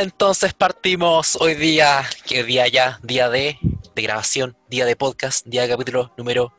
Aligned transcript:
Entonces 0.00 0.54
partimos 0.54 1.36
hoy 1.40 1.56
día, 1.56 2.08
que 2.24 2.44
día 2.44 2.68
ya, 2.68 3.00
día 3.02 3.28
de, 3.28 3.58
de 3.96 4.02
grabación, 4.02 4.56
día 4.68 4.86
de 4.86 4.94
podcast, 4.94 5.44
día 5.44 5.62
de 5.62 5.68
capítulo 5.68 6.12
número 6.16 6.52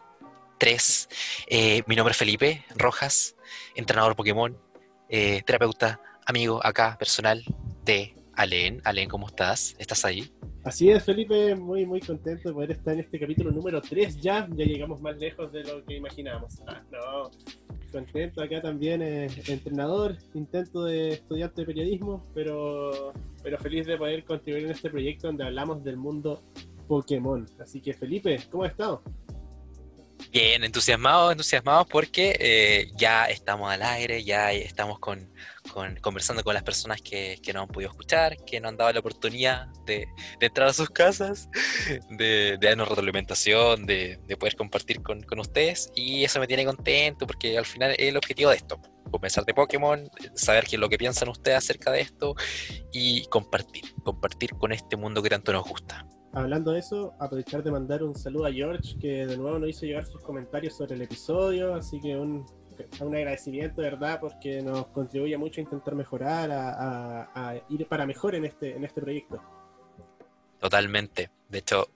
3. 0.58 1.08
Eh, 1.48 1.84
mi 1.88 1.96
nombre 1.96 2.12
es 2.12 2.18
Felipe 2.18 2.66
Rojas, 2.76 3.38
entrenador 3.76 4.18
Pokémon, 4.18 4.62
eh, 5.08 5.42
terapeuta, 5.46 6.02
amigo 6.26 6.60
acá, 6.66 6.98
personal 7.00 7.42
de 7.86 8.14
Alen. 8.40 8.82
Alen, 8.86 9.10
¿cómo 9.10 9.28
estás? 9.28 9.76
¿Estás 9.80 10.06
ahí? 10.06 10.32
Así 10.64 10.90
es, 10.90 11.04
Felipe, 11.04 11.56
muy 11.56 11.86
muy 11.86 12.00
contento 12.00 12.48
de 12.48 12.54
poder 12.54 12.72
estar 12.72 12.94
en 12.94 13.02
este 13.02 13.20
capítulo 13.20 13.52
número 13.52 13.82
3 13.82 14.22
ya, 14.22 14.48
ya 14.56 14.64
llegamos 14.64 15.02
más 15.02 15.18
lejos 15.18 15.52
de 15.52 15.64
lo 15.66 15.84
que 15.84 15.98
imaginábamos. 15.98 16.56
Ah, 16.66 16.82
no, 16.90 17.32
contento 17.92 18.42
acá 18.42 18.62
también, 18.62 19.02
eh, 19.02 19.28
entrenador, 19.48 20.16
intento 20.34 20.86
de 20.86 21.10
estudiante 21.10 21.62
de 21.62 21.68
periodismo, 21.68 22.24
pero, 22.34 23.12
pero 23.44 23.58
feliz 23.58 23.86
de 23.86 23.98
poder 23.98 24.24
contribuir 24.24 24.66
en 24.66 24.72
este 24.72 24.90
proyecto 24.90 25.28
donde 25.28 25.44
hablamos 25.44 25.84
del 25.84 25.98
mundo 25.98 26.42
Pokémon. 26.88 27.46
Así 27.62 27.82
que 27.82 27.94
Felipe, 27.94 28.40
¿cómo 28.50 28.64
has 28.64 28.72
estado? 28.72 29.04
Bien, 30.32 30.64
entusiasmados, 30.64 31.32
entusiasmados 31.32 31.88
porque 31.88 32.38
eh, 32.40 32.92
ya 32.96 33.26
estamos 33.26 33.70
al 33.70 33.82
aire, 33.82 34.24
ya 34.24 34.54
estamos 34.54 35.00
con, 35.00 35.28
con- 35.74 35.96
conversando 35.98 36.44
con 36.44 36.54
las 36.54 36.64
personas 36.64 37.02
que, 37.02 37.40
que 37.42 37.54
no 37.54 37.62
han 37.62 37.68
podido 37.68 37.92
escuchar, 37.92 38.36
que 38.46 38.60
nos 38.60 38.70
han 38.70 38.78
dado 38.78 38.92
la 38.94 39.00
oportunidad 39.00 39.68
de, 39.86 40.08
de 40.40 40.46
entrar 40.46 40.68
a 40.70 40.74
sus 40.74 40.90
casas, 40.90 41.50
de, 42.10 42.58
de 42.60 42.68
darnos 42.68 42.88
retroalimentación, 42.90 43.86
de, 43.86 44.20
de 44.28 44.38
poder 44.38 44.56
compartir 44.56 45.02
con, 45.02 45.22
con 45.24 45.40
ustedes 45.40 45.92
y 45.96 46.24
eso 46.24 46.40
me 46.40 46.48
tiene 46.48 46.66
contento 46.66 47.26
porque 47.28 47.58
al 47.58 47.66
final 47.66 47.92
es 47.92 48.00
el 48.10 48.18
objetivo 48.18 48.50
de 48.50 48.58
esto, 48.58 48.80
conversar 49.12 49.46
de 49.46 49.54
Pokémon, 49.54 50.10
saber 50.36 50.66
qué 50.66 50.76
es 50.76 50.80
lo 50.80 50.90
que 50.90 50.98
piensan 50.98 51.30
ustedes 51.30 51.58
acerca 51.58 51.92
de 51.92 52.02
esto 52.02 52.36
y 52.92 53.26
compartir, 53.28 53.84
compartir 54.04 54.52
con 54.56 54.72
este 54.72 54.96
mundo 54.98 55.22
que 55.22 55.30
tanto 55.30 55.52
nos 55.54 55.68
gusta. 55.68 56.06
Hablando 56.32 56.74
de 56.74 56.80
eso, 56.80 57.16
aprovechar 57.20 57.64
de 57.64 57.72
mandar 57.72 58.04
un 58.04 58.14
saludo 58.14 58.46
a 58.46 58.52
George, 58.54 58.96
que 59.00 59.26
de 59.26 59.36
nuevo 59.36 59.58
nos 59.58 59.70
hizo 59.70 59.88
llegar 59.88 60.06
sus 60.06 60.22
comentarios 60.22 60.78
sobre 60.78 60.94
el 60.94 61.02
episodio, 61.02 61.74
así 61.74 62.00
que 62.00 62.16
un, 62.16 62.46
un 63.02 63.16
agradecimiento, 63.16 63.82
de 63.82 63.90
verdad, 63.92 64.20
porque 64.20 64.62
nos 64.62 64.88
contribuye 64.88 65.38
mucho 65.38 65.62
a 65.62 65.64
intentar 65.64 65.96
mejorar, 65.96 66.52
a, 66.52 66.70
a- 66.74 67.30
a 67.50 67.56
ir 67.70 67.88
para 67.88 68.06
mejor 68.06 68.36
en 68.36 68.46
este, 68.46 68.76
en 68.76 68.84
este 68.84 69.02
proyecto. 69.02 69.42
Totalmente. 70.60 71.30
De 71.48 71.60
hecho, 71.60 71.90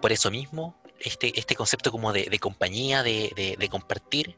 por 0.00 0.12
eso 0.12 0.30
mismo, 0.30 0.74
este, 0.98 1.38
este 1.38 1.54
concepto 1.54 1.90
como 1.90 2.12
de, 2.12 2.24
de 2.30 2.38
compañía, 2.38 3.02
de, 3.02 3.32
de- 3.36 3.56
de 3.58 3.68
compartir, 3.68 4.36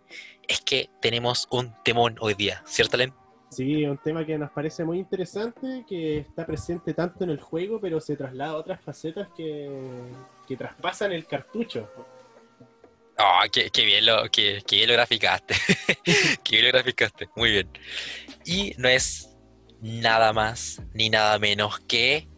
es 0.48 0.60
que 0.60 0.90
tenemos 1.00 1.46
un 1.50 1.72
temón 1.84 2.16
hoy 2.20 2.34
día, 2.34 2.62
¿cierto, 2.66 2.96
Len? 2.96 3.12
Sí, 3.50 3.84
un 3.84 3.98
tema 3.98 4.24
que 4.24 4.38
nos 4.38 4.50
parece 4.50 4.82
muy 4.82 4.98
interesante, 4.98 5.84
que 5.86 6.18
está 6.18 6.46
presente 6.46 6.94
tanto 6.94 7.22
en 7.24 7.30
el 7.30 7.40
juego, 7.40 7.78
pero 7.80 8.00
se 8.00 8.16
traslada 8.16 8.52
a 8.52 8.56
otras 8.56 8.80
facetas 8.80 9.28
que, 9.36 9.70
que 10.48 10.56
traspasan 10.56 11.12
el 11.12 11.26
cartucho. 11.26 11.88
Oh, 13.18 13.40
qué, 13.52 13.70
qué 13.70 13.84
bien 13.84 14.06
lo, 14.06 14.30
qué, 14.30 14.62
qué 14.66 14.76
bien 14.76 14.88
lo 14.88 14.94
graficaste. 14.94 15.54
qué 16.44 16.56
bien 16.56 16.64
lo 16.64 16.72
graficaste. 16.72 17.28
Muy 17.36 17.50
bien. 17.50 17.68
Y 18.44 18.74
no 18.78 18.88
es 18.88 19.28
nada 19.80 20.32
más 20.32 20.80
ni 20.94 21.10
nada 21.10 21.38
menos 21.38 21.80
que. 21.80 22.28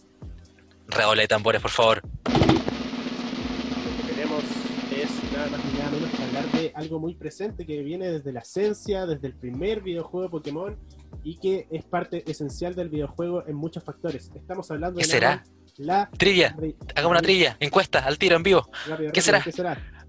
Redoble 0.87 1.23
de 1.23 1.29
tambores, 1.29 1.63
por 1.63 1.71
favor. 1.71 2.03
Lo 2.05 2.33
que 4.07 4.13
queremos 4.15 4.43
es 4.95 5.33
nada 5.33 5.47
más 5.49 5.65
ni 5.65 5.79
nada 5.79 5.91
menos 5.91 6.11
que 6.11 6.23
hablar 6.23 6.45
de 6.53 6.73
algo 6.75 6.99
muy 7.01 7.15
presente 7.15 7.65
que 7.65 7.83
viene 7.83 8.11
desde 8.11 8.33
la 8.33 8.41
esencia, 8.41 9.07
desde 9.07 9.29
el 9.29 9.35
primer 9.35 9.81
videojuego 9.81 10.25
de 10.25 10.31
Pokémon 10.31 10.79
y 11.23 11.39
que 11.39 11.67
es 11.71 11.85
parte 11.85 12.23
esencial 12.31 12.75
del 12.75 12.91
videojuego 12.91 13.47
en 13.47 13.57
muchos 13.57 13.83
factores. 13.83 14.31
Estamos 14.35 14.71
hablando 14.71 14.99
¿Qué 14.99 15.07
de 15.07 15.11
será? 15.11 15.29
nada 15.37 15.43
más 15.47 15.51
la 15.77 16.09
Trivia. 16.17 16.55
Hagamos 16.95 17.11
una 17.13 17.23
trivia. 17.23 17.57
Encuesta, 17.61 18.01
al 18.01 18.19
tiro, 18.19 18.37
en 18.37 18.43
vivo. 18.43 18.69
rápido, 18.87 19.11
¿Qué 19.13 19.21
rápido, 19.21 19.23
será? 19.23 19.41
¿Qué 19.43 19.53
será? 19.53 20.04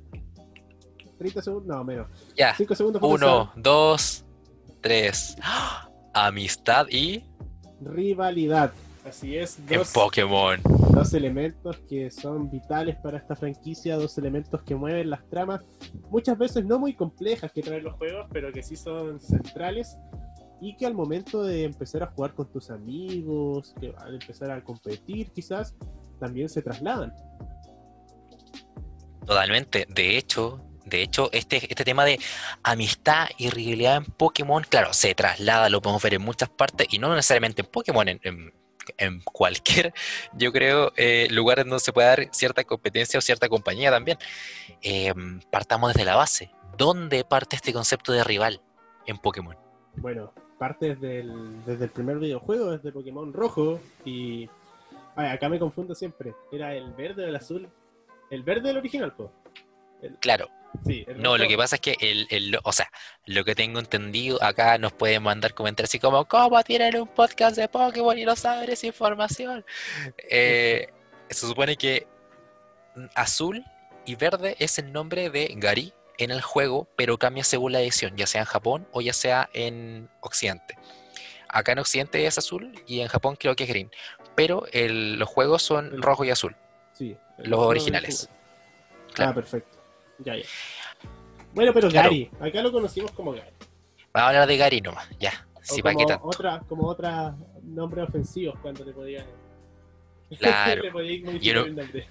30 1.17 1.41
segundos, 1.41 1.67
no, 1.75 1.83
menos. 1.83 2.07
Ya. 2.35 2.55
5 2.55 2.75
segundos 2.75 3.01
para 3.01 3.13
Uno, 3.13 3.51
dos, 3.55 4.25
tres. 4.81 5.35
¡Ah! 5.41 5.89
Amistad 6.13 6.87
y. 6.89 7.23
Rivalidad. 7.81 8.71
Así 9.05 9.37
es, 9.37 9.59
En 9.69 9.77
dos, 9.77 9.91
Pokémon. 9.93 10.59
dos 10.63 11.13
elementos 11.13 11.77
que 11.87 12.09
son 12.09 12.49
vitales 12.49 12.95
para 12.95 13.19
esta 13.19 13.35
franquicia, 13.35 13.97
dos 13.97 14.17
elementos 14.17 14.63
que 14.63 14.75
mueven 14.75 15.11
las 15.11 15.29
tramas, 15.29 15.61
muchas 16.09 16.35
veces 16.39 16.65
no 16.65 16.79
muy 16.79 16.95
complejas 16.95 17.51
que 17.51 17.61
traen 17.61 17.83
los 17.83 17.93
juegos, 17.93 18.25
pero 18.31 18.51
que 18.51 18.63
sí 18.63 18.75
son 18.75 19.19
centrales 19.19 19.95
y 20.59 20.75
que 20.75 20.87
al 20.87 20.95
momento 20.95 21.43
de 21.43 21.65
empezar 21.65 22.01
a 22.01 22.07
jugar 22.07 22.33
con 22.33 22.51
tus 22.51 22.71
amigos, 22.71 23.75
que 23.79 23.93
al 23.95 24.15
empezar 24.15 24.49
a 24.49 24.63
competir 24.63 25.29
quizás, 25.31 25.75
también 26.19 26.49
se 26.49 26.63
trasladan. 26.63 27.13
Totalmente. 29.25 29.85
De 29.89 30.17
hecho, 30.17 30.61
de 30.85 31.01
hecho, 31.01 31.29
este, 31.33 31.57
este 31.57 31.83
tema 31.83 32.05
de 32.05 32.19
amistad 32.63 33.27
y 33.37 33.49
rivalidad 33.49 33.97
en 33.97 34.05
Pokémon, 34.05 34.63
claro, 34.63 34.93
se 34.93 35.13
traslada, 35.15 35.69
lo 35.69 35.81
podemos 35.81 36.01
ver 36.03 36.13
en 36.15 36.21
muchas 36.21 36.49
partes, 36.49 36.87
y 36.91 36.99
no 36.99 37.09
necesariamente 37.13 37.61
en 37.61 37.67
Pokémon, 37.67 38.07
en, 38.07 38.19
en- 38.23 38.53
en 38.97 39.19
cualquier, 39.21 39.93
yo 40.33 40.51
creo, 40.51 40.93
eh, 40.95 41.27
lugar 41.31 41.57
donde 41.57 41.79
se 41.79 41.91
puede 41.91 42.07
dar 42.07 42.27
cierta 42.31 42.63
competencia 42.63 43.17
o 43.17 43.21
cierta 43.21 43.49
compañía 43.49 43.89
también. 43.89 44.17
Eh, 44.83 45.11
partamos 45.51 45.91
desde 45.91 46.05
la 46.05 46.15
base. 46.15 46.51
¿Dónde 46.77 47.23
parte 47.23 47.55
este 47.55 47.73
concepto 47.73 48.11
de 48.11 48.23
rival 48.23 48.61
en 49.07 49.17
Pokémon? 49.17 49.55
Bueno, 49.95 50.31
parte 50.59 50.93
desde 50.93 51.21
el, 51.21 51.65
desde 51.65 51.85
el 51.85 51.89
primer 51.89 52.19
videojuego, 52.19 52.71
desde 52.71 52.91
Pokémon 52.91 53.33
Rojo, 53.33 53.79
y 54.05 54.47
ay, 55.15 55.29
acá 55.29 55.49
me 55.49 55.57
confundo 55.57 55.95
siempre, 55.95 56.35
¿era 56.51 56.75
el 56.75 56.93
verde 56.93 57.25
o 57.25 57.27
el 57.27 57.35
azul? 57.35 57.67
El 58.29 58.43
verde 58.43 58.67
del 58.67 58.77
original, 58.77 59.15
po. 59.15 59.31
El- 60.03 60.17
Claro, 60.19 60.47
sí, 60.85 61.05
el 61.07 61.21
No, 61.21 61.37
lo 61.37 61.47
que 61.47 61.57
pasa 61.57 61.75
es 61.75 61.81
que 61.81 61.97
el, 61.99 62.27
el- 62.29 62.59
o 62.63 62.71
sea, 62.71 62.91
lo 63.25 63.43
que 63.45 63.55
tengo 63.55 63.79
entendido, 63.79 64.41
acá 64.43 64.77
nos 64.77 64.93
pueden 64.93 65.23
mandar 65.23 65.53
comentarios 65.53 65.89
así 65.89 65.99
como, 65.99 66.25
¿cómo 66.25 66.63
tienen 66.63 66.95
un 66.99 67.07
podcast 67.07 67.55
de 67.55 67.67
Pokémon 67.67 68.17
y 68.17 68.25
no 68.25 68.35
saben 68.35 68.69
esa 68.69 68.87
información? 68.87 69.65
Eh, 70.29 70.87
se 71.29 71.47
supone 71.47 71.75
que 71.77 72.07
azul 73.13 73.63
y 74.05 74.15
verde 74.15 74.55
es 74.59 74.77
el 74.79 74.91
nombre 74.93 75.29
de 75.29 75.53
Gary 75.57 75.93
en 76.17 76.31
el 76.31 76.41
juego, 76.41 76.87
pero 76.95 77.17
cambia 77.17 77.43
según 77.43 77.71
la 77.73 77.81
edición, 77.81 78.15
ya 78.15 78.27
sea 78.27 78.41
en 78.41 78.45
Japón 78.47 78.87
o 78.91 79.01
ya 79.01 79.13
sea 79.13 79.49
en 79.53 80.09
Occidente. 80.21 80.77
Acá 81.49 81.73
en 81.73 81.79
Occidente 81.79 82.25
es 82.25 82.37
azul 82.37 82.73
y 82.87 83.01
en 83.01 83.07
Japón 83.07 83.35
creo 83.37 83.55
que 83.55 83.63
es 83.63 83.69
green, 83.69 83.91
pero 84.35 84.65
el- 84.71 85.17
los 85.19 85.27
juegos 85.29 85.61
son 85.63 86.01
rojo 86.01 86.23
y 86.23 86.29
azul, 86.29 86.55
Sí, 86.93 87.17
los 87.37 87.59
originales. 87.59 88.23
original. 88.29 88.41
Claro. 89.13 89.31
Ah, 89.31 89.33
perfecto. 89.35 89.74
Ya, 90.19 90.35
ya. 90.35 90.43
Bueno, 91.53 91.71
pero 91.73 91.89
Claro. 91.89 92.09
Gary, 92.09 92.29
acá 92.39 92.61
lo 92.61 92.71
conocimos 92.71 93.11
como 93.11 93.31
Gary. 93.31 93.49
Vamos 94.13 94.25
a 94.25 94.27
hablar 94.29 94.47
de 94.47 94.57
Gary 94.57 94.81
nomás, 94.81 95.07
ya. 95.19 95.45
O 95.55 95.59
Sí, 95.61 95.81
¿para 95.81 95.93
qué 95.95 96.03
como 96.03 96.07
tanto? 96.07 96.27
otra, 96.27 96.59
como 96.67 96.87
otra 96.87 97.35
nombre 97.63 98.01
ofensivo 98.01 98.53
cuando 98.61 98.85
te 98.85 98.91
podían. 98.91 99.25
Claro. 100.39 100.81
te 100.93 101.39
Yo 101.39 101.53
no- 101.53 101.65
el 101.65 101.75
nombre. 101.75 102.07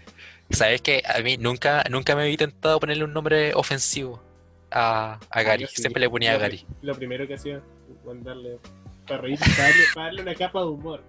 Sabes 0.51 0.83
que 0.83 1.03
a 1.07 1.21
mí 1.21 1.37
nunca, 1.39 1.85
nunca 1.91 2.15
me 2.15 2.23
había 2.23 2.33
intentado 2.33 2.79
ponerle 2.79 3.05
un 3.05 3.13
nombre 3.13 3.55
ofensivo 3.55 4.23
a, 4.71 5.19
a 5.31 5.43
Gary. 5.43 5.67
sí. 5.67 5.81
Siempre 5.83 6.01
le 6.01 6.11
ponía 6.11 6.33
a 6.35 6.39
Gary. 6.39 6.67
Lo 6.83 6.95
primero 6.95 7.27
que 7.27 7.35
hacía, 7.35 7.63
mandarle 8.05 8.59
para 9.07 9.23
reír, 9.23 9.39
para 9.39 9.55
darle, 9.69 9.83
para 9.95 10.07
darle 10.07 10.23
una 10.23 10.35
capa 10.35 10.61
de 10.61 10.67
humor. 10.67 11.03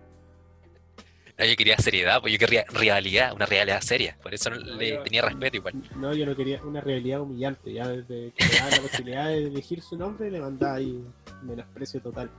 No, 1.37 1.43
yo 1.45 1.55
quería 1.57 1.77
seriedad, 1.77 2.21
pues 2.21 2.31
yo 2.31 2.39
quería 2.39 2.63
rivalidad, 2.69 3.33
una 3.33 3.45
rivalidad 3.45 3.81
seria. 3.81 4.17
Por 4.23 4.33
eso 4.33 4.49
no 4.49 4.55
le 4.55 4.89
yo- 4.91 5.03
tenía 5.03 5.21
respeto 5.21 5.57
igual. 5.57 5.73
No, 5.97 6.13
yo 6.13 6.25
no 6.25 6.35
quería 6.35 6.61
una 6.63 6.79
realidad 6.81 7.19
humillante. 7.21 7.73
Ya 7.73 7.87
desde 7.89 8.31
que 8.31 8.45
me 8.45 8.53
daba 8.55 8.69
la 8.71 8.81
posibilidad 8.81 9.25
de 9.27 9.37
elegir 9.47 9.81
su 9.81 9.97
nombre, 9.97 10.31
le 10.31 10.39
mandaba 10.39 10.75
ahí 10.75 11.03
menosprecio 11.43 12.01
total. 12.01 12.31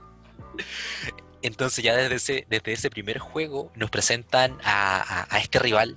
Entonces 1.41 1.83
ya 1.83 1.95
desde 1.95 2.15
ese, 2.15 2.45
desde 2.49 2.73
ese 2.73 2.89
primer 2.89 3.19
juego 3.19 3.71
nos 3.75 3.89
presentan 3.91 4.57
a, 4.63 4.97
a- 5.21 5.27
a 5.29 5.39
este 5.39 5.59
rival 5.59 5.95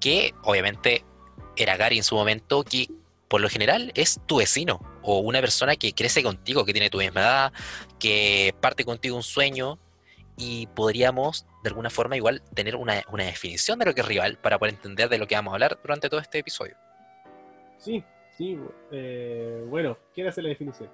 que 0.00 0.32
obviamente 0.44 1.04
era 1.56 1.76
Gary 1.76 1.98
en 1.98 2.04
su 2.04 2.14
momento, 2.14 2.62
que 2.64 2.88
por 3.28 3.40
lo 3.40 3.48
general 3.48 3.90
es 3.96 4.20
tu 4.26 4.36
vecino 4.36 4.80
o 5.02 5.18
una 5.18 5.40
persona 5.40 5.74
que 5.74 5.92
crece 5.92 6.22
contigo, 6.22 6.64
que 6.64 6.72
tiene 6.72 6.90
tu 6.90 6.98
misma 6.98 7.20
edad, 7.22 7.52
que 7.98 8.54
parte 8.60 8.84
contigo 8.84 9.16
un 9.16 9.22
sueño 9.24 9.78
y 10.36 10.66
podríamos 10.68 11.46
de 11.66 11.70
alguna 11.70 11.90
forma 11.90 12.16
igual 12.16 12.42
tener 12.54 12.76
una, 12.76 13.02
una 13.10 13.24
definición 13.24 13.80
de 13.80 13.86
lo 13.86 13.94
que 13.94 14.00
es 14.00 14.06
rival 14.06 14.38
para 14.38 14.56
poder 14.56 14.74
entender 14.74 15.08
de 15.08 15.18
lo 15.18 15.26
que 15.26 15.34
vamos 15.34 15.50
a 15.50 15.54
hablar 15.56 15.80
durante 15.82 16.08
todo 16.08 16.20
este 16.20 16.38
episodio. 16.38 16.76
Sí, 17.76 18.04
sí. 18.38 18.56
eh, 18.92 19.64
bueno, 19.66 19.98
¿quién 20.14 20.28
hace 20.28 20.42
la 20.42 20.50
definición? 20.50 20.88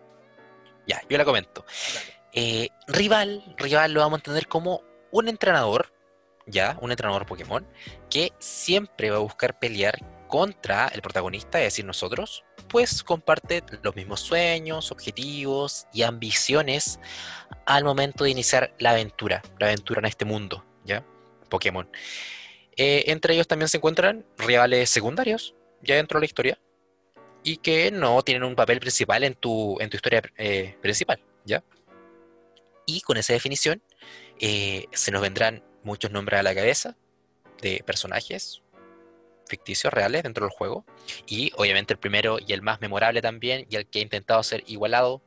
Ya, 0.87 1.03
yo 1.11 1.19
la 1.19 1.27
comento. 1.27 1.67
Eh, 2.33 2.71
rival, 2.87 3.55
rival 3.59 3.93
lo 3.93 4.01
vamos 4.01 4.17
a 4.17 4.21
entender 4.21 4.49
como 4.49 4.83
un 5.11 5.29
entrenador, 5.29 5.93
ya, 6.47 6.79
un 6.81 6.91
entrenador 6.91 7.27
Pokémon, 7.27 7.67
que 8.09 8.33
siempre 8.39 9.11
va 9.11 9.17
a 9.17 9.21
buscar 9.21 9.59
pelear 9.59 9.99
contra 10.27 10.89
el 10.89 11.03
protagonista, 11.03 11.59
es 11.59 11.65
decir, 11.67 11.85
nosotros, 11.85 12.45
pues 12.69 13.03
comparte 13.03 13.63
los 13.83 13.95
mismos 13.95 14.21
sueños, 14.21 14.91
objetivos 14.91 15.87
y 15.93 16.03
ambiciones 16.03 16.99
al 17.67 17.85
momento 17.85 18.25
de 18.25 18.31
iniciar 18.31 18.75
la 18.79 18.91
aventura, 18.91 19.43
la 19.59 19.67
aventura 19.67 20.01
en 20.01 20.07
este 20.07 20.25
mundo, 20.25 20.65
¿ya? 20.85 21.05
Pokémon. 21.49 21.89
Eh, 22.77 23.05
entre 23.09 23.35
ellos 23.35 23.47
también 23.47 23.69
se 23.69 23.77
encuentran 23.77 24.25
rivales 24.39 24.91
secundarios, 24.91 25.55
ya 25.83 25.97
dentro 25.97 26.19
de 26.19 26.23
la 26.23 26.27
historia, 26.27 26.59
y 27.43 27.59
que 27.59 27.91
no 27.91 28.23
tienen 28.23 28.45
un 28.45 28.55
papel 28.55 28.81
principal 28.81 29.25
en 29.25 29.35
tu, 29.35 29.79
en 29.81 29.91
tu 29.91 29.97
historia 29.97 30.23
eh, 30.37 30.77
principal, 30.81 31.21
¿ya? 31.45 31.63
Y 32.87 33.01
con 33.03 33.17
esa 33.17 33.33
definición 33.33 33.83
eh, 34.41 34.87
se 34.93 35.11
nos 35.11 35.23
vendrán 35.23 35.63
muchos 35.83 36.11
nombres 36.11 36.41
a 36.41 36.43
la 36.43 36.55
cabeza 36.55 36.97
de 37.61 37.83
personajes 37.87 38.63
ficticios 39.47 39.93
reales 39.93 40.23
dentro 40.23 40.47
del 40.47 40.57
juego. 40.57 40.85
Y 41.27 41.53
obviamente 41.57 41.93
el 41.93 41.99
primero 41.99 42.39
y 42.45 42.53
el 42.53 42.63
más 42.63 42.81
memorable 42.81 43.21
también, 43.21 43.67
y 43.69 43.77
el 43.77 43.87
que 43.87 43.99
ha 43.99 44.03
intentado 44.03 44.43
ser 44.43 44.65
igualado, 44.67 45.23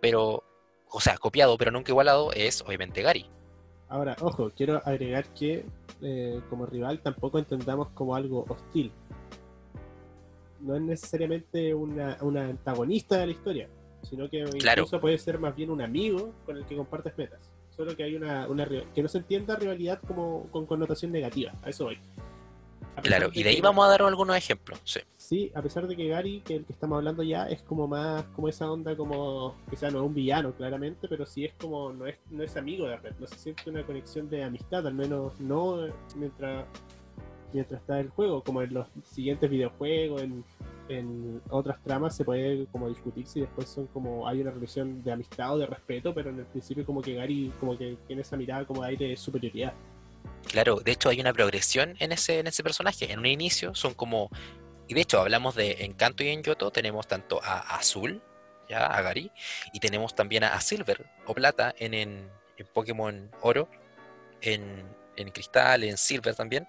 pero, 0.00 0.44
o 0.90 1.00
sea, 1.00 1.16
copiado, 1.18 1.56
pero 1.58 1.70
nunca 1.70 1.92
igualado, 1.92 2.32
es 2.32 2.62
obviamente 2.62 3.02
Gary. 3.02 3.26
Ahora, 3.88 4.16
ojo, 4.20 4.50
quiero 4.56 4.80
agregar 4.84 5.26
que 5.34 5.64
eh, 6.00 6.40
como 6.48 6.66
rival 6.66 7.00
tampoco 7.00 7.38
entendamos 7.38 7.88
como 7.90 8.14
algo 8.14 8.46
hostil. 8.48 8.92
No 10.60 10.76
es 10.76 10.82
necesariamente 10.82 11.74
una, 11.74 12.16
una 12.20 12.44
antagonista 12.44 13.18
de 13.18 13.26
la 13.26 13.32
historia, 13.32 13.68
sino 14.02 14.28
que 14.28 14.38
incluso 14.40 15.00
puede 15.00 15.18
ser 15.18 15.38
más 15.38 15.56
bien 15.56 15.70
un 15.70 15.82
amigo 15.82 16.32
con 16.46 16.56
el 16.56 16.64
que 16.66 16.76
compartes 16.76 17.16
metas. 17.16 17.40
Solo 17.76 17.96
que 17.96 18.04
hay 18.04 18.14
una, 18.14 18.46
una 18.46 18.68
que 18.94 19.02
no 19.02 19.08
se 19.08 19.18
entienda 19.18 19.56
rivalidad 19.56 20.00
como 20.06 20.46
con 20.50 20.66
connotación 20.66 21.12
negativa, 21.12 21.52
a 21.62 21.70
eso 21.70 21.84
voy. 21.84 21.98
Claro, 23.02 23.30
y 23.32 23.42
de 23.42 23.50
ahí 23.50 23.60
vamos 23.60 23.86
a 23.86 23.88
dar 23.88 24.02
algunos 24.02 24.36
ejemplos. 24.36 24.78
Sí. 24.84 25.00
Sí, 25.30 25.52
a 25.54 25.62
pesar 25.62 25.86
de 25.86 25.94
que 25.94 26.08
Gary, 26.08 26.42
que 26.44 26.56
el 26.56 26.64
que 26.64 26.72
estamos 26.72 26.96
hablando 26.96 27.22
ya, 27.22 27.44
es 27.48 27.62
como 27.62 27.86
más, 27.86 28.24
como 28.34 28.48
esa 28.48 28.68
onda 28.68 28.96
como, 28.96 29.54
quizá 29.70 29.88
no 29.88 30.00
es 30.00 30.06
un 30.06 30.12
villano 30.12 30.52
claramente, 30.52 31.06
pero 31.06 31.24
sí 31.24 31.44
es 31.44 31.54
como, 31.54 31.92
no 31.92 32.08
es, 32.08 32.18
no 32.30 32.42
es 32.42 32.56
amigo 32.56 32.88
de 32.88 32.96
Red, 32.96 33.14
no 33.20 33.28
se 33.28 33.38
siente 33.38 33.70
una 33.70 33.86
conexión 33.86 34.28
de 34.28 34.42
amistad, 34.42 34.84
al 34.84 34.94
menos 34.94 35.38
no 35.38 35.86
mientras, 36.16 36.66
mientras 37.52 37.80
está 37.80 38.00
el 38.00 38.08
juego, 38.08 38.42
como 38.42 38.60
en 38.60 38.74
los 38.74 38.88
siguientes 39.04 39.48
videojuegos, 39.48 40.20
en, 40.20 40.44
en 40.88 41.40
otras 41.48 41.80
tramas 41.84 42.16
se 42.16 42.24
puede 42.24 42.66
como 42.72 42.88
discutir 42.88 43.24
si 43.24 43.38
después 43.38 43.68
son 43.68 43.86
como 43.86 44.26
hay 44.26 44.40
una 44.40 44.50
relación 44.50 45.00
de 45.04 45.12
amistad 45.12 45.54
o 45.54 45.58
de 45.58 45.66
respeto, 45.66 46.12
pero 46.12 46.30
en 46.30 46.40
el 46.40 46.46
principio 46.46 46.84
como 46.84 47.02
que 47.02 47.14
Gary 47.14 47.52
como 47.60 47.78
que 47.78 47.96
tiene 48.08 48.22
esa 48.22 48.36
mirada 48.36 48.66
como 48.66 48.82
de 48.82 48.88
aire 48.88 49.08
de 49.10 49.16
superioridad. 49.16 49.74
Claro, 50.46 50.80
de 50.80 50.92
hecho 50.92 51.08
hay 51.08 51.20
una 51.20 51.32
progresión 51.32 51.94
en 52.00 52.12
ese, 52.12 52.40
en 52.40 52.46
ese 52.46 52.62
personaje. 52.62 53.12
En 53.12 53.20
un 53.20 53.26
inicio 53.26 53.74
son 53.74 53.94
como. 53.94 54.30
Y 54.90 54.94
de 54.94 55.02
hecho 55.02 55.20
hablamos 55.20 55.54
de 55.54 55.84
Encanto 55.84 56.24
y 56.24 56.30
en 56.30 56.42
Yoto, 56.42 56.72
tenemos 56.72 57.06
tanto 57.06 57.40
a 57.44 57.60
Azul, 57.76 58.20
ya, 58.68 58.86
a 58.86 59.00
Gary, 59.02 59.30
y 59.72 59.78
tenemos 59.78 60.16
también 60.16 60.42
a, 60.42 60.60
Silver 60.60 61.06
o 61.26 61.32
Plata 61.32 61.72
en, 61.78 61.94
en, 61.94 62.28
Pokémon 62.74 63.30
Oro, 63.40 63.70
en, 64.40 64.84
en, 65.14 65.30
Cristal, 65.30 65.84
en 65.84 65.96
Silver 65.96 66.34
también. 66.34 66.66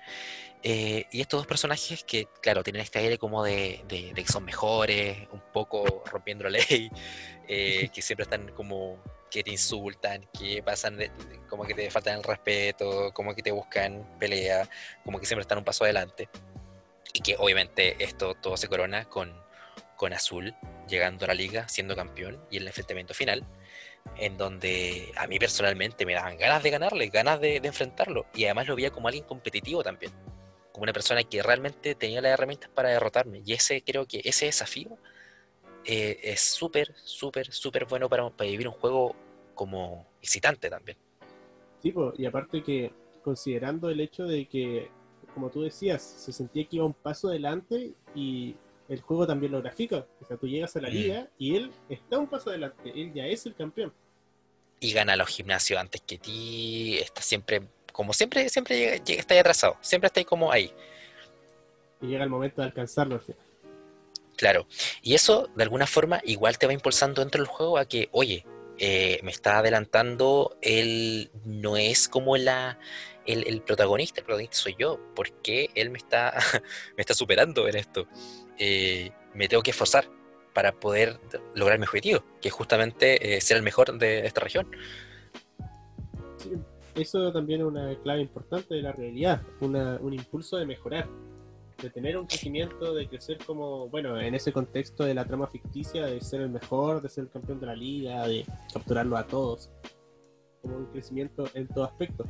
Eh, 0.61 1.07
y 1.11 1.21
estos 1.21 1.39
dos 1.39 1.47
personajes 1.47 2.03
que, 2.03 2.27
claro, 2.43 2.63
tienen 2.63 2.83
este 2.83 2.99
aire 2.99 3.17
como 3.17 3.43
de, 3.43 3.83
de, 3.87 4.13
que 4.13 4.31
son 4.31 4.45
mejores, 4.45 5.27
un 5.31 5.41
poco 5.51 6.03
rompiendo 6.05 6.43
la 6.43 6.59
ley, 6.59 6.91
eh, 7.47 7.89
que 7.91 8.03
siempre 8.03 8.25
están 8.25 8.49
como 8.49 9.01
que 9.31 9.41
te 9.41 9.49
insultan, 9.49 10.29
que 10.37 10.61
pasan 10.61 10.99
como 11.49 11.63
que 11.63 11.73
te 11.73 11.89
faltan 11.89 12.19
el 12.19 12.23
respeto, 12.23 13.11
como 13.15 13.33
que 13.33 13.41
te 13.41 13.51
buscan 13.51 14.15
pelea, 14.19 14.69
como 15.03 15.19
que 15.19 15.25
siempre 15.25 15.41
están 15.41 15.57
un 15.57 15.63
paso 15.63 15.85
adelante. 15.85 16.29
Y 17.13 17.21
que 17.21 17.35
obviamente 17.37 18.01
esto 18.03 18.35
todo 18.35 18.57
se 18.57 18.67
corona 18.67 19.05
con, 19.05 19.33
con 19.95 20.13
Azul 20.13 20.55
llegando 20.87 21.25
a 21.25 21.29
la 21.29 21.33
liga, 21.33 21.67
siendo 21.67 21.95
campeón 21.95 22.39
y 22.49 22.57
el 22.57 22.67
enfrentamiento 22.67 23.13
final, 23.13 23.45
en 24.17 24.37
donde 24.37 25.11
a 25.17 25.27
mí 25.27 25.39
personalmente 25.39 26.05
me 26.05 26.13
daban 26.13 26.37
ganas 26.37 26.63
de 26.63 26.69
ganarle, 26.69 27.07
ganas 27.09 27.39
de, 27.39 27.57
enfrentarlo. 27.57 28.25
Y 28.33 28.45
además 28.45 28.67
lo 28.67 28.75
veía 28.75 28.91
como 28.91 29.07
alguien 29.07 29.25
competitivo 29.25 29.83
también, 29.83 30.11
como 30.71 30.83
una 30.83 30.93
persona 30.93 31.23
que 31.23 31.41
realmente 31.43 31.95
tenía 31.95 32.21
las 32.21 32.33
herramientas 32.33 32.69
para 32.69 32.89
derrotarme. 32.89 33.41
Y 33.45 33.53
ese 33.53 33.81
creo 33.83 34.05
que 34.05 34.21
ese 34.23 34.45
desafío 34.45 34.97
eh, 35.85 36.19
es 36.23 36.41
súper, 36.41 36.93
súper, 37.03 37.51
súper 37.51 37.85
bueno 37.85 38.09
para, 38.09 38.29
vivir 38.29 38.67
un 38.67 38.73
juego 38.73 39.15
como 39.55 40.07
excitante 40.21 40.69
también. 40.69 40.97
Sí, 41.81 41.93
y 42.17 42.25
aparte 42.25 42.63
que 42.63 42.91
considerando 43.23 43.89
el 43.89 43.99
hecho 44.01 44.25
de 44.25 44.47
que, 44.47 44.89
como 45.33 45.49
tú 45.49 45.61
decías, 45.61 46.01
se 46.01 46.31
sentía 46.31 46.65
que 46.65 46.77
iba 46.77 46.85
un 46.85 46.93
paso 46.93 47.29
adelante 47.29 47.93
y 48.15 48.55
el 48.89 49.01
juego 49.01 49.25
también 49.25 49.51
lo 49.51 49.61
grafica. 49.61 50.05
O 50.21 50.25
sea, 50.25 50.37
tú 50.37 50.47
llegas 50.47 50.75
a 50.75 50.81
la 50.81 50.89
mm. 50.89 50.93
liga 50.93 51.29
y 51.37 51.55
él 51.55 51.71
está 51.89 52.17
un 52.17 52.27
paso 52.27 52.49
adelante, 52.49 52.91
él 52.93 53.13
ya 53.13 53.25
es 53.25 53.45
el 53.45 53.55
campeón. 53.55 53.93
Y 54.79 54.93
gana 54.93 55.15
los 55.15 55.29
gimnasios 55.29 55.79
antes 55.79 56.01
que 56.01 56.17
ti, 56.17 56.97
está 56.97 57.21
siempre, 57.21 57.61
como 57.93 58.13
siempre, 58.13 58.49
siempre 58.49 58.77
llega, 58.77 58.95
está 59.19 59.33
ahí 59.33 59.39
atrasado, 59.39 59.77
siempre 59.81 60.07
está 60.07 60.19
ahí 60.19 60.25
como 60.25 60.51
ahí. 60.51 60.73
Y 62.01 62.07
llega 62.07 62.23
el 62.23 62.29
momento 62.29 62.61
de 62.61 62.67
alcanzarlo 62.67 63.15
al 63.15 63.21
final. 63.21 63.45
Claro, 64.35 64.65
y 65.03 65.13
eso 65.13 65.49
de 65.55 65.63
alguna 65.63 65.85
forma 65.85 66.19
igual 66.25 66.57
te 66.57 66.65
va 66.65 66.73
impulsando 66.73 67.21
dentro 67.21 67.43
del 67.43 67.47
juego 67.47 67.77
a 67.77 67.85
que, 67.85 68.09
oye, 68.11 68.43
eh, 68.79 69.19
me 69.21 69.29
está 69.29 69.59
adelantando, 69.59 70.57
él 70.61 71.29
no 71.45 71.77
es 71.77 72.07
como 72.07 72.35
la, 72.37 72.79
el, 73.25 73.61
protagonista, 73.61 74.21
el 74.21 74.25
protagonista 74.25 74.57
soy 74.57 74.75
yo, 74.77 74.99
porque 75.15 75.69
él 75.75 75.89
me 75.89 75.97
está, 75.97 76.33
me 76.97 77.01
está 77.01 77.13
superando 77.13 77.67
en 77.67 77.75
esto. 77.75 78.07
Eh, 78.57 79.11
me 79.33 79.47
tengo 79.47 79.63
que 79.63 79.71
esforzar 79.71 80.05
para 80.53 80.73
poder 80.73 81.19
lograr 81.55 81.79
mi 81.79 81.85
objetivo, 81.85 82.23
que 82.41 82.49
es 82.49 82.53
justamente 82.53 83.35
eh, 83.35 83.41
ser 83.41 83.57
el 83.57 83.63
mejor 83.63 83.97
de 83.97 84.25
esta 84.25 84.41
región. 84.41 84.67
eso 86.95 87.31
también 87.31 87.61
es 87.61 87.67
una 87.67 87.95
clave 88.01 88.21
importante 88.21 88.75
de 88.75 88.81
la 88.81 88.91
realidad, 88.91 89.41
un 89.61 90.13
impulso 90.13 90.57
de 90.57 90.65
mejorar 90.65 91.07
de 91.81 91.89
tener 91.89 92.17
un 92.17 92.25
crecimiento, 92.25 92.93
de 92.93 93.07
crecer 93.07 93.37
como, 93.45 93.89
bueno, 93.89 94.19
en 94.19 94.35
ese 94.35 94.53
contexto 94.53 95.03
de 95.03 95.13
la 95.13 95.25
trama 95.25 95.47
ficticia, 95.47 96.05
de 96.05 96.21
ser 96.21 96.41
el 96.41 96.49
mejor, 96.49 97.01
de 97.01 97.09
ser 97.09 97.25
el 97.25 97.29
campeón 97.29 97.59
de 97.59 97.65
la 97.65 97.75
liga, 97.75 98.27
de 98.27 98.45
capturarlo 98.73 99.17
a 99.17 99.25
todos. 99.25 99.69
Como 100.61 100.77
un 100.77 100.85
crecimiento 100.87 101.45
en 101.53 101.67
todo 101.67 101.85
aspecto. 101.85 102.25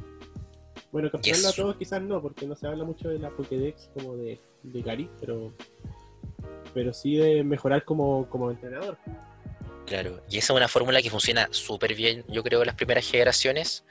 Bueno, 0.92 1.10
capturarlo 1.10 1.48
a 1.48 1.54
todos 1.54 1.76
quizás 1.78 2.02
no, 2.02 2.22
porque 2.22 2.46
no 2.46 2.56
se 2.56 2.68
habla 2.68 2.84
mucho 2.84 3.10
de 3.10 3.20
la 3.20 3.30
Pokédex 3.30 3.90
como 3.94 4.18
de, 4.18 4.40
de 4.64 4.82
Gary, 4.82 5.10
pero, 5.20 5.54
pero 6.74 6.94
sí 6.94 7.16
de 7.16 7.44
mejorar 7.44 7.86
como, 7.86 8.30
como 8.30 8.52
entrenador. 8.52 8.98
Claro, 9.86 10.22
y 10.30 10.38
esa 10.38 10.54
es 10.54 10.58
una 10.58 10.68
fórmula 10.68 11.02
que 11.02 11.10
funciona 11.10 11.50
súper 11.52 11.96
bien, 11.96 12.24
yo 12.30 12.44
creo, 12.44 12.62
en 12.62 12.68
las 12.68 12.76
primeras 12.76 13.10
generaciones, 13.10 13.84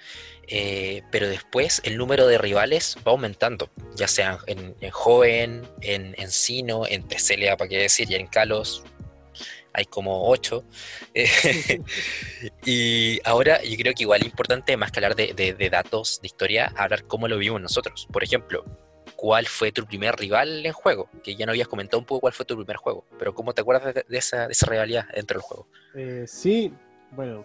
eh, 0.49 1.03
pero 1.11 1.29
después 1.29 1.83
el 1.85 1.99
número 1.99 2.27
de 2.27 2.39
rivales 2.39 2.97
va 3.07 3.13
aumentando, 3.13 3.69
ya 3.97 4.09
sea 4.09 4.39
en, 4.47 4.75
Joven, 4.91 5.63
en 5.83 6.15
Encino, 6.19 6.87
en 6.87 7.07
Teselia, 7.07 7.57
para 7.57 7.69
qué 7.69 7.79
decir, 7.79 8.11
y 8.11 8.15
en 8.15 8.29
Kalos 8.29 8.83
hay 9.73 9.85
como 9.85 10.29
ocho. 10.29 10.65
y 12.65 13.21
ahora 13.25 13.63
yo 13.63 13.77
creo 13.77 13.95
que 13.95 14.05
igual 14.05 14.21
es 14.21 14.27
importante, 14.27 14.77
más 14.77 14.93
que 14.93 14.99
hablar 14.99 15.17
de, 15.17 15.35
de 15.35 15.71
datos 15.71 16.21
de 16.21 16.27
historia, 16.27 16.73
hablar 16.77 17.05
cómo 17.05 17.29
lo 17.29 17.39
vimos 17.39 17.61
nosotros. 17.61 18.07
Por 18.13 18.25
ejemplo, 18.25 18.65
cuál 19.21 19.47
fue 19.47 19.71
tu 19.71 19.85
primer 19.85 20.17
rival 20.17 20.65
en 20.65 20.73
juego, 20.73 21.11
que 21.23 21.37
ya 21.37 21.45
no 21.45 21.53
habías 21.53 21.69
comentado 21.69 21.99
un 21.99 22.07
poco 22.07 22.23
cuál 22.23 22.33
fue 22.33 22.47
tu 22.47 22.57
primer 22.57 22.77
juego, 22.77 23.05
pero 23.19 23.35
¿cómo 23.35 23.53
te 23.53 23.61
acuerdas 23.61 23.95
de, 23.95 24.05
esa, 24.17 24.47
de 24.47 24.53
esa, 24.53 24.67
rivalidad 24.67 25.07
dentro 25.15 25.39
del 25.39 25.43
juego? 25.43 25.67
Eh, 25.95 26.25
sí, 26.27 26.73
bueno, 27.11 27.45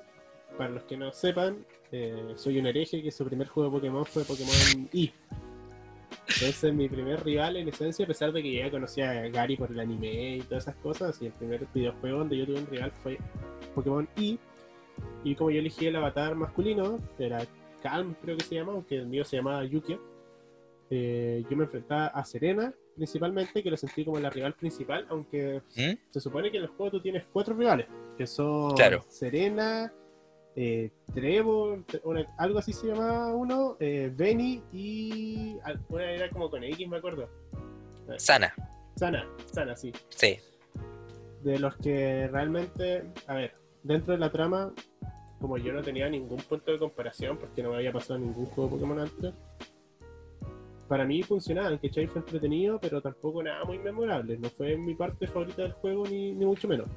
para 0.57 0.69
los 0.69 0.83
que 0.83 0.95
no 0.95 1.11
sepan, 1.11 1.65
eh, 1.91 2.33
soy 2.37 2.59
un 2.59 2.67
hereje 2.67 3.03
que 3.03 3.11
su 3.11 3.25
primer 3.25 3.49
juego 3.49 3.69
de 3.69 3.77
Pokémon 3.77 4.05
fue 4.05 4.23
Pokémon 4.23 4.89
Y. 4.93 5.07
Ese 5.07 5.44
es 6.41 6.63
mi 6.73 6.89
primer 6.89 7.23
rival 7.23 7.57
en 7.57 7.67
esencia, 7.67 8.05
a 8.05 8.07
pesar 8.07 8.31
de 8.31 8.41
que 8.41 8.53
ya 8.53 8.71
conocía 8.71 9.11
a 9.11 9.29
Gary 9.29 9.57
por 9.57 9.71
el 9.71 9.79
anime 9.79 10.37
y 10.37 10.41
todas 10.41 10.63
esas 10.63 10.75
cosas, 10.77 11.21
y 11.21 11.27
el 11.27 11.33
primer 11.33 11.67
videojuego 11.73 12.19
donde 12.19 12.37
yo 12.37 12.45
tuve 12.45 12.59
un 12.59 12.67
rival 12.67 12.91
fue 13.03 13.17
Pokémon 13.73 14.07
Y. 14.17 14.39
Y 15.23 15.35
como 15.35 15.51
yo 15.51 15.59
elegí 15.59 15.87
el 15.87 15.95
avatar 15.95 16.35
masculino, 16.35 16.99
era 17.19 17.45
Calm 17.81 18.15
creo 18.21 18.37
que 18.37 18.43
se 18.45 18.55
llama, 18.55 18.73
aunque 18.73 18.95
el 18.95 19.07
mío 19.07 19.25
se 19.25 19.37
llamaba 19.37 19.63
Yukio 19.65 20.15
eh, 20.89 21.43
yo 21.49 21.57
me 21.57 21.63
enfrentaba 21.63 22.07
a 22.07 22.23
Serena 22.23 22.73
principalmente, 22.95 23.61
que 23.61 23.69
lo 23.69 23.75
sentí 23.75 24.05
como 24.05 24.19
la 24.19 24.29
rival 24.29 24.53
principal, 24.53 25.05
aunque 25.09 25.61
¿Mm? 25.75 25.97
se 26.09 26.19
supone 26.21 26.49
que 26.49 26.57
en 26.57 26.63
el 26.63 26.69
juego 26.69 26.91
tú 26.91 27.01
tienes 27.01 27.25
cuatro 27.33 27.53
rivales, 27.53 27.87
que 28.17 28.25
son 28.25 28.73
Serena, 29.09 29.91
eh, 30.55 30.89
Trevor, 31.13 31.83
algo 32.37 32.59
así 32.59 32.71
se 32.71 32.87
llamaba 32.87 33.33
uno, 33.33 33.75
eh, 33.79 34.11
Benny 34.15 34.63
y 34.71 35.57
una 35.89 36.11
era 36.11 36.29
como 36.29 36.49
con 36.49 36.63
X, 36.63 36.87
me 36.87 36.97
acuerdo. 36.97 37.29
Sana. 38.17 38.53
Sana, 38.95 39.27
Sana, 39.51 39.75
sí. 39.75 39.91
Sí. 40.09 40.37
De 41.43 41.59
los 41.59 41.75
que 41.77 42.27
realmente, 42.31 43.03
a 43.27 43.33
ver, 43.35 43.53
dentro 43.83 44.13
de 44.13 44.19
la 44.19 44.31
trama, 44.31 44.73
como 45.39 45.57
yo 45.57 45.73
no 45.73 45.81
tenía 45.81 46.09
ningún 46.09 46.37
punto 46.37 46.71
de 46.71 46.79
comparación, 46.79 47.37
porque 47.37 47.61
no 47.61 47.71
me 47.71 47.77
había 47.77 47.91
pasado 47.91 48.19
ningún 48.19 48.45
juego 48.45 48.69
Pokémon 48.71 48.99
antes, 48.99 49.33
para 50.87 51.03
mí 51.03 51.21
funcionaba, 51.23 51.77
que 51.77 51.89
Chai 51.89 52.07
fue 52.07 52.21
entretenido, 52.21 52.79
pero 52.79 53.01
tampoco 53.01 53.43
nada 53.43 53.65
muy 53.65 53.79
memorable. 53.79 54.37
No 54.37 54.49
fue 54.49 54.77
mi 54.77 54.95
parte 54.95 55.27
favorita 55.27 55.63
del 55.63 55.73
juego, 55.73 56.05
ni, 56.07 56.31
mucho 56.33 56.67
menos. 56.67 56.87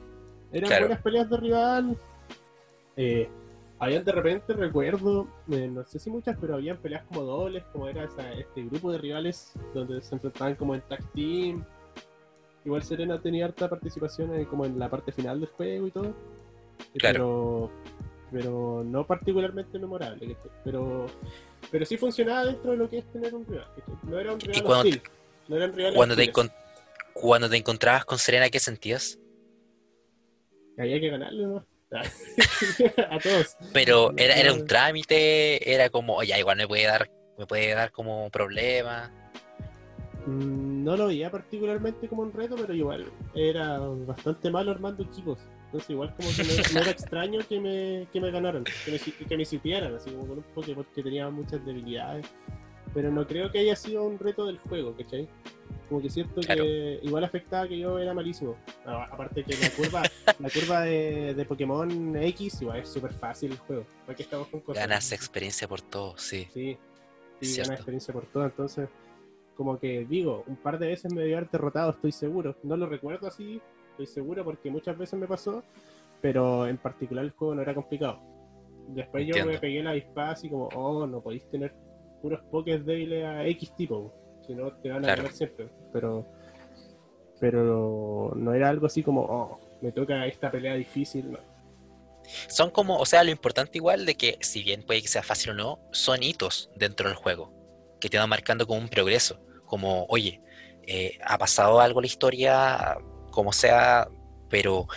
Eran 0.53 0.81
buenas 0.81 1.03
peleas 1.03 1.29
de 1.29 1.37
rival. 1.37 1.97
Eh, 2.97 3.29
Habían 3.81 4.05
de 4.05 4.11
repente, 4.13 4.53
recuerdo, 4.55 5.29
eh, 5.51 5.69
no 5.69 5.85
sé 5.85 5.99
si 6.01 6.11
muchas, 6.11 6.37
pero 6.41 6.55
habían 6.55 6.79
peleas 6.79 7.05
como 7.05 7.23
dobles, 7.23 7.63
como 7.73 7.89
era 7.89 8.05
esa- 8.05 8.33
este 8.33 8.65
grupo 8.65 8.91
de 8.91 8.99
rivales 8.99 9.53
donde 9.73 10.01
se 10.01 10.15
enfrentaban 10.17 10.57
como 10.57 10.75
en 10.75 10.81
tag 10.83 11.01
team. 11.13 11.65
Igual 12.65 12.83
Serena 12.83 13.21
tenía 13.21 13.45
harta 13.47 13.69
participación 13.71 14.35
en- 14.35 14.45
como 14.47 14.65
en 14.67 14.79
la 14.79 14.91
parte 14.91 15.13
final 15.13 15.39
del 15.41 15.49
juego 15.51 15.87
y 15.87 15.91
todo. 15.93 16.13
Claro. 16.99 17.71
Pero, 18.33 18.43
pero 18.43 18.85
no 18.85 19.07
particularmente 19.07 19.79
memorable. 19.79 20.37
Pero, 20.65 21.07
pero 21.71 21.85
sí 21.87 21.97
funcionaba 21.97 22.47
dentro 22.47 22.73
de 22.73 22.77
lo 22.79 22.89
que 22.91 22.99
es 22.99 23.13
tener 23.13 23.33
un 23.35 23.47
rival. 23.47 23.69
No 24.03 24.19
era 24.19 24.33
un 24.33 24.41
rival 24.41 24.63
cuando 24.65 24.89
hostil. 24.89 25.03
No 25.47 25.57
eran 25.57 25.73
rivales 25.73 25.97
Cuando 25.97 26.17
te, 26.17 26.23
hostiles. 26.29 26.53
cuando 27.15 27.49
te 27.49 27.57
encontrabas 27.57 28.05
con 28.05 28.19
Serena, 28.19 28.51
¿qué 28.51 28.59
sentías? 28.59 29.19
Había 30.77 31.01
que 31.01 31.09
ganarle, 31.11 31.47
¿no? 31.47 31.65
a 33.11 33.19
todos. 33.19 33.57
Pero 33.73 34.13
era, 34.17 34.35
era 34.35 34.53
un 34.53 34.59
Claro. 34.61 34.67
trámite, 34.67 35.73
era 35.73 35.89
como, 35.91 36.15
oye, 36.17 36.39
igual 36.39 36.57
me 36.57 36.67
puede 36.69 36.85
dar, 36.85 37.11
me 37.39 37.47
puede 37.47 37.75
dar 37.75 37.91
como 37.93 38.29
problema. 38.31 39.11
Mm, 40.27 40.85
No 40.85 40.97
lo 40.97 41.07
veía 41.09 41.31
particularmente 41.31 42.09
como 42.09 42.23
un 42.23 42.33
reto, 42.33 42.57
pero 42.57 42.75
igual 42.75 43.11
era 43.35 43.79
bastante 43.79 44.51
malo 44.51 44.71
armando 44.71 45.03
equipos. 45.03 45.39
Entonces 45.67 45.91
igual 45.91 46.15
como 46.17 46.31
que 46.35 46.45
no 46.45 46.53
era, 46.53 46.63
no 46.73 46.81
era 46.81 46.91
extraño 46.91 47.41
que 47.49 47.61
me, 47.61 48.09
que 48.13 48.21
me 48.21 48.31
ganaran, 48.31 48.65
que 48.85 48.91
me, 48.93 48.99
que 48.99 49.37
me 49.37 49.43
así 49.97 50.11
como 50.11 50.27
con 50.27 50.39
un 50.39 50.45
poco 50.55 50.75
porque 50.75 51.03
tenía 51.03 51.29
muchas 51.31 51.65
debilidades. 51.65 52.27
Pero 52.95 53.11
no 53.11 53.27
creo 53.27 53.51
que 53.53 53.59
haya 53.59 53.77
sido 53.77 54.05
un 54.05 54.19
reto 54.19 54.47
del 54.47 54.59
juego, 54.59 54.97
¿cachai? 54.97 55.29
Como 55.89 56.03
que 56.03 56.11
siento 56.11 56.41
Claro. 56.43 56.65
que 56.65 57.01
igual 57.03 57.25
afectaba 57.25 57.67
que 57.67 57.79
yo 57.79 57.99
era 57.99 58.13
malísimo. 58.13 58.57
Aparte 58.85 59.43
que 59.45 59.55
la 59.57 59.71
curva, 59.71 60.03
la 60.39 60.51
curva 60.51 60.81
de, 60.83 61.35
de 61.35 61.45
Pokémon 61.47 62.17
X 62.17 62.61
igual 62.63 62.81
es 62.81 62.89
súper 62.89 63.13
fácil 63.15 63.53
el 63.53 63.59
juego. 63.59 63.85
¿Para 64.05 64.17
qué 64.17 64.23
estamos 64.23 64.49
con 64.49 64.61
cosas? 64.61 64.83
Ganas 64.87 65.13
experiencia 65.13 65.67
por 65.67 65.81
todo, 65.81 66.17
sí. 66.19 66.47
Sí, 66.53 66.77
sí, 67.41 67.47
Cierto. 67.47 67.69
gana 67.71 67.75
experiencia 67.77 68.13
por 68.13 68.27
todo. 68.27 68.45
Entonces, 68.45 68.89
como 69.57 69.79
que 69.79 70.05
digo, 70.05 70.45
un 70.47 70.57
par 70.57 70.79
de 70.79 70.89
veces 70.89 71.13
me 71.13 71.23
debió 71.23 71.39
haber 71.39 71.51
derrotado, 71.51 71.91
estoy 71.93 72.13
seguro. 72.13 72.55
No 72.63 72.77
lo 72.77 72.87
recuerdo 72.87 73.27
así, 73.27 73.61
estoy 73.93 74.07
seguro 74.07 74.45
porque 74.45 74.71
muchas 74.71 74.97
veces 74.99 75.19
me 75.19 75.27
pasó, 75.27 75.63
pero 76.21 76.67
en 76.67 76.77
particular 76.77 77.25
el 77.25 77.31
juego 77.31 77.55
no 77.55 77.63
era 77.63 77.75
complicado. 77.75 78.21
Después 78.89 79.27
yo 79.27 79.45
me 79.47 79.59
pegué 79.59 79.83
la 79.83 79.91
avispa 79.91 80.31
así 80.33 80.49
como, 80.51 80.69
oh, 80.75 81.07
no 81.07 81.21
podéis 81.23 81.49
tener 81.51 81.75
puros 82.23 82.41
pokés 82.51 82.85
débiles 82.85 83.25
a 83.25 83.47
X 83.47 83.75
tipo, 83.77 84.13
si 84.49 84.55
no 84.55 84.73
te 84.73 84.89
van 84.89 84.99
a 84.99 85.03
Claro. 85.03 85.23
ganar 85.23 85.33
siempre. 85.37 85.69
Pero, 85.93 86.27
pero 87.39 88.33
no 88.35 88.53
era 88.55 88.69
algo 88.69 88.87
así 88.87 89.03
como, 89.05 89.21
oh, 89.23 89.61
me 89.81 89.93
toca 89.93 90.27
esta 90.27 90.51
pelea 90.51 90.75
difícil. 90.75 91.31
No. 91.31 91.39
Son 92.49 92.71
como, 92.71 92.99
o 92.99 93.07
sea, 93.07 93.23
lo 93.25 93.31
importante 93.31 93.79
igual 93.79 94.05
de 94.05 94.17
que, 94.17 94.39
si 94.41 94.63
bien 94.65 94.83
puede 94.83 95.03
que 95.03 95.09
sea 95.09 95.23
fácil 95.23 95.53
o 95.53 95.55
no, 95.55 95.79
son 95.93 96.23
hitos 96.23 96.71
dentro 96.75 97.09
del 97.09 97.17
juego, 97.17 97.53
que 98.01 98.09
te 98.09 98.19
van 98.19 98.29
marcando 98.29 98.67
como 98.67 98.81
un 98.81 98.89
progreso, 98.89 99.41
como, 99.65 100.05
oye, 100.09 100.43
eh, 100.87 101.19
ha 101.25 101.39
pasado 101.39 101.81
algo 101.81 102.01
en 102.01 102.03
la 102.03 102.07
historia, 102.09 102.99
como 103.31 103.53
sea, 103.53 104.09
pero 104.51 104.89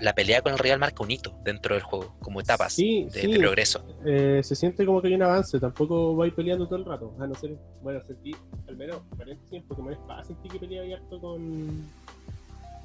la 0.00 0.14
pelea 0.14 0.42
con 0.42 0.52
el 0.52 0.58
rival 0.58 0.78
marca 0.78 1.02
un 1.02 1.10
hito 1.10 1.34
dentro 1.44 1.74
del 1.74 1.82
juego, 1.82 2.14
como 2.20 2.40
etapas 2.40 2.72
Sí, 2.72 3.04
de, 3.04 3.20
sí. 3.20 3.32
de 3.32 3.38
progreso. 3.38 3.84
Eh, 4.04 4.40
se 4.42 4.54
siente 4.54 4.84
como 4.86 5.00
que 5.02 5.08
hay 5.08 5.14
un 5.14 5.22
avance, 5.22 5.58
tampoco 5.60 6.14
vais 6.16 6.32
peleando 6.32 6.66
todo 6.66 6.78
el 6.78 6.84
rato. 6.84 7.14
A 7.18 7.26
no 7.26 7.34
ser, 7.34 7.56
bueno, 7.82 8.00
sentí, 8.04 8.34
al 8.68 8.76
menos, 8.76 9.00
paréntesis, 9.16 9.52
en 9.52 9.62
Pokémon 9.64 9.92
Espada 9.92 10.24
sentí 10.24 10.48
que 10.48 10.58
peleaba 10.58 10.94
harto 10.94 11.20
con, 11.20 11.84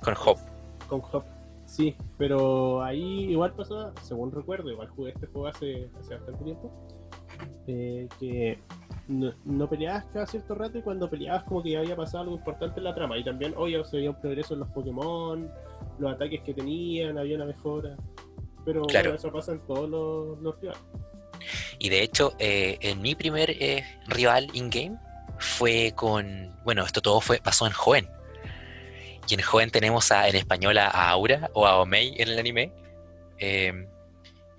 Con 0.01 0.13
Hop, 0.25 0.37
con 0.87 1.01
Hop. 1.11 1.23
Sí, 1.65 1.95
pero 2.17 2.83
ahí 2.83 3.31
igual 3.31 3.53
pasó, 3.53 3.93
según 4.01 4.31
recuerdo, 4.31 4.69
igual 4.71 4.89
jugué 4.89 5.11
este 5.11 5.27
juego 5.27 5.47
hace, 5.47 5.89
hace 5.99 6.15
bastante 6.15 6.43
tiempo, 6.43 6.69
eh, 7.67 8.09
que 8.19 8.59
no, 9.07 9.31
no 9.45 9.69
peleabas 9.69 10.03
cada 10.11 10.25
cierto 10.25 10.53
rato 10.55 10.77
y 10.77 10.81
cuando 10.81 11.09
peleabas 11.09 11.43
como 11.45 11.63
que 11.63 11.71
ya 11.71 11.79
había 11.79 11.95
pasado 11.95 12.23
algo 12.23 12.35
importante 12.35 12.79
en 12.79 12.83
la 12.83 12.93
trama. 12.93 13.17
Y 13.17 13.23
también, 13.23 13.53
obvio, 13.55 13.85
se 13.85 13.97
veía 13.97 14.09
un 14.09 14.19
progreso 14.19 14.53
en 14.53 14.59
los 14.61 14.69
Pokémon, 14.69 15.49
los 15.99 16.13
ataques 16.13 16.41
que 16.41 16.53
tenían, 16.53 17.17
había 17.17 17.35
una 17.35 17.45
mejora. 17.45 17.95
Pero 18.65 18.83
Claro. 18.83 19.09
bueno, 19.09 19.19
eso 19.19 19.31
pasa 19.31 19.51
en 19.53 19.65
todos 19.65 19.89
los, 19.89 20.39
los 20.41 20.59
rivales. 20.61 20.81
Y 21.79 21.89
de 21.89 22.03
hecho, 22.03 22.33
eh, 22.39 22.77
en 22.81 23.01
mi 23.01 23.15
primer 23.15 23.49
eh, 23.49 23.83
rival 24.07 24.47
in-game 24.53 24.97
fue 25.39 25.93
con. 25.95 26.55
Bueno, 26.63 26.85
esto 26.85 27.01
todo 27.01 27.19
fue 27.21 27.39
pasó 27.39 27.65
en 27.65 27.73
Joven. 27.73 28.07
Y 29.27 29.33
en 29.35 29.41
Joven 29.41 29.71
tenemos 29.71 30.11
a, 30.11 30.27
en 30.27 30.35
español 30.35 30.77
a 30.77 30.87
Aura 31.09 31.49
o 31.53 31.65
a 31.65 31.79
Omei 31.81 32.13
en 32.21 32.29
el 32.29 32.37
anime. 32.39 32.71
eh, 33.39 33.87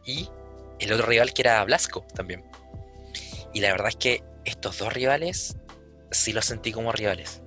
y 0.05 0.29
el 0.81 0.93
otro 0.93 1.07
rival 1.07 1.33
que 1.33 1.43
era 1.43 1.63
Blasco 1.65 2.05
también. 2.15 2.45
Y 3.55 3.61
la 3.61 3.71
verdad 3.71 3.89
es 3.89 3.97
que 3.97 4.25
estos 4.45 4.79
dos 4.79 4.93
rivales 4.93 5.57
sí 6.11 6.33
los 6.33 6.45
sentí 6.47 6.73
como 6.73 6.91
rivales. 6.91 7.43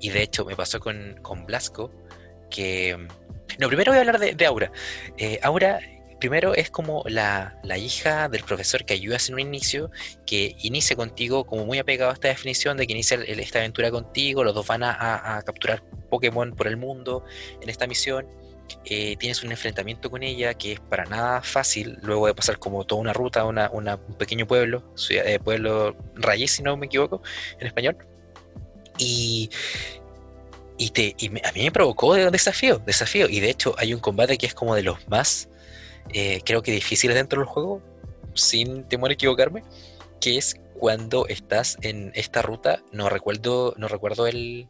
Y 0.00 0.08
de 0.10 0.22
hecho 0.22 0.44
me 0.44 0.56
pasó 0.56 0.80
con, 0.80 1.16
con 1.22 1.46
Blasco 1.46 1.92
que... 2.50 2.96
No, 3.58 3.68
primero 3.68 3.92
voy 3.92 3.98
a 3.98 4.00
hablar 4.00 4.18
de, 4.18 4.46
Aura. 4.46 4.70
Eh, 5.18 5.38
Aura 5.42 5.80
primero 6.18 6.54
es 6.54 6.70
como 6.70 7.02
la, 7.06 7.58
la 7.62 7.78
hija 7.78 8.28
del 8.28 8.42
profesor 8.44 8.84
que 8.84 8.92
ayudas 8.92 9.28
en 9.28 9.34
un 9.36 9.40
inicio, 9.40 9.90
que 10.26 10.54
inicia 10.60 10.94
contigo 10.94 11.44
como 11.46 11.64
muy 11.64 11.78
apegado 11.78 12.10
a 12.10 12.14
esta 12.14 12.28
definición 12.28 12.76
de 12.76 12.86
que 12.86 12.92
inicia 12.92 13.16
el- 13.16 13.40
esta 13.40 13.58
aventura 13.60 13.90
contigo, 13.90 14.44
los 14.44 14.54
dos 14.54 14.66
van 14.66 14.82
a, 14.82 14.92
a- 15.38 15.42
capturar 15.42 15.82
Pokémon 16.10 16.52
por 16.54 16.66
el 16.66 16.76
mundo 16.76 17.24
en 17.62 17.68
esta 17.70 17.86
misión. 17.86 18.26
eh, 18.84 19.16
tienes 19.18 19.42
un 19.42 19.50
enfrentamiento 19.50 20.10
con 20.10 20.22
ella 20.22 20.54
que 20.54 20.72
es 20.74 20.80
para 20.80 21.04
nada 21.04 21.42
fácil, 21.42 21.98
luego 22.02 22.28
de 22.28 22.34
pasar 22.34 22.58
como 22.60 22.84
toda 22.84 23.00
una 23.00 23.12
ruta, 23.12 23.44
una, 23.44 23.68
una- 23.70 23.96
un 23.96 24.14
pequeño 24.16 24.46
pueblo, 24.46 24.92
ciudad- 24.94 25.26
eh, 25.26 25.40
pueblo 25.40 25.96
raíz, 26.14 26.52
si 26.52 26.62
no 26.62 26.76
me 26.76 26.86
equivoco, 26.86 27.20
en 27.58 27.66
español. 27.66 27.96
Y, 28.98 29.50
y, 30.80 30.90
te, 30.90 31.14
y 31.18 31.28
me- 31.28 31.42
a 31.44 31.52
mí 31.52 31.62
me 31.62 31.70
provocó 31.70 32.14
de- 32.14 32.30
desafío, 32.30 32.78
desafío. 32.78 33.28
Y 33.28 33.40
de 33.40 33.50
hecho 33.50 33.74
hay 33.78 33.92
un 33.92 34.00
combate 34.00 34.38
que 34.38 34.46
es 34.46 34.54
como 34.54 34.74
de 34.74 34.82
los 34.82 35.06
más, 35.08 35.48
eh, 36.14 36.40
creo 36.44 36.62
que 36.62 36.72
difíciles 36.72 37.14
dentro 37.14 37.38
del 37.40 37.46
juego, 37.48 37.82
sin 38.34 38.88
temor 38.88 39.10
a 39.10 39.12
equivocarme, 39.14 39.62
que 40.20 40.38
es 40.38 40.56
cuando 40.78 41.26
estás 41.28 41.76
en 41.82 42.12
esta 42.14 42.40
ruta, 42.40 42.82
no 42.92 43.10
recuerdo, 43.10 43.74
no 43.76 43.88
recuerdo 43.88 44.26
el, 44.26 44.68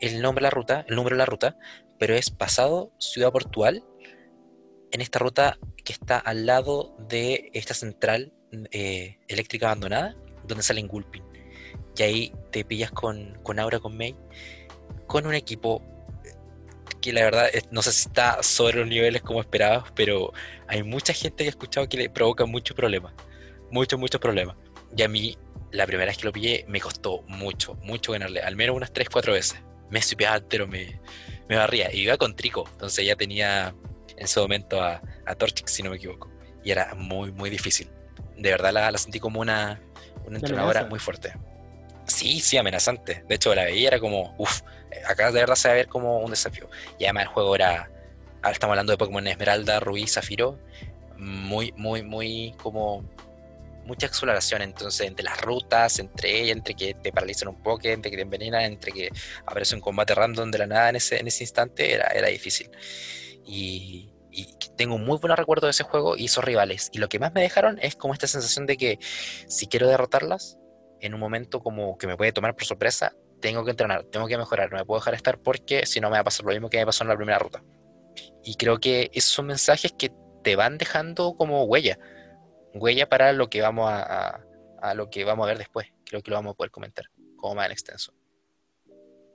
el 0.00 0.20
nombre 0.20 0.42
de 0.42 0.46
la 0.46 0.50
ruta, 0.50 0.84
el 0.88 0.96
número 0.96 1.16
de 1.16 1.20
la 1.20 1.26
ruta, 1.26 1.56
pero 1.98 2.14
es 2.14 2.28
pasado 2.30 2.92
Ciudad 2.98 3.32
Portual, 3.32 3.82
en 4.92 5.00
esta 5.00 5.18
ruta 5.18 5.58
que 5.84 5.94
está 5.94 6.18
al 6.18 6.44
lado 6.44 6.94
de 7.08 7.50
esta 7.54 7.72
central 7.72 8.34
eh, 8.72 9.18
eléctrica 9.28 9.66
abandonada, 9.66 10.14
donde 10.46 10.62
salen 10.62 10.86
Gulpin. 10.86 11.24
Y 11.96 12.02
ahí 12.02 12.32
te 12.52 12.62
pillas 12.64 12.90
con, 12.90 13.38
con 13.42 13.58
Aura, 13.58 13.78
con 13.78 13.96
May, 13.96 14.14
con 15.06 15.26
un 15.26 15.34
equipo 15.34 15.82
que 17.00 17.12
la 17.12 17.22
verdad 17.22 17.48
no 17.70 17.82
sé 17.82 17.92
si 17.92 18.08
está 18.08 18.42
sobre 18.42 18.78
los 18.78 18.88
niveles 18.88 19.22
como 19.22 19.40
esperabas, 19.40 19.90
pero 19.94 20.32
hay 20.66 20.82
mucha 20.82 21.12
gente 21.12 21.44
que 21.44 21.48
he 21.48 21.50
escuchado 21.50 21.88
que 21.88 21.96
le 21.96 22.10
provoca 22.10 22.46
muchos 22.46 22.76
problemas. 22.76 23.12
Muchos, 23.70 23.98
muchos 23.98 24.20
problemas. 24.20 24.56
Y 24.96 25.02
a 25.02 25.08
mí, 25.08 25.36
la 25.72 25.86
primera 25.86 26.08
vez 26.08 26.18
que 26.18 26.24
lo 26.24 26.32
pillé, 26.32 26.64
me 26.68 26.80
costó 26.80 27.22
mucho, 27.28 27.74
mucho 27.82 28.12
ganarle. 28.12 28.40
Al 28.40 28.56
menos 28.56 28.76
unas 28.76 28.92
3, 28.92 29.08
4 29.08 29.32
veces. 29.32 29.60
Me 29.90 30.02
supeaba 30.02 30.36
entero, 30.36 30.66
me, 30.66 31.00
me 31.48 31.56
barría. 31.56 31.92
Y 31.92 32.00
iba 32.00 32.16
con 32.16 32.34
Trico. 32.36 32.68
Entonces 32.72 33.04
ya 33.06 33.16
tenía 33.16 33.74
en 34.16 34.24
ese 34.24 34.40
momento 34.40 34.82
a, 34.82 35.02
a 35.26 35.34
Torchic, 35.34 35.68
si 35.68 35.82
no 35.82 35.90
me 35.90 35.96
equivoco. 35.96 36.30
Y 36.64 36.70
era 36.70 36.94
muy, 36.94 37.32
muy 37.32 37.50
difícil. 37.50 37.88
De 38.36 38.50
verdad 38.50 38.72
la, 38.72 38.90
la 38.90 38.98
sentí 38.98 39.20
como 39.20 39.40
una, 39.40 39.80
una 40.26 40.38
entrenadora 40.38 40.86
muy 40.86 40.98
fuerte. 40.98 41.32
Sí, 42.16 42.40
sí, 42.40 42.56
amenazante. 42.56 43.24
De 43.28 43.34
hecho, 43.34 43.54
la 43.54 43.64
veía 43.64 43.88
era 43.88 44.00
como, 44.00 44.34
uff, 44.38 44.62
acá 45.06 45.30
de 45.30 45.40
verdad 45.40 45.54
se 45.54 45.68
va 45.68 45.74
a 45.74 45.76
ver 45.76 45.86
como 45.86 46.20
un 46.20 46.30
desafío. 46.30 46.66
Y 46.98 47.04
además 47.04 47.24
el 47.24 47.28
juego 47.28 47.54
era, 47.54 47.90
ahora 48.36 48.52
estamos 48.52 48.72
hablando 48.72 48.92
de 48.92 48.96
Pokémon 48.96 49.26
Esmeralda, 49.26 49.80
Rubí, 49.80 50.06
Zafiro, 50.06 50.58
muy, 51.18 51.72
muy, 51.76 52.02
muy 52.02 52.54
como 52.56 53.04
mucha 53.84 54.06
exploración 54.06 54.62
entonces 54.62 55.06
entre 55.06 55.24
las 55.24 55.38
rutas, 55.42 55.98
entre 55.98 56.40
ellas, 56.40 56.56
entre 56.56 56.74
que 56.74 56.94
te 56.94 57.12
paralizan 57.12 57.48
un 57.48 57.62
poco, 57.62 57.86
entre 57.86 58.10
que 58.10 58.16
te 58.16 58.22
envenenan, 58.22 58.62
entre 58.62 58.92
que 58.92 59.10
aparece 59.44 59.74
un 59.74 59.82
combate 59.82 60.14
random 60.14 60.50
de 60.50 60.58
la 60.58 60.66
nada 60.66 60.88
en 60.88 60.96
ese, 60.96 61.20
en 61.20 61.28
ese 61.28 61.44
instante, 61.44 61.92
era, 61.92 62.06
era 62.06 62.28
difícil. 62.28 62.70
Y, 63.44 64.08
y 64.30 64.56
tengo 64.74 64.96
muy 64.96 65.18
buen 65.18 65.36
recuerdo 65.36 65.66
de 65.66 65.72
ese 65.72 65.84
juego 65.84 66.16
y 66.16 66.24
esos 66.24 66.42
rivales. 66.42 66.88
Y 66.92 66.98
lo 66.98 67.10
que 67.10 67.18
más 67.18 67.34
me 67.34 67.42
dejaron 67.42 67.78
es 67.82 67.94
como 67.94 68.14
esta 68.14 68.26
sensación 68.26 68.64
de 68.64 68.78
que 68.78 68.98
si 69.48 69.66
quiero 69.66 69.86
derrotarlas, 69.86 70.56
en 71.00 71.14
un 71.14 71.20
momento 71.20 71.60
como 71.60 71.96
que 71.98 72.06
me 72.06 72.16
puede 72.16 72.32
tomar 72.32 72.54
por 72.54 72.64
sorpresa, 72.64 73.14
tengo 73.40 73.64
que 73.64 73.70
entrenar, 73.72 74.04
tengo 74.04 74.26
que 74.26 74.36
mejorar, 74.38 74.70
no 74.70 74.78
me 74.78 74.84
puedo 74.84 75.00
dejar 75.00 75.14
estar 75.14 75.38
porque 75.38 75.84
si 75.86 76.00
no 76.00 76.08
me 76.08 76.14
va 76.16 76.20
a 76.20 76.24
pasar 76.24 76.46
lo 76.46 76.52
mismo 76.52 76.70
que 76.70 76.78
me 76.78 76.86
pasó 76.86 77.04
en 77.04 77.08
la 77.08 77.16
primera 77.16 77.38
ruta. 77.38 77.62
Y 78.42 78.54
creo 78.56 78.78
que 78.78 79.10
esos 79.12 79.30
son 79.32 79.46
mensajes 79.46 79.92
que 79.92 80.10
te 80.42 80.56
van 80.56 80.78
dejando 80.78 81.34
como 81.36 81.64
huella, 81.64 81.98
huella 82.74 83.08
para 83.08 83.32
lo 83.32 83.48
que 83.50 83.60
vamos 83.60 83.90
a, 83.90 84.02
a- 84.36 84.40
a 84.80 84.94
lo 84.94 85.10
que 85.10 85.24
vamos 85.24 85.44
a 85.44 85.48
ver 85.48 85.58
después. 85.58 85.88
Creo 86.04 86.22
que 86.22 86.30
lo 86.30 86.36
vamos 86.36 86.52
a 86.52 86.56
poder 86.56 86.70
comentar 86.70 87.06
como 87.36 87.54
más 87.56 87.66
en 87.66 87.72
extenso. 87.72 88.12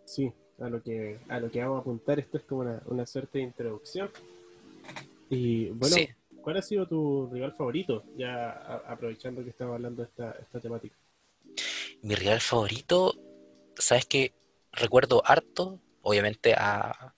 Sí, 0.05 0.31
a 0.59 0.69
lo 0.69 0.81
que, 0.81 1.19
a 1.29 1.39
lo 1.39 1.49
que 1.51 1.61
vamos 1.61 1.77
a 1.77 1.81
apuntar, 1.81 2.19
esto 2.19 2.37
es 2.37 2.43
como 2.43 2.61
una, 2.61 2.81
una 2.85 3.05
suerte 3.05 3.39
de 3.39 3.45
introducción. 3.45 4.09
Y 5.29 5.69
bueno, 5.69 5.95
Sí. 5.95 6.09
¿cuál 6.41 6.57
ha 6.57 6.61
sido 6.61 6.87
tu 6.87 7.29
rival 7.31 7.53
favorito? 7.53 8.03
Ya 8.17 8.51
aprovechando 8.87 9.43
que 9.43 9.49
estamos 9.51 9.75
hablando 9.75 10.03
de 10.03 10.09
esta, 10.09 10.31
esta 10.39 10.59
temática. 10.59 10.95
Mi 12.03 12.15
rival 12.15 12.41
favorito, 12.41 13.15
sabes 13.77 14.05
que 14.05 14.33
recuerdo 14.71 15.21
harto, 15.25 15.79
obviamente, 16.01 16.55
a, 16.57 17.15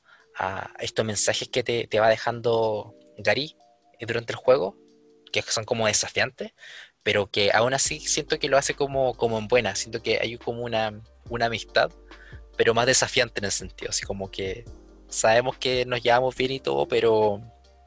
estos 0.79 1.05
mensajes 1.05 1.47
que 1.47 1.63
te, 1.63 1.99
va 1.99 2.09
dejando 2.09 2.95
Gary 3.17 3.55
durante 4.01 4.33
el 4.33 4.37
juego, 4.37 4.75
que 5.31 5.41
son 5.43 5.63
como 5.63 5.85
desafiantes, 5.85 6.53
pero 7.03 7.29
que 7.29 7.51
aún 7.53 7.73
así 7.73 7.99
siento 7.99 8.39
que 8.39 8.49
lo 8.49 8.57
hace 8.57 8.73
como, 8.73 9.13
como 9.13 9.37
en 9.37 9.47
buena, 9.47 9.75
siento 9.75 10.01
que 10.01 10.19
hay 10.19 10.37
como 10.37 10.63
una, 10.63 10.99
una 11.29 11.45
amistad, 11.45 11.91
pero 12.57 12.73
más 12.73 12.87
desafiante 12.87 13.41
en 13.41 13.45
el 13.45 13.51
sentido, 13.51 13.91
así 13.91 14.05
como 14.05 14.31
que 14.31 14.65
sabemos 15.07 15.57
que 15.57 15.85
nos 15.85 16.01
llevamos 16.01 16.35
bien 16.35 16.51
y 16.51 16.59
todo, 16.59 16.87
pero 16.87 17.41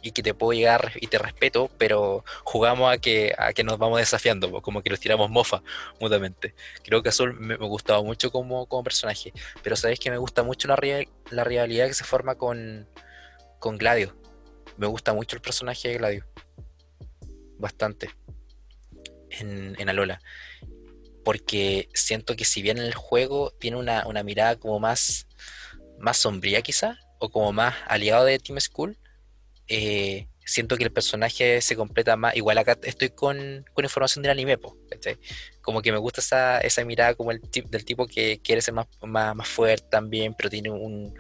y 0.06 0.12
que 0.12 0.22
te 0.22 0.34
puedo 0.34 0.56
llegar 0.56 0.92
y 1.00 1.08
te 1.08 1.18
respeto, 1.18 1.68
pero 1.78 2.24
jugamos 2.44 2.92
a 2.92 2.98
que, 2.98 3.34
a 3.36 3.52
que 3.52 3.64
nos 3.64 3.76
vamos 3.76 3.98
desafiando, 3.98 4.62
como 4.62 4.80
que 4.80 4.90
los 4.90 5.00
tiramos 5.00 5.30
mofa 5.30 5.64
mutuamente. 6.00 6.54
Creo 6.84 7.02
que 7.02 7.08
Azul 7.08 7.34
me, 7.34 7.56
gustaba 7.56 8.00
mucho 8.04 8.30
como, 8.30 8.66
como, 8.66 8.84
personaje, 8.84 9.32
pero 9.64 9.74
sabéis 9.74 9.98
que 9.98 10.12
me 10.12 10.18
gusta 10.18 10.44
mucho 10.44 10.68
la, 10.68 10.76
rivalidad 10.76 11.88
que 11.88 11.94
se 11.94 12.04
forma 12.04 12.36
con, 12.36 12.88
con 13.58 13.78
Gladio. 13.78 14.16
Me 14.76 14.86
gusta 14.86 15.12
mucho 15.12 15.34
el 15.34 15.42
personaje 15.42 15.88
de 15.88 15.98
Gladio. 15.98 16.24
Bastante. 17.58 18.10
En, 19.30 19.74
en 19.76 19.88
Alola. 19.88 20.20
Porque 21.24 21.88
siento 21.94 22.36
que 22.36 22.44
si 22.44 22.62
bien 22.62 22.78
en 22.78 22.84
el 22.84 22.94
juego 22.94 23.50
tiene 23.58 23.76
una, 23.76 24.06
una 24.06 24.22
mirada 24.22 24.54
como 24.54 24.78
más, 24.78 25.26
más 25.98 26.16
sombría 26.16 26.62
quizá, 26.62 26.96
o 27.18 27.28
como 27.28 27.52
más 27.52 27.74
aliado 27.88 28.24
de 28.24 28.38
Team 28.38 28.60
School, 28.60 28.96
eh, 29.68 30.28
siento 30.44 30.76
que 30.76 30.84
el 30.84 30.92
personaje 30.92 31.60
se 31.60 31.76
completa 31.76 32.16
más. 32.16 32.36
Igual 32.36 32.58
acá 32.58 32.78
estoy 32.82 33.10
con, 33.10 33.64
información 33.76 34.22
del 34.22 34.32
anime, 34.32 34.58
como 35.60 35.82
que 35.82 35.92
me 35.92 35.98
gusta 35.98 36.20
esa, 36.20 36.58
esa 36.60 36.84
mirada 36.84 37.14
como 37.14 37.32
el 37.32 37.40
del 37.40 37.84
tipo 37.84 38.06
que 38.06 38.40
quiere 38.42 38.62
ser 38.62 38.74
más, 38.74 38.86
más, 39.02 39.48
fuerte 39.48 39.86
también, 39.90 40.34
pero 40.34 40.48
tiene 40.48 40.70
un, 40.70 41.14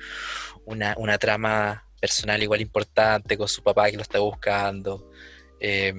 una, 0.64 1.18
trama 1.18 1.84
personal 2.00 2.42
igual 2.42 2.60
importante 2.60 3.36
con 3.36 3.48
su 3.48 3.62
papá 3.62 3.90
que 3.90 3.96
lo 3.96 4.02
está 4.02 4.20
buscando. 4.20 5.10
Eh, 5.60 5.94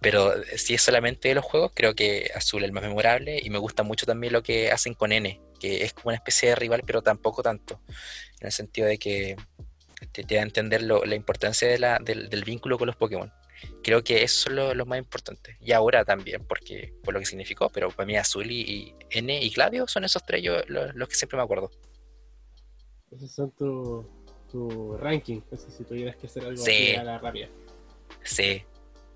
pero 0.00 0.34
si 0.56 0.74
es 0.74 0.82
solamente 0.82 1.28
de 1.28 1.36
los 1.36 1.44
juegos, 1.44 1.72
creo 1.74 1.94
que 1.94 2.30
Azul 2.34 2.62
es 2.62 2.66
el 2.66 2.72
más 2.72 2.82
memorable 2.82 3.40
y 3.42 3.50
me 3.50 3.58
gusta 3.58 3.84
mucho 3.84 4.04
también 4.04 4.32
lo 4.32 4.42
que 4.42 4.72
hacen 4.72 4.94
con 4.94 5.12
N, 5.12 5.40
que 5.60 5.84
es 5.84 5.92
como 5.92 6.08
una 6.08 6.16
especie 6.16 6.50
de 6.50 6.56
rival, 6.56 6.82
pero 6.84 7.02
tampoco 7.02 7.42
tanto, 7.42 7.80
en 8.40 8.46
el 8.46 8.52
sentido 8.52 8.88
de 8.88 8.98
que 8.98 9.36
te, 10.06 10.22
da 10.22 10.40
a 10.40 10.42
entender 10.42 10.82
la 10.82 11.14
importancia 11.14 11.68
del, 11.68 12.44
vínculo 12.44 12.78
con 12.78 12.86
los 12.86 12.96
Pokémon. 12.96 13.32
Creo 13.82 14.02
que 14.02 14.22
eso 14.22 14.50
es 14.50 14.76
lo, 14.76 14.86
más 14.86 14.98
importante. 14.98 15.56
Y 15.60 15.72
ahora 15.72 16.04
también, 16.04 16.44
porque 16.46 16.92
por 17.04 17.14
lo 17.14 17.20
que 17.20 17.26
significó, 17.26 17.68
pero 17.68 17.90
para 17.90 18.06
mí 18.06 18.16
Azul 18.16 18.50
y, 18.50 18.94
N 19.10 19.40
y 19.40 19.50
Gladio 19.50 19.86
son 19.86 20.04
esos 20.04 20.24
tres 20.24 20.42
los, 20.66 21.08
que 21.08 21.14
siempre 21.14 21.36
me 21.36 21.44
acuerdo. 21.44 21.70
Esos 23.10 23.30
son 23.30 23.50
tu, 23.52 24.08
tu 24.50 24.96
ranking, 24.96 25.40
si 25.56 25.84
tuvieras 25.84 26.16
que 26.16 26.26
hacer 26.26 26.44
algo 26.44 26.62
así 26.62 26.94
a 26.94 27.04
la 27.04 27.18
rápida. 27.18 27.48
Sí, 28.24 28.64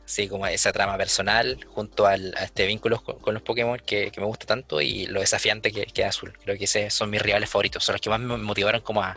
Sí, 0.07 0.29
como 0.29 0.47
esa 0.47 0.73
trama 0.73 0.97
personal 0.97 1.59
junto 1.67 2.07
al, 2.07 2.33
a 2.37 2.45
este 2.45 2.65
vínculo 2.65 3.03
con, 3.03 3.35
los 3.35 3.43
Pokémon 3.43 3.77
que, 3.85 4.13
me 4.17 4.25
gusta 4.25 4.47
tanto 4.47 4.81
y 4.81 5.07
lo 5.07 5.19
desafiante 5.19 5.73
que, 5.73 5.85
que, 5.87 6.03
es 6.03 6.09
Azul. 6.09 6.33
Creo 6.45 6.57
que 6.57 6.65
esos 6.65 6.95
son 6.95 7.11
mis 7.11 7.21
rivales 7.21 7.51
favoritos, 7.51 7.85
son 7.85 7.95
los 7.95 8.01
que 8.01 8.09
más 8.09 8.21
me 8.21 8.37
motivaron 8.37 8.83
como 8.83 9.03
a, 9.03 9.17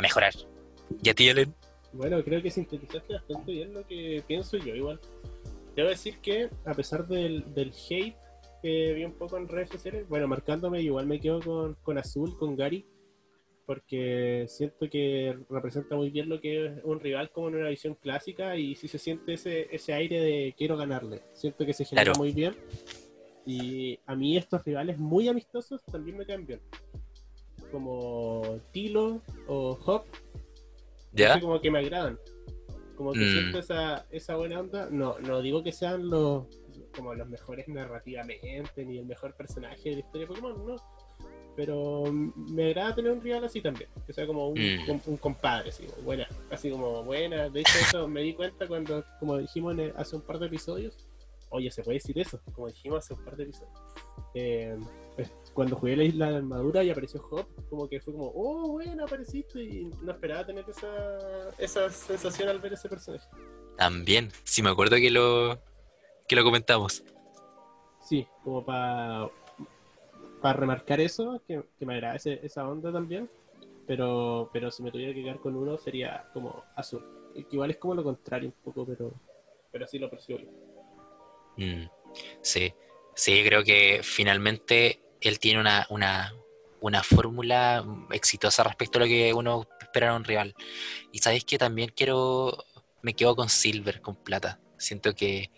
mejorar. 0.00 0.32
¿Y 1.02 1.08
a 1.08 1.14
ti, 1.14 1.28
Ellen? 1.28 1.54
Bueno, 1.92 2.22
creo 2.22 2.42
que 2.42 2.50
sintetizaste 2.50 3.14
bastante 3.14 3.52
bien 3.52 3.74
lo 3.74 3.86
que 3.86 4.22
pienso 4.26 4.56
yo 4.56 4.74
igual. 4.74 5.00
Debo 5.74 5.88
decir 5.88 6.18
que 6.18 6.48
a 6.64 6.74
pesar 6.74 7.06
del, 7.06 7.44
hate 7.56 8.16
que 8.62 8.92
vi 8.92 9.04
un 9.04 9.14
poco 9.14 9.38
en 9.38 9.48
redes 9.48 9.70
sociales, 9.70 10.08
bueno, 10.08 10.28
marcándome 10.28 10.82
igual 10.82 11.06
me 11.06 11.20
quedo 11.20 11.40
con, 11.40 11.74
con 11.82 11.98
Azul, 11.98 12.36
con 12.38 12.56
Gary 12.56 12.86
porque 13.70 14.46
siento 14.48 14.90
que 14.90 15.38
representa 15.48 15.94
muy 15.94 16.10
bien 16.10 16.28
lo 16.28 16.40
que 16.40 16.66
es 16.66 16.72
un 16.82 16.98
rival 16.98 17.30
como 17.30 17.50
en 17.50 17.54
una 17.54 17.68
visión 17.68 17.94
clásica 17.94 18.56
y 18.56 18.74
si 18.74 18.88
se 18.88 18.98
siente 18.98 19.34
ese, 19.34 19.72
ese 19.72 19.92
aire 19.92 20.20
de 20.20 20.54
quiero 20.58 20.76
ganarle. 20.76 21.22
Siento 21.34 21.64
que 21.64 21.72
se 21.72 21.84
genera 21.84 22.12
muy 22.18 22.32
bien. 22.32 22.56
Y 23.46 23.96
a 24.06 24.16
mí 24.16 24.36
estos 24.36 24.64
rivales 24.64 24.98
muy 24.98 25.28
amistosos 25.28 25.84
también 25.84 26.18
me 26.18 26.26
caen 26.26 26.46
bien. 26.46 26.60
Como 27.70 28.58
Tilo 28.72 29.22
o 29.46 29.78
Hop. 29.86 30.02
¿Ya? 31.12 31.40
Como 31.40 31.60
que 31.60 31.70
me 31.70 31.78
agradan. 31.80 32.18
Como 32.96 33.12
que 33.12 33.20
mm. 33.20 33.32
siento 33.32 33.58
esa, 33.58 34.06
esa 34.10 34.36
buena 34.36 34.60
onda. 34.60 34.88
No, 34.90 35.18
no 35.20 35.40
digo 35.42 35.62
que 35.62 35.72
sean 35.72 36.08
los 36.08 36.46
como 36.94 37.14
los 37.14 37.28
mejores 37.28 37.68
narrativamente, 37.68 38.84
ni 38.84 38.98
el 38.98 39.06
mejor 39.06 39.34
personaje 39.36 39.90
de 39.90 39.92
la 39.92 40.00
historia 40.00 40.26
de 40.26 40.26
Pokémon, 40.26 40.66
no 40.66 40.76
pero 41.56 42.04
me 42.10 42.66
agrada 42.66 42.94
tener 42.94 43.12
un 43.12 43.20
rival 43.20 43.44
así 43.44 43.60
también, 43.60 43.90
que 44.06 44.12
sea 44.12 44.26
como 44.26 44.48
un, 44.48 44.58
mm. 44.58 45.16
compadre, 45.16 45.68
así, 45.70 45.86
buena, 46.02 46.26
así 46.50 46.70
como 46.70 47.02
buena. 47.02 47.50
De 47.50 47.60
hecho, 47.60 47.72
eso 47.80 48.08
me 48.08 48.22
di 48.22 48.34
cuenta 48.34 48.66
cuando, 48.66 49.04
como 49.18 49.36
dijimos 49.36 49.76
hace 49.96 50.16
un 50.16 50.22
par 50.22 50.38
de 50.38 50.46
episodios, 50.46 50.96
oye, 51.50 51.70
se 51.70 51.82
puede 51.82 51.98
decir 51.98 52.18
eso, 52.18 52.40
como 52.54 52.68
dijimos 52.68 53.04
hace 53.04 53.14
un 53.14 53.24
par 53.24 53.36
de 53.36 53.42
episodios. 53.44 53.78
Eh, 54.34 54.78
cuando 55.54 55.76
jugué 55.76 55.96
la 55.96 56.04
isla 56.04 56.30
de 56.30 56.36
armadura 56.36 56.84
y 56.84 56.90
apareció 56.90 57.22
Hop, 57.30 57.46
como 57.68 57.88
que 57.88 58.00
fue 58.00 58.12
como, 58.14 58.32
oh, 58.34 58.72
bueno, 58.72 59.04
apareciste 59.04 59.62
y 59.62 59.84
no 60.02 60.12
esperaba 60.12 60.46
tener 60.46 60.64
esa, 60.68 61.50
esa 61.58 61.90
sensación 61.90 62.48
al 62.48 62.60
ver 62.60 62.74
ese 62.74 62.88
personaje. 62.88 63.28
También, 63.76 64.30
sí 64.44 64.62
me 64.62 64.70
acuerdo 64.70 64.96
que 64.96 65.10
lo, 65.10 65.60
que 66.28 66.36
lo 66.36 66.44
comentamos. 66.44 67.02
Sí, 68.00 68.26
como 68.42 68.64
para 68.64 69.30
para 70.40 70.58
remarcar 70.58 71.00
eso, 71.00 71.42
que, 71.46 71.62
me 71.80 71.94
agrada 71.94 72.16
esa 72.16 72.68
onda 72.68 72.92
también. 72.92 73.30
Pero, 73.86 74.50
pero 74.52 74.70
si 74.70 74.82
me 74.82 74.92
tuviera 74.92 75.12
que 75.12 75.22
quedar 75.22 75.40
con 75.40 75.56
uno 75.56 75.76
sería 75.76 76.28
como 76.32 76.64
azul. 76.76 77.04
igual 77.50 77.70
es 77.70 77.76
como 77.78 77.94
lo 77.94 78.04
contrario 78.04 78.48
un 78.48 78.54
poco, 78.62 78.86
pero, 78.86 79.12
pero 79.72 79.84
así 79.84 79.98
lo 79.98 80.08
percibo. 80.08 80.38
Mm, 81.56 81.86
sí, 82.40 82.72
sí, 83.14 83.42
creo 83.44 83.64
que 83.64 84.00
finalmente 84.02 85.00
él 85.20 85.38
tiene 85.38 85.60
una, 85.60 85.86
una, 85.90 86.34
una 86.80 87.02
fórmula 87.02 87.84
exitosa 88.10 88.64
respecto 88.64 88.98
a 88.98 89.02
lo 89.02 89.06
que 89.06 89.32
uno 89.34 89.66
espera 89.80 90.08
en 90.08 90.14
un 90.14 90.24
rival. 90.24 90.54
Y 91.12 91.18
sabéis 91.18 91.44
que 91.44 91.58
también 91.58 91.92
quiero, 91.94 92.64
me 93.02 93.14
quedo 93.14 93.36
con 93.36 93.48
Silver, 93.48 94.00
con 94.00 94.16
plata. 94.16 94.60
Siento 94.78 95.14
que 95.14 95.50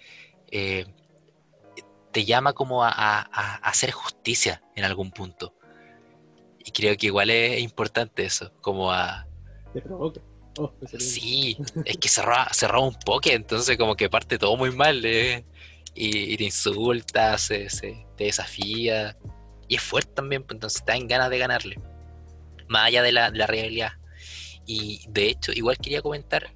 eh, 0.50 0.86
te 2.12 2.24
llama 2.24 2.52
como 2.52 2.84
a, 2.84 3.20
hacer 3.62 3.90
justicia 3.90 4.62
en 4.76 4.84
algún 4.84 5.10
punto. 5.10 5.54
Y 6.64 6.70
creo 6.70 6.96
que 6.96 7.06
igual 7.06 7.30
es 7.30 7.60
importante 7.60 8.24
eso, 8.24 8.52
como 8.60 8.92
a... 8.92 9.26
Te 9.72 9.80
provoca. 9.80 10.20
Oh, 10.58 10.70
sí, 10.98 11.56
es 11.86 11.96
que 11.96 12.08
se 12.08 12.20
roba, 12.20 12.50
un 12.80 12.94
poke, 12.94 13.32
entonces 13.32 13.78
como 13.78 13.96
que 13.96 14.10
parte 14.10 14.38
todo 14.38 14.54
muy 14.58 14.70
mal, 14.70 15.02
eh, 15.02 15.46
y, 15.94 16.36
te 16.36 16.44
insulta, 16.44 17.38
se, 17.38 17.68
te 18.16 18.24
desafía, 18.24 19.16
y 19.68 19.76
es 19.76 19.82
fuerte 19.82 20.12
también, 20.14 20.42
pues, 20.42 20.56
entonces 20.56 20.84
te 20.84 20.92
dan 20.92 21.06
ganas 21.08 21.30
de 21.30 21.38
ganarle, 21.38 21.80
más 22.68 22.86
allá 22.86 23.02
de 23.02 23.12
la, 23.12 23.30
realidad. 23.46 23.92
Y 24.66 25.04
de 25.08 25.26
hecho, 25.26 25.52
igual 25.52 25.78
quería 25.78 26.02
comentar 26.02 26.52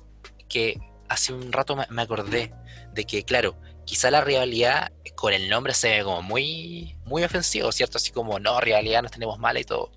que 0.49 0.79
hace 1.09 1.33
un 1.33 1.53
rato 1.53 1.77
me 1.89 2.03
acordé 2.03 2.53
de 2.93 3.05
que, 3.05 3.25
claro, 3.25 3.57
quizá 3.85 4.11
la 4.11 4.21
rivalidad 4.21 4.93
con 5.15 5.33
el 5.33 5.49
nombre 5.49 5.73
se 5.73 5.89
ve 5.89 6.05
como 6.05 6.23
muy, 6.23 6.97
muy 7.05 7.25
ofensivo, 7.25 7.73
¿cierto? 7.73 7.99
Así 7.99 8.11
como, 8.11 8.39
no, 8.39 8.61
rivalidad 8.61 9.03
nos 9.03 9.13
tenemos 9.13 9.39
mala 9.39 9.61
y 9.61 9.65
todo. 9.65 9.91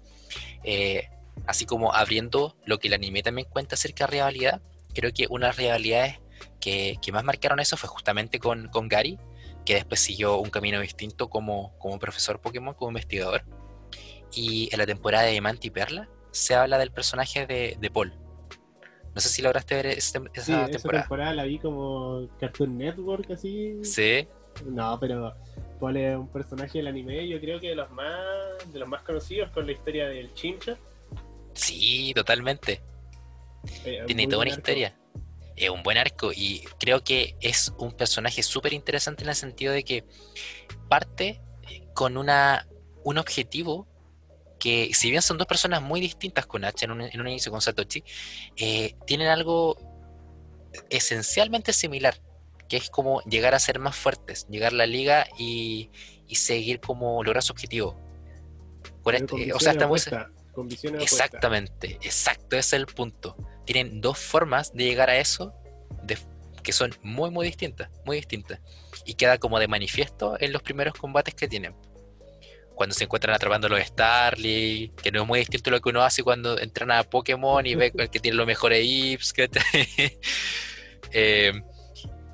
Eh, 0.64 1.10
así 1.46 1.66
como 1.66 1.94
abriendo 1.94 2.56
lo 2.66 2.80
que 2.80 2.88
el 2.88 2.94
anime 2.94 3.24
también 3.24 3.48
cuenta 3.50 3.76
acerca 3.76 4.06
de 4.06 4.12
rivalidad, 4.12 4.62
creo 4.94 5.12
que 5.14 5.28
una 5.30 5.48
de 5.48 5.50
las 5.50 5.58
rivalidades 5.58 6.20
que, 6.60 6.98
más 7.12 7.24
marcaron 7.24 7.60
eso 7.60 7.78
fue 7.78 7.90
justamente 7.90 8.40
con, 8.40 8.70
con, 8.70 8.88
Gary, 8.88 9.18
que 9.70 9.76
después 9.76 10.00
siguió 10.00 10.40
un 10.40 10.50
camino 10.50 10.82
distinto 10.82 11.30
como, 11.30 11.78
como 11.78 12.00
profesor 12.00 12.42
Pokémon, 12.42 12.74
como 12.74 12.90
investigador. 12.90 13.44
Y 14.34 14.68
en 14.72 14.80
la 14.80 14.88
temporada 14.88 15.26
de 15.26 15.34
Diamante 15.34 15.68
y 15.68 15.70
Perla 15.70 16.10
se 16.32 16.56
habla 16.56 16.80
del 16.80 16.90
personaje 16.90 17.46
de, 17.46 17.78
de 17.80 17.92
Paul, 17.92 18.12
no 19.14 19.22
sé 19.22 19.30
si 19.30 19.44
lograste 19.44 19.76
ver 19.76 19.86
esa, 19.86 20.20
esa 20.34 20.44
sí, 20.44 20.52
temporada. 20.52 20.70
Esa 20.72 20.90
temporada 20.90 21.34
la 21.36 21.44
vi 21.44 21.60
como 21.60 22.28
Cartoon 22.40 22.80
Network, 22.80 23.30
así. 23.30 23.78
Sí. 23.84 24.28
No, 24.66 25.00
pero 25.00 25.36
Paul 25.80 25.98
es 25.98 26.18
un 26.18 26.30
personaje 26.30 26.80
del 26.80 26.88
anime, 26.88 27.28
yo 27.28 27.40
creo 27.40 27.60
que 27.60 27.70
de 27.70 27.76
los 27.76 27.92
más, 27.92 28.74
de 28.74 28.80
los 28.80 28.90
más 28.90 29.04
conocidos 29.04 29.52
con 29.52 29.68
la 29.68 29.74
historia 29.74 30.08
del 30.08 30.34
Chincha. 30.34 30.80
Sí, 31.54 32.12
totalmente. 32.16 32.82
Eh, 33.86 34.02
Tiene 34.08 34.26
toda 34.26 34.42
una 34.42 34.50
historia. 34.50 34.96
Es 35.60 35.70
un 35.70 35.84
buen 35.84 35.98
arco 35.98 36.32
y 36.34 36.64
creo 36.80 37.04
que 37.04 37.36
es 37.42 37.74
un 37.78 37.92
personaje 37.92 38.44
súper 38.44 38.74
interesante 38.74 39.24
en 39.24 39.30
el 39.30 39.36
sentido 39.36 39.74
de 39.74 39.84
que 39.84 40.06
parte 40.88 41.42
con 41.94 42.16
una, 42.16 42.66
un 43.04 43.18
objetivo 43.18 43.88
que 44.60 44.92
si 44.94 45.10
bien 45.10 45.22
son 45.22 45.38
dos 45.38 45.48
personas 45.48 45.82
muy 45.82 46.02
distintas 46.02 46.46
con 46.46 46.66
H 46.66 46.86
en 46.86 46.92
un, 46.92 47.02
en 47.02 47.20
un 47.20 47.28
inicio 47.28 47.52
con 47.52 47.62
Satoshi, 47.62 48.04
eh, 48.58 48.96
tienen 49.06 49.28
algo 49.28 49.78
esencialmente 50.90 51.74
similar, 51.74 52.22
que 52.68 52.78
es 52.78 52.90
como 52.90 53.22
llegar 53.24 53.56
a 53.56 53.60
ser 53.60 53.80
más 53.80 53.96
fuertes, 53.96 54.48
llegar 54.50 54.74
a 54.74 54.76
la 54.76 54.86
liga 54.86 55.28
y, 55.38 55.90
seguir 56.32 56.80
como 56.80 57.24
lograr 57.24 57.42
su 57.42 57.54
objetivo. 57.54 58.00
Este, 59.06 59.54
o 59.54 59.60
sea, 59.60 59.74
Exactamente, 61.00 61.98
exacto, 62.02 62.58
ese 62.58 62.76
es 62.76 62.82
el 62.82 62.86
punto. 62.88 63.36
Tienen 63.66 64.02
dos 64.02 64.18
formas 64.18 64.74
de 64.74 64.86
llegar 64.86 65.10
a 65.10 65.18
eso 65.18 65.54
que 66.64 66.74
son 66.74 66.94
muy, 67.02 67.32
muy 67.32 67.48
distintas, 67.48 67.90
muy 68.06 68.18
distintas. 68.18 68.60
Y 69.06 69.14
queda 69.16 69.38
como 69.38 69.60
de 69.60 69.68
manifiesto 69.68 70.38
en 70.40 70.52
los 70.52 70.62
primeros 70.62 70.94
combates 70.94 71.34
que 71.34 71.48
tienen 71.48 71.74
cuando 72.80 72.96
se 72.96 73.04
encuentran 73.04 73.36
atrapando 73.36 73.68
los 73.68 73.82
Starly, 73.82 74.94
que 75.04 75.12
no 75.12 75.24
es 75.24 75.28
muy 75.28 75.40
distinto 75.40 75.70
a 75.70 75.74
lo 75.74 75.82
que 75.82 75.90
uno 75.90 76.02
hace 76.02 76.24
cuando 76.24 76.58
entrena 76.58 77.00
a 77.00 77.04
Pokémon 77.04 77.66
y 77.66 77.76
ve 77.76 77.92
el 77.98 78.10
que 78.10 78.22
tiene 78.22 78.38
los 78.38 78.48
mejores 78.48 78.86
IPs. 78.86 79.34
eh, 81.12 81.52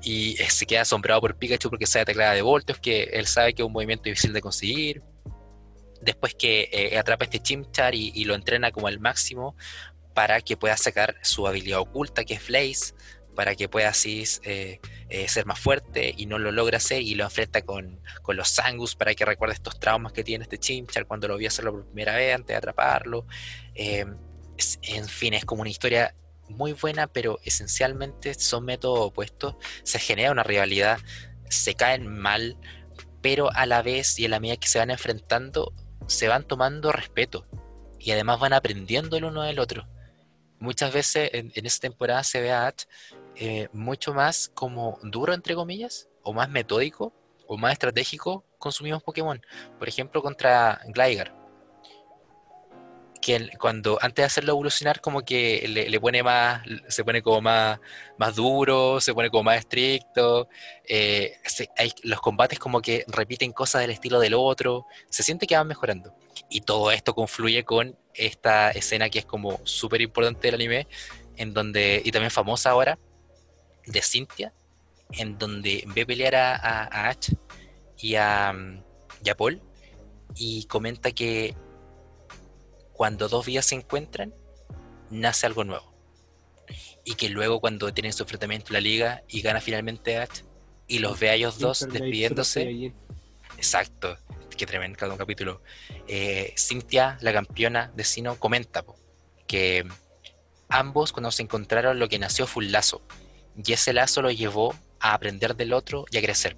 y 0.02 0.36
se 0.36 0.64
queda 0.64 0.82
asombrado 0.82 1.20
por 1.20 1.36
Pikachu 1.36 1.68
porque 1.68 1.84
sabe 1.84 2.04
teclada 2.04 2.34
de 2.34 2.42
voltios, 2.42 2.78
que 2.78 3.04
él 3.04 3.26
sabe 3.26 3.54
que 3.54 3.62
es 3.62 3.66
un 3.66 3.72
movimiento 3.72 4.04
difícil 4.04 4.32
de 4.32 4.40
conseguir. 4.40 5.02
Después 6.06 6.36
que 6.36 6.68
eh, 6.72 6.96
atrapa 6.96 7.24
este 7.24 7.40
Chimchar 7.40 7.96
y, 7.96 8.24
lo 8.24 8.36
entrena 8.36 8.70
como 8.70 8.86
al 8.86 9.00
máximo 9.00 9.56
para 10.14 10.40
que 10.40 10.56
pueda 10.56 10.76
sacar 10.76 11.16
su 11.22 11.48
habilidad 11.48 11.80
oculta, 11.80 12.24
que 12.24 12.34
es 12.34 12.46
Blaze, 12.46 12.94
para 13.34 13.56
que 13.56 13.68
pueda 13.68 13.88
así 13.88 14.22
eh, 14.44 14.78
eh, 15.08 15.28
ser 15.28 15.46
más 15.46 15.58
fuerte 15.58 16.14
y 16.16 16.26
no 16.26 16.38
lo 16.38 16.52
logra 16.52 16.76
hacer 16.76 17.02
y 17.02 17.16
lo 17.16 17.24
enfrenta 17.24 17.62
con, 17.62 18.00
los 18.28 18.48
Sangus 18.48 18.94
para 18.94 19.16
que 19.16 19.24
recuerde 19.24 19.54
estos 19.54 19.80
traumas 19.80 20.12
que 20.12 20.22
tiene 20.22 20.44
este 20.44 20.58
Chimchar 20.58 21.06
cuando 21.06 21.26
lo 21.26 21.36
vio 21.36 21.48
hacerlo 21.48 21.72
por 21.72 21.86
primera 21.86 22.14
vez 22.14 22.36
antes 22.36 22.54
de 22.54 22.54
atraparlo. 22.54 23.26
Em, 23.74 24.16
en 24.82 25.08
fin, 25.08 25.34
es 25.34 25.44
como 25.44 25.62
una 25.62 25.70
historia 25.70 26.14
muy 26.48 26.72
buena, 26.72 27.08
pero 27.08 27.40
esencialmente 27.42 28.32
son 28.34 28.64
métodos 28.64 29.08
opuestos. 29.08 29.56
Se 29.82 29.98
genera 29.98 30.30
una 30.30 30.44
rivalidad, 30.44 31.00
se 31.50 31.74
caen 31.74 32.06
mal, 32.06 32.56
pero 33.22 33.50
a 33.52 33.66
la 33.66 33.82
vez 33.82 34.20
y 34.20 34.26
a 34.26 34.28
la 34.28 34.38
medida 34.38 34.56
que 34.56 34.68
se 34.68 34.78
van 34.78 34.92
enfrentando, 34.92 35.74
se 36.06 36.28
van 36.28 36.44
tomando 36.44 36.92
respeto 36.92 37.46
y 37.98 38.10
además 38.10 38.40
van 38.40 38.52
aprendiendo 38.52 39.16
el 39.16 39.24
uno 39.24 39.42
del 39.42 39.58
otro. 39.58 39.86
Muchas 40.58 40.92
veces 40.92 41.30
en, 41.32 41.52
en 41.54 41.66
esta 41.66 41.88
temporada 41.88 42.22
se 42.24 42.40
ve 42.40 42.52
a 42.52 42.66
Ash 42.66 42.84
eh, 43.36 43.68
mucho 43.72 44.14
más 44.14 44.50
como 44.54 44.98
duro, 45.02 45.34
entre 45.34 45.54
comillas, 45.54 46.08
o 46.22 46.32
más 46.32 46.48
metódico, 46.48 47.12
o 47.46 47.56
más 47.56 47.72
estratégico 47.72 48.44
con 48.58 48.72
Pokémon. 49.04 49.40
Por 49.78 49.88
ejemplo, 49.88 50.22
contra 50.22 50.80
Gligar. 50.86 51.34
Que 53.26 53.50
cuando 53.58 53.98
antes 54.00 54.22
de 54.22 54.26
hacerlo 54.26 54.52
evolucionar, 54.52 55.00
como 55.00 55.22
que 55.22 55.66
le, 55.66 56.00
pone 56.00 56.22
más, 56.22 56.62
se 56.86 57.02
pone 57.02 57.22
como 57.22 57.40
más, 57.40 57.80
más 58.18 58.36
duro, 58.36 59.00
se 59.00 59.12
pone 59.12 59.30
como 59.30 59.42
más 59.42 59.58
estricto. 59.58 60.48
Eh, 60.88 61.36
los 62.04 62.20
combates 62.20 62.60
como 62.60 62.80
que 62.80 63.04
repiten 63.08 63.50
cosas 63.50 63.80
del 63.80 63.90
estilo 63.90 64.20
del 64.20 64.34
otro. 64.34 64.86
Se 65.10 65.24
siente 65.24 65.48
que 65.48 65.56
van 65.56 65.66
mejorando. 65.66 66.14
Y 66.48 66.60
todo 66.60 66.92
esto 66.92 67.16
confluye 67.16 67.64
con 67.64 67.98
esta 68.14 68.70
escena 68.70 69.10
que 69.10 69.18
es 69.18 69.26
como 69.26 69.60
súper 69.64 70.02
importante 70.02 70.46
del 70.46 70.54
anime, 70.54 70.86
en 71.36 71.52
donde, 71.52 72.02
y 72.04 72.12
también 72.12 72.30
famosa 72.30 72.70
ahora, 72.70 72.96
de 73.86 74.02
Cynthia, 74.02 74.52
en 75.10 75.36
donde 75.36 75.82
ve 75.88 76.06
pelear 76.06 76.36
a, 76.36 77.08
Ash 77.08 77.32
y 77.98 78.14
a, 78.14 78.54
y 79.24 79.34
Paul, 79.34 79.60
y 80.36 80.64
comenta 80.66 81.10
que 81.10 81.56
cuando 82.96 83.28
dos 83.28 83.44
vías 83.44 83.66
se 83.66 83.74
encuentran, 83.74 84.34
nace 85.10 85.46
algo 85.46 85.64
nuevo. 85.64 85.94
Y 87.04 87.14
que 87.14 87.28
luego 87.28 87.60
cuando 87.60 87.92
tienen 87.92 88.12
su 88.12 88.22
enfrentamiento 88.22 88.68
en 88.68 88.74
la 88.74 88.80
liga 88.80 89.22
y 89.28 89.42
gana 89.42 89.60
finalmente 89.60 90.18
Ash, 90.18 90.42
y 90.88 90.98
los 90.98 91.18
ve 91.18 91.30
a 91.30 91.34
ellos 91.34 91.58
dos 91.58 91.80
despidiéndose. 91.80 92.92
Exacto, 93.56 94.16
que 94.56 94.66
tremendo 94.66 94.98
cada 94.98 95.12
un 95.12 95.18
capítulo. 95.18 95.62
Eh, 96.08 96.54
Cynthia, 96.56 97.18
la 97.20 97.32
campeona 97.32 97.92
de 97.94 98.04
Sino, 98.04 98.38
comenta 98.38 98.84
que 99.46 99.86
ambos 100.68 101.12
cuando 101.12 101.30
se 101.30 101.42
encontraron 101.42 101.98
lo 101.98 102.08
que 102.08 102.18
nació 102.18 102.46
fue 102.46 102.64
un 102.64 102.72
lazo 102.72 103.02
y 103.62 103.72
ese 103.72 103.92
lazo 103.92 104.22
lo 104.22 104.30
llevó 104.30 104.74
a 105.00 105.14
aprender 105.14 105.54
del 105.54 105.72
otro 105.72 106.06
y 106.10 106.16
a 106.16 106.22
crecer. 106.22 106.56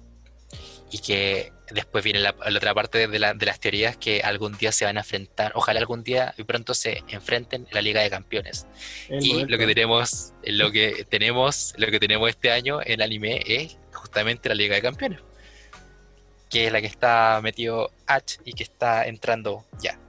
Y 0.91 0.99
que 0.99 1.53
después 1.71 2.03
viene 2.03 2.19
la, 2.19 2.35
otra 2.55 2.73
parte 2.73 3.07
de, 3.07 3.19
las 3.19 3.59
teorías 3.59 3.97
que 3.97 4.21
algún 4.21 4.57
día 4.57 4.71
se 4.71 4.85
van 4.85 4.97
a 4.97 5.01
enfrentar, 5.01 5.51
ojalá 5.55 5.79
algún 5.79 6.03
día 6.03 6.33
y 6.37 6.43
pronto 6.43 6.73
se 6.73 7.03
enfrenten 7.09 7.67
en 7.67 7.75
la 7.75 7.81
Liga 7.81 8.01
de 8.01 8.09
Campeones. 8.09 8.65
y 9.09 9.45
lo 9.45 9.57
que 9.57 9.67
tenemos, 9.67 10.33
lo 10.43 10.71
que 10.71 11.05
tenemos, 11.09 11.73
lo 11.77 11.87
que 11.91 11.99
tenemos 11.99 12.29
este 12.29 12.51
año 12.51 12.79
en 12.83 13.01
anime 13.01 13.43
es 13.45 13.77
justamente 13.93 14.49
la 14.49 14.55
Liga 14.55 14.75
de 14.75 14.81
Campeones. 14.81 15.19
Que 16.49 16.67
es 16.67 16.73
la 16.73 16.81
que 16.81 16.87
está 16.87 17.39
metido 17.43 17.91
H 18.07 18.39
y 18.43 18.53
que 18.53 18.63
está 18.63 19.05
entrando 19.05 19.65
ya. 19.79 19.99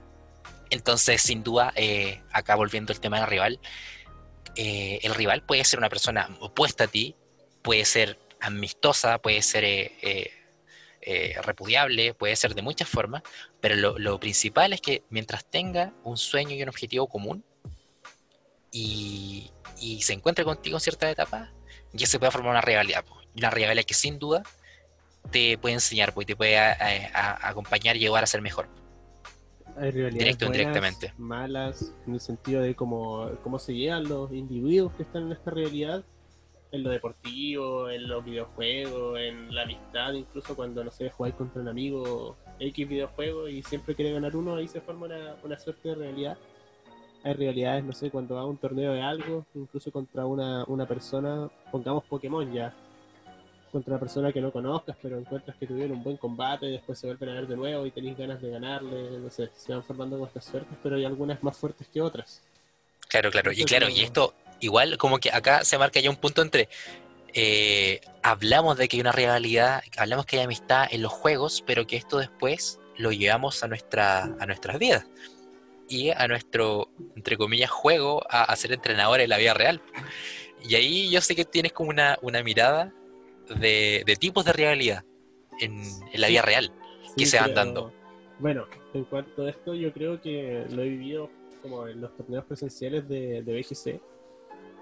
Entonces, 0.71 1.21
sin 1.21 1.43
duda, 1.43 1.73
eh, 1.75 2.21
acá 2.31 2.55
volviendo 2.55 2.93
al 2.93 2.99
tema 2.99 3.19
del 3.19 3.27
rival, 3.27 3.59
eh, 4.55 4.99
el 5.03 5.13
rival 5.13 5.43
puede 5.43 5.63
ser 5.65 5.79
una 5.79 5.89
persona 5.89 6.29
opuesta 6.39 6.85
a 6.85 6.87
ti, 6.87 7.15
puede 7.61 7.85
ser 7.85 8.17
amistosa, 8.39 9.19
puede 9.19 9.41
ser 9.41 9.63
eh, 9.63 10.31
eh, 11.01 11.35
repudiable, 11.43 12.13
puede 12.13 12.35
ser 12.35 12.53
de 12.53 12.61
muchas 12.61 12.87
formas, 12.87 13.23
pero 13.59 13.75
lo, 13.75 14.19
principal 14.19 14.73
es 14.73 14.81
que 14.81 15.03
mientras 15.09 15.45
tenga 15.45 15.93
un 16.03 16.17
sueño 16.17 16.55
y 16.55 16.61
un 16.61 16.69
objetivo 16.69 17.07
común 17.07 17.43
y, 18.71 19.51
se 20.01 20.13
encuentre 20.13 20.45
contigo 20.45 20.77
en 20.77 20.81
cierta 20.81 21.09
etapa, 21.09 21.51
ya 21.91 22.05
se 22.05 22.19
puede 22.19 22.31
formar 22.31 22.51
una 22.51 22.61
rivalidad, 22.61 23.03
una 23.35 23.49
rivalidad 23.49 23.83
que 23.83 23.95
sin 23.95 24.19
duda 24.19 24.43
te 25.31 25.57
puede 25.57 25.73
enseñar, 25.73 26.13
pues, 26.13 26.27
te 26.27 26.35
puede 26.35 26.59
acompañar 27.13 27.95
y 27.95 27.99
llevar 27.99 28.23
a 28.23 28.27
ser 28.27 28.41
mejor. 28.41 28.67
Hay 29.77 29.91
Directo 29.91 30.45
indirectamente. 30.45 31.13
malas, 31.17 31.93
en 32.05 32.13
el 32.13 32.19
sentido 32.19 32.61
de 32.61 32.75
cómo, 32.75 33.31
cómo 33.43 33.57
se 33.57 33.73
llevan 33.73 34.07
los 34.07 34.31
individuos 34.31 34.93
que 34.93 35.03
están 35.03 35.23
en 35.23 35.31
esta 35.31 35.49
realidad, 35.49 36.03
en 36.71 36.83
lo 36.83 36.89
deportivo, 36.89 37.89
en 37.89 38.07
los 38.07 38.23
videojuegos, 38.23 39.19
en 39.19 39.53
la 39.53 39.63
amistad, 39.63 40.13
incluso 40.13 40.55
cuando, 40.55 40.83
no 40.83 40.91
sé, 40.91 41.09
jugáis 41.09 41.35
contra 41.35 41.61
un 41.61 41.67
amigo 41.67 42.37
X 42.59 42.87
videojuego 42.87 43.47
y 43.49 43.61
siempre 43.63 43.93
quiere 43.95 44.13
ganar 44.13 44.35
uno, 44.35 44.55
ahí 44.55 44.67
se 44.67 44.81
forma 44.81 45.07
una, 45.07 45.35
una 45.43 45.59
suerte 45.59 45.89
de 45.89 45.95
realidad. 45.95 46.37
Hay 47.23 47.33
realidades, 47.33 47.83
no 47.83 47.93
sé, 47.93 48.09
cuando 48.09 48.35
va 48.35 48.41
a 48.41 48.45
un 48.45 48.57
torneo 48.57 48.93
de 48.93 49.01
algo, 49.01 49.45
incluso 49.53 49.91
contra 49.91 50.25
una, 50.25 50.63
una 50.65 50.87
persona, 50.87 51.49
pongamos 51.71 52.03
Pokémon 52.05 52.51
ya, 52.51 52.73
contra 53.71 53.93
una 53.93 53.99
persona 53.99 54.31
que 54.31 54.41
no 54.41 54.51
conozcas, 54.51 54.97
pero 55.01 55.19
encuentras 55.19 55.55
que 55.57 55.67
tuvieron 55.67 55.97
un 55.97 56.03
buen 56.03 56.17
combate, 56.17 56.67
y 56.67 56.71
después 56.71 56.97
se 56.97 57.07
vuelven 57.07 57.29
a 57.29 57.33
ver 57.33 57.47
de 57.47 57.57
nuevo 57.57 57.85
y 57.85 57.91
tenéis 57.91 58.17
ganas 58.17 58.41
de 58.41 58.49
ganarle, 58.49 59.19
no 59.19 59.29
sé, 59.29 59.49
se 59.53 59.73
van 59.73 59.83
formando 59.83 60.17
con 60.17 60.27
estas 60.27 60.45
suertes, 60.45 60.77
pero 60.81 60.95
hay 60.95 61.05
algunas 61.05 61.43
más 61.43 61.55
fuertes 61.57 61.87
que 61.89 62.01
otras. 62.01 62.41
Claro, 63.07 63.29
claro, 63.29 63.51
y 63.51 63.65
claro, 63.65 63.89
y 63.89 64.01
esto 64.01 64.33
igual 64.61 64.97
como 64.97 65.19
que 65.19 65.31
acá 65.31 65.65
se 65.65 65.77
marca 65.77 65.99
ya 65.99 66.09
un 66.09 66.15
punto 66.15 66.41
entre 66.41 66.69
eh, 67.33 68.01
hablamos 68.23 68.77
de 68.77 68.87
que 68.87 68.97
hay 68.97 69.01
una 69.01 69.11
rivalidad, 69.11 69.83
hablamos 69.97 70.25
que 70.25 70.37
hay 70.37 70.43
amistad 70.43 70.87
en 70.91 71.01
los 71.01 71.11
juegos, 71.11 71.63
pero 71.65 71.87
que 71.87 71.97
esto 71.97 72.17
después 72.17 72.79
lo 72.97 73.11
llevamos 73.11 73.63
a 73.63 73.67
nuestra 73.67 74.23
a 74.23 74.45
nuestras 74.45 74.79
vidas 74.79 75.05
y 75.87 76.09
a 76.11 76.27
nuestro 76.27 76.89
entre 77.15 77.37
comillas 77.37 77.69
juego 77.69 78.23
a, 78.29 78.43
a 78.43 78.55
ser 78.55 78.71
entrenador 78.73 79.19
en 79.19 79.29
la 79.29 79.37
vida 79.37 79.53
real. 79.53 79.81
Y 80.63 80.75
ahí 80.75 81.09
yo 81.09 81.21
sé 81.21 81.35
que 81.35 81.45
tienes 81.45 81.73
como 81.73 81.89
una, 81.89 82.17
una 82.21 82.43
mirada 82.43 82.93
de, 83.59 84.17
tipos 84.19 84.45
de 84.45 84.53
realidad 84.53 85.03
en, 85.59 85.81
la 86.13 86.27
vida 86.27 86.41
real 86.41 86.71
que 87.17 87.25
se 87.25 87.39
van 87.39 87.53
dando. 87.53 87.93
Bueno, 88.39 88.65
en 88.93 89.05
cuanto 89.05 89.43
a 89.43 89.49
esto, 89.49 89.73
yo 89.73 89.91
creo 89.93 90.21
que 90.21 90.65
lo 90.69 90.81
he 90.83 90.89
vivido 90.89 91.29
como 91.61 91.87
en 91.87 92.01
los 92.01 92.15
torneos 92.15 92.45
presenciales 92.45 93.07
de, 93.07 93.43
de 93.43 93.59
BGC, 93.59 94.01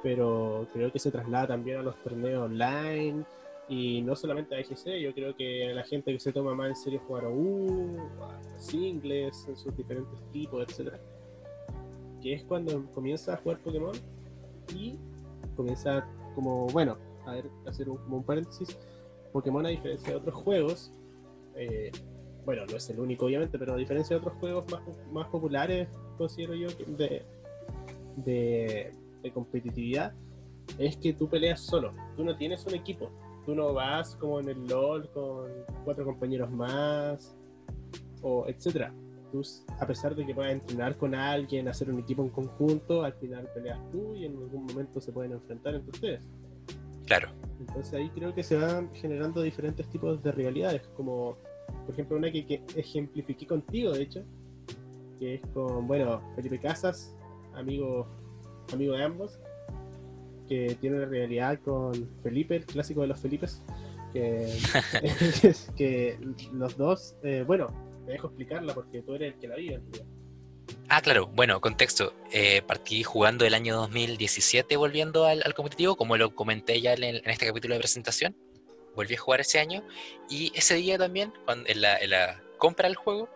pero 0.01 0.67
creo 0.73 0.91
que 0.91 0.99
se 0.99 1.11
traslada 1.11 1.47
también 1.47 1.79
a 1.79 1.81
los 1.81 2.01
torneos 2.03 2.45
online 2.45 3.23
y 3.67 4.01
no 4.01 4.15
solamente 4.15 4.55
a 4.55 4.59
BGC, 4.59 4.99
yo 4.99 5.13
creo 5.13 5.35
que 5.35 5.71
la 5.73 5.83
gente 5.83 6.11
que 6.11 6.19
se 6.19 6.31
toma 6.31 6.55
más 6.55 6.69
en 6.69 6.75
serio 6.75 7.01
jugar 7.07 7.25
a 7.25 7.29
U, 7.29 7.97
a 8.21 8.59
singles, 8.59 9.45
en 9.47 9.55
sus 9.55 9.75
diferentes 9.75 10.19
tipos, 10.31 10.67
etcétera, 10.67 10.99
que 12.21 12.33
es 12.33 12.43
cuando 12.43 12.85
comienza 12.93 13.33
a 13.33 13.37
jugar 13.37 13.59
Pokémon 13.59 13.95
y 14.75 14.97
comienza 15.55 16.07
como, 16.33 16.67
bueno, 16.67 16.97
a 17.25 17.33
ver, 17.33 17.49
hacer 17.67 17.89
un 17.89 18.23
paréntesis, 18.23 18.77
Pokémon 19.31 19.65
a 19.65 19.69
diferencia 19.69 20.09
de 20.09 20.15
otros 20.15 20.35
juegos, 20.35 20.91
eh, 21.55 21.91
bueno, 22.45 22.65
no 22.65 22.77
es 22.77 22.89
el 22.89 22.99
único 22.99 23.25
obviamente, 23.25 23.59
pero 23.59 23.73
a 23.73 23.77
diferencia 23.77 24.15
de 24.15 24.21
otros 24.21 24.39
juegos 24.39 24.65
más, 24.71 24.81
más 25.11 25.27
populares, 25.27 25.87
considero 26.17 26.55
yo, 26.55 26.69
de, 26.97 27.23
de, 28.15 28.91
de, 29.21 29.31
competitividad, 29.31 30.13
es 30.77 30.97
que 30.97 31.13
tú 31.13 31.27
peleas 31.27 31.61
solo, 31.61 31.91
tú 32.15 32.23
no 32.23 32.37
tienes 32.37 32.65
un 32.65 32.75
equipo, 32.75 33.09
tú 33.45 33.55
no 33.55 33.73
vas 33.73 34.15
como 34.15 34.39
en 34.39 34.49
el 34.49 34.67
LOL 34.67 35.09
con 35.11 35.49
cuatro 35.83 36.05
compañeros 36.05 36.51
más, 36.51 37.35
o 38.21 38.45
etcétera. 38.47 38.93
Tú, 39.31 39.43
a 39.79 39.85
pesar 39.85 40.15
de 40.15 40.25
que 40.25 40.33
puedas 40.33 40.51
entrenar 40.51 40.97
con 40.97 41.13
alguien, 41.13 41.67
hacer 41.67 41.89
un 41.91 41.99
equipo 41.99 42.23
en 42.23 42.29
conjunto, 42.29 43.03
al 43.03 43.13
final 43.13 43.47
peleas 43.53 43.79
tú 43.91 44.15
y 44.15 44.25
en 44.25 44.35
algún 44.35 44.65
momento 44.65 44.99
se 44.99 45.11
pueden 45.11 45.33
enfrentar 45.33 45.75
entre 45.75 45.91
ustedes. 45.91 46.23
Claro. 47.05 47.29
Entonces 47.59 47.93
ahí 47.93 48.09
creo 48.09 48.33
que 48.33 48.43
se 48.43 48.55
van 48.55 48.89
generando 48.95 49.41
diferentes 49.41 49.87
tipos 49.89 50.21
de 50.23 50.31
rivalidades, 50.31 50.87
como 50.95 51.37
por 51.85 51.93
ejemplo 51.93 52.17
una 52.17 52.31
que, 52.31 52.45
que 52.45 52.63
ejemplifiqué 52.75 53.45
contigo, 53.45 53.91
de 53.91 54.03
hecho, 54.03 54.23
que 55.19 55.35
es 55.35 55.41
con, 55.53 55.87
bueno, 55.87 56.21
Felipe 56.35 56.59
Casas, 56.59 57.15
amigo, 57.53 58.07
amigo 58.73 58.93
de 58.93 59.03
ambos, 59.03 59.39
que 60.47 60.75
tiene 60.81 60.97
una 60.97 61.05
rivalidad 61.05 61.59
con 61.59 62.09
Felipe, 62.23 62.55
el 62.55 62.65
clásico 62.65 63.01
de 63.01 63.07
los 63.07 63.19
Felipes, 63.19 63.61
que, 64.13 64.57
que 65.77 66.17
los 66.53 66.77
dos, 66.77 67.15
eh, 67.23 67.43
bueno, 67.45 67.67
te 68.05 68.13
dejo 68.13 68.27
explicarla 68.27 68.73
porque 68.73 69.01
tú 69.01 69.15
eres 69.15 69.33
el 69.33 69.39
que 69.39 69.47
la 69.47 69.55
vive. 69.55 69.81
Ah, 70.87 71.01
claro, 71.01 71.27
bueno, 71.27 71.61
contexto. 71.61 72.13
Eh, 72.31 72.63
partí 72.63 73.03
jugando 73.03 73.45
el 73.45 73.53
año 73.53 73.75
2017 73.75 74.75
volviendo 74.75 75.25
al, 75.25 75.53
competitivo, 75.53 75.95
como 75.95 76.17
lo 76.17 76.33
comenté 76.33 76.81
ya 76.81 76.93
en, 76.93 77.21
este 77.29 77.45
capítulo 77.45 77.75
de 77.75 77.79
presentación. 77.79 78.35
Volví 78.95 79.15
a 79.15 79.19
jugar 79.19 79.41
ese 79.41 79.59
año 79.59 79.83
y 80.29 80.51
ese 80.55 80.75
día 80.75 80.97
también, 80.97 81.31
cuando, 81.45 81.69
en, 81.69 81.81
la, 81.81 82.41
compra 82.57 82.87
del 82.87 82.95
juego, 82.95 83.29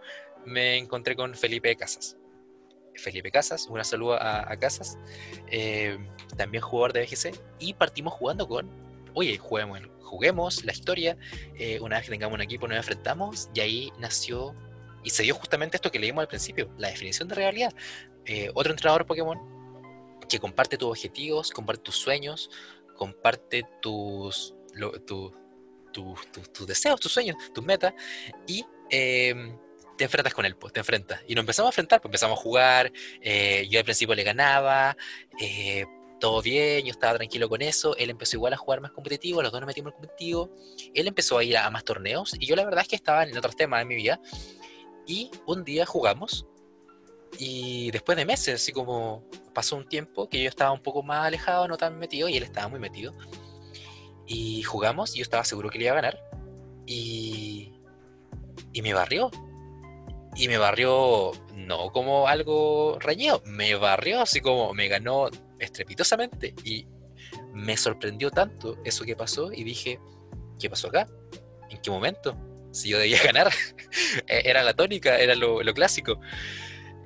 me 0.45 0.77
encontré 0.77 1.15
con 1.15 1.35
Felipe 1.35 1.75
Casas. 1.75 2.17
Felipe 2.95 3.31
Casas, 3.31 3.67
una 3.67 3.83
saludo 3.83 4.13
a, 4.13 4.55
Casas, 4.57 4.97
eh, 5.47 5.97
también 6.37 6.63
jugador 6.63 6.93
de 6.93 7.01
BGC, 7.01 7.39
y 7.59 7.73
partimos 7.73 8.13
jugando 8.13 8.47
con, 8.47 8.69
oye, 9.13 9.37
juguemos, 9.37 9.81
juguemos 10.01 10.63
la 10.63 10.71
historia, 10.71 11.17
eh, 11.55 11.79
una 11.81 11.97
vez 11.97 12.05
que 12.05 12.11
tengamos 12.11 12.35
un 12.35 12.41
equipo 12.41 12.67
nos 12.67 12.77
enfrentamos, 12.77 13.49
y 13.53 13.59
ahí 13.59 13.93
nació 13.99 14.55
y 15.03 15.09
se 15.09 15.23
dio 15.23 15.35
justamente 15.35 15.77
esto 15.77 15.91
que 15.91 15.99
leímos 15.99 16.21
al 16.21 16.27
principio, 16.27 16.69
la 16.77 16.87
definición 16.87 17.27
de 17.27 17.35
realidad. 17.35 17.73
Eh, 18.25 18.49
otro 18.53 18.71
entrenador 18.71 19.05
Pokémon 19.05 19.37
que 20.29 20.39
comparte 20.39 20.77
tus 20.77 20.89
objetivos, 20.89 21.51
comparte 21.51 21.83
tus 21.83 21.95
sueños, 21.95 22.49
comparte 22.95 23.65
tus, 23.81 24.55
tus 25.91 26.67
deseos, 26.67 26.99
tus 27.01 27.11
sueños, 27.11 27.35
tus 27.53 27.63
metas, 27.65 27.93
y 28.47 28.65
te 29.97 30.05
enfrentas 30.05 30.33
con 30.33 30.45
él, 30.45 30.55
pues, 30.55 30.73
te 30.73 30.79
enfrentas. 30.79 31.21
Y 31.27 31.35
nos 31.35 31.43
empezamos 31.43 31.69
a 31.69 31.71
enfrentar, 31.71 32.01
pues 32.01 32.09
empezamos 32.09 32.39
a 32.39 32.41
jugar, 32.41 32.91
eh, 33.21 33.67
yo 33.69 33.79
al 33.79 33.85
principio 33.85 34.15
le 34.15 34.23
ganaba, 34.23 34.97
eh, 35.39 35.85
todo 36.19 36.41
bien, 36.41 36.85
yo 36.85 36.91
estaba 36.91 37.17
tranquilo 37.17 37.49
con 37.49 37.61
eso, 37.61 37.95
él 37.97 38.09
empezó 38.09 38.37
igual 38.37 38.53
a 38.53 38.57
jugar 38.57 38.81
más 38.81 38.91
competitivo, 38.91 39.41
los 39.41 39.51
dos 39.51 39.59
nos 39.59 39.67
metimos 39.67 39.91
en 39.91 39.99
competitivo, 39.99 40.49
él 40.93 41.07
empezó 41.07 41.37
a 41.37 41.43
ir 41.43 41.57
a, 41.57 41.69
más 41.69 41.83
torneos, 41.83 42.33
y 42.39 42.45
yo 42.45 42.55
la 42.55 42.63
verdad 42.63 42.81
es 42.81 42.87
que 42.87 42.95
estaba 42.95 43.23
en 43.23 43.37
otros 43.37 43.55
temas 43.55 43.81
de 43.81 43.85
mi 43.85 43.95
vida, 43.95 44.21
y 45.05 45.29
un 45.45 45.65
día 45.65 45.85
jugamos 45.85 46.45
y 47.39 47.91
después 47.91 48.17
de 48.17 48.25
meses, 48.25 48.55
así 48.55 48.71
como 48.71 49.23
pasó 49.53 49.75
un 49.75 49.87
tiempo 49.87 50.29
que 50.29 50.41
yo 50.41 50.49
estaba 50.49 50.71
un 50.71 50.81
poco 50.81 51.03
más 51.03 51.25
alejado, 51.25 51.67
no 51.67 51.77
tan 51.77 51.97
metido, 51.97 52.29
y 52.29 52.37
él 52.37 52.43
estaba 52.43 52.67
muy 52.67 52.79
metido. 52.79 53.13
Y 54.25 54.63
jugamos 54.63 55.15
y 55.15 55.19
yo 55.19 55.23
estaba 55.23 55.43
seguro 55.43 55.69
que 55.69 55.77
le 55.77 55.85
iba 55.85 55.93
a 55.93 55.95
ganar. 55.95 56.19
Y, 56.85 57.73
y 58.71 58.81
me 58.81 58.93
barrió. 58.93 59.31
Y 60.35 60.47
me 60.47 60.57
barrió 60.57 61.31
no 61.55 61.91
como 61.91 62.27
algo 62.27 62.97
reñido, 62.99 63.41
me 63.45 63.75
barrió 63.75 64.21
así 64.21 64.41
como 64.41 64.73
me 64.73 64.87
ganó 64.87 65.29
estrepitosamente. 65.59 66.55
Y 66.63 66.87
me 67.53 67.77
sorprendió 67.77 68.31
tanto 68.31 68.77
eso 68.83 69.05
que 69.05 69.15
pasó 69.15 69.51
y 69.53 69.63
dije, 69.63 69.99
¿qué 70.59 70.69
pasó 70.69 70.87
acá? 70.87 71.07
¿En 71.69 71.81
qué 71.81 71.91
momento? 71.91 72.37
si 72.73 72.89
yo 72.89 72.99
debía 72.99 73.21
ganar. 73.23 73.51
E-, 74.27 74.41
era 74.45 74.63
la 74.63 74.73
tónica, 74.73 75.17
era 75.17 75.35
lo, 75.35 75.61
clásico. 75.73 76.19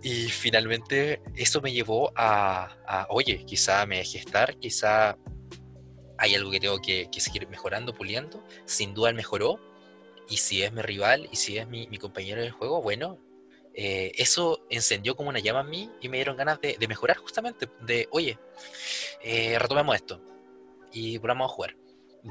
Y 0.02 0.30
finalmente 0.30 1.22
eso 1.36 1.62
me 1.62 1.72
llevó 1.72 2.12
a, 2.16 3.08
oye, 3.10 3.44
quizá 3.46 3.86
me 3.86 3.98
dejé 3.98 4.20
estar, 4.20 4.58
quizá 4.58 5.18
hay 6.18 6.36
algo 6.36 6.50
que 6.50 6.60
tengo 6.60 6.80
que, 6.80 7.10
seguir 7.18 7.48
mejorando, 7.50 7.94
puliendo. 7.94 8.44
Sin 8.66 8.94
duda 8.94 9.12
mejoró. 9.13 9.60
Y 10.30 10.38
si 10.38 10.63
es 10.63 10.72
mi 10.74 10.82
rival 10.82 11.30
y 11.32 11.36
si 11.36 11.58
es 11.58 11.68
mi, 11.68 11.88
compañero 11.98 12.42
del 12.42 12.52
juego, 12.52 12.82
bueno, 12.82 13.20
eh, 13.74 14.12
eso 14.16 14.66
encendió 14.70 15.16
como 15.16 15.30
una 15.30 15.40
llama 15.40 15.62
en 15.62 15.70
mí 15.70 15.92
y 16.02 16.10
me 16.10 16.18
dieron 16.18 16.36
ganas 16.36 16.60
de, 16.60 16.78
mejorar 16.88 17.18
justamente. 17.18 17.70
De, 17.82 18.08
oye, 18.12 18.38
eh, 19.24 19.58
retomemos 19.60 19.96
esto 19.96 20.22
y 20.92 21.18
volvamos 21.18 21.52
a 21.52 21.54
jugar. 21.54 21.78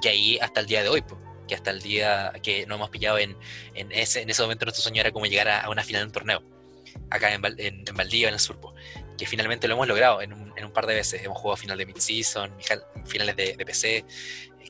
Y 0.03 0.09
ahí 0.09 0.39
hasta 0.39 0.61
el 0.61 0.67
día 0.67 0.83
de 0.83 0.89
hoy, 0.89 1.03
pues 1.03 1.21
que 1.47 1.55
hasta 1.55 1.71
el 1.71 1.81
día 1.81 2.33
que 2.43 2.67
nos 2.67 2.77
hemos 2.77 2.91
pillado 2.91 3.19
en, 3.19 3.37
en, 3.75 3.93
ese, 3.93 4.23
en 4.23 4.31
ese 4.31 4.43
momento 4.43 4.65
nuestro 4.65 4.83
sueño 4.83 5.01
era 5.01 5.13
como 5.13 5.27
llegar 5.27 5.49
a, 5.49 5.69
una 5.71 5.83
final 5.83 6.03
de 6.03 6.07
un 6.07 6.13
torneo, 6.13 6.43
acá 7.11 7.33
en, 7.33 7.45
en, 7.45 7.85
en 7.87 7.97
Valdivia, 7.97 8.29
en 8.29 8.35
el 8.35 8.41
Surpo, 8.41 8.75
que 9.17 9.27
finalmente 9.27 9.69
lo 9.69 9.75
hemos 9.75 9.87
logrado 9.87 10.21
en 10.23 10.33
un, 10.33 10.53
en 10.57 10.65
un 10.65 10.73
par 10.73 10.87
de 10.87 10.95
veces. 10.95 11.23
Hemos 11.23 11.39
jugado 11.39 11.57
final 11.57 11.79
de 11.79 11.87
mid-season, 11.87 12.53
finales 13.05 13.37
de, 13.37 13.57
de, 13.57 13.65
PC, 13.65 14.05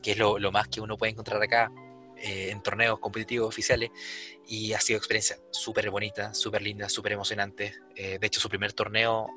que 0.03 0.12
es 0.12 0.19
lo, 0.19 0.39
más 0.53 0.69
que 0.69 0.81
uno 0.81 0.97
puede 0.97 1.12
encontrar 1.12 1.43
acá 1.43 1.73
eh, 2.18 2.50
en 2.50 2.62
torneos 2.62 2.98
competitivos 2.98 3.48
oficiales, 3.48 3.90
y 4.46 4.72
ha 4.72 4.81
sido 4.81 4.98
experiencia 4.98 5.38
súper 5.50 5.90
bonita, 5.90 6.35
súper 6.35 6.62
linda, 6.62 6.88
súper 6.88 7.12
emocionante. 7.12 7.74
Eh, 7.94 8.18
de 8.20 8.26
hecho, 8.26 8.40
su 8.40 8.48
primer 8.48 8.72
torneo 8.72 9.29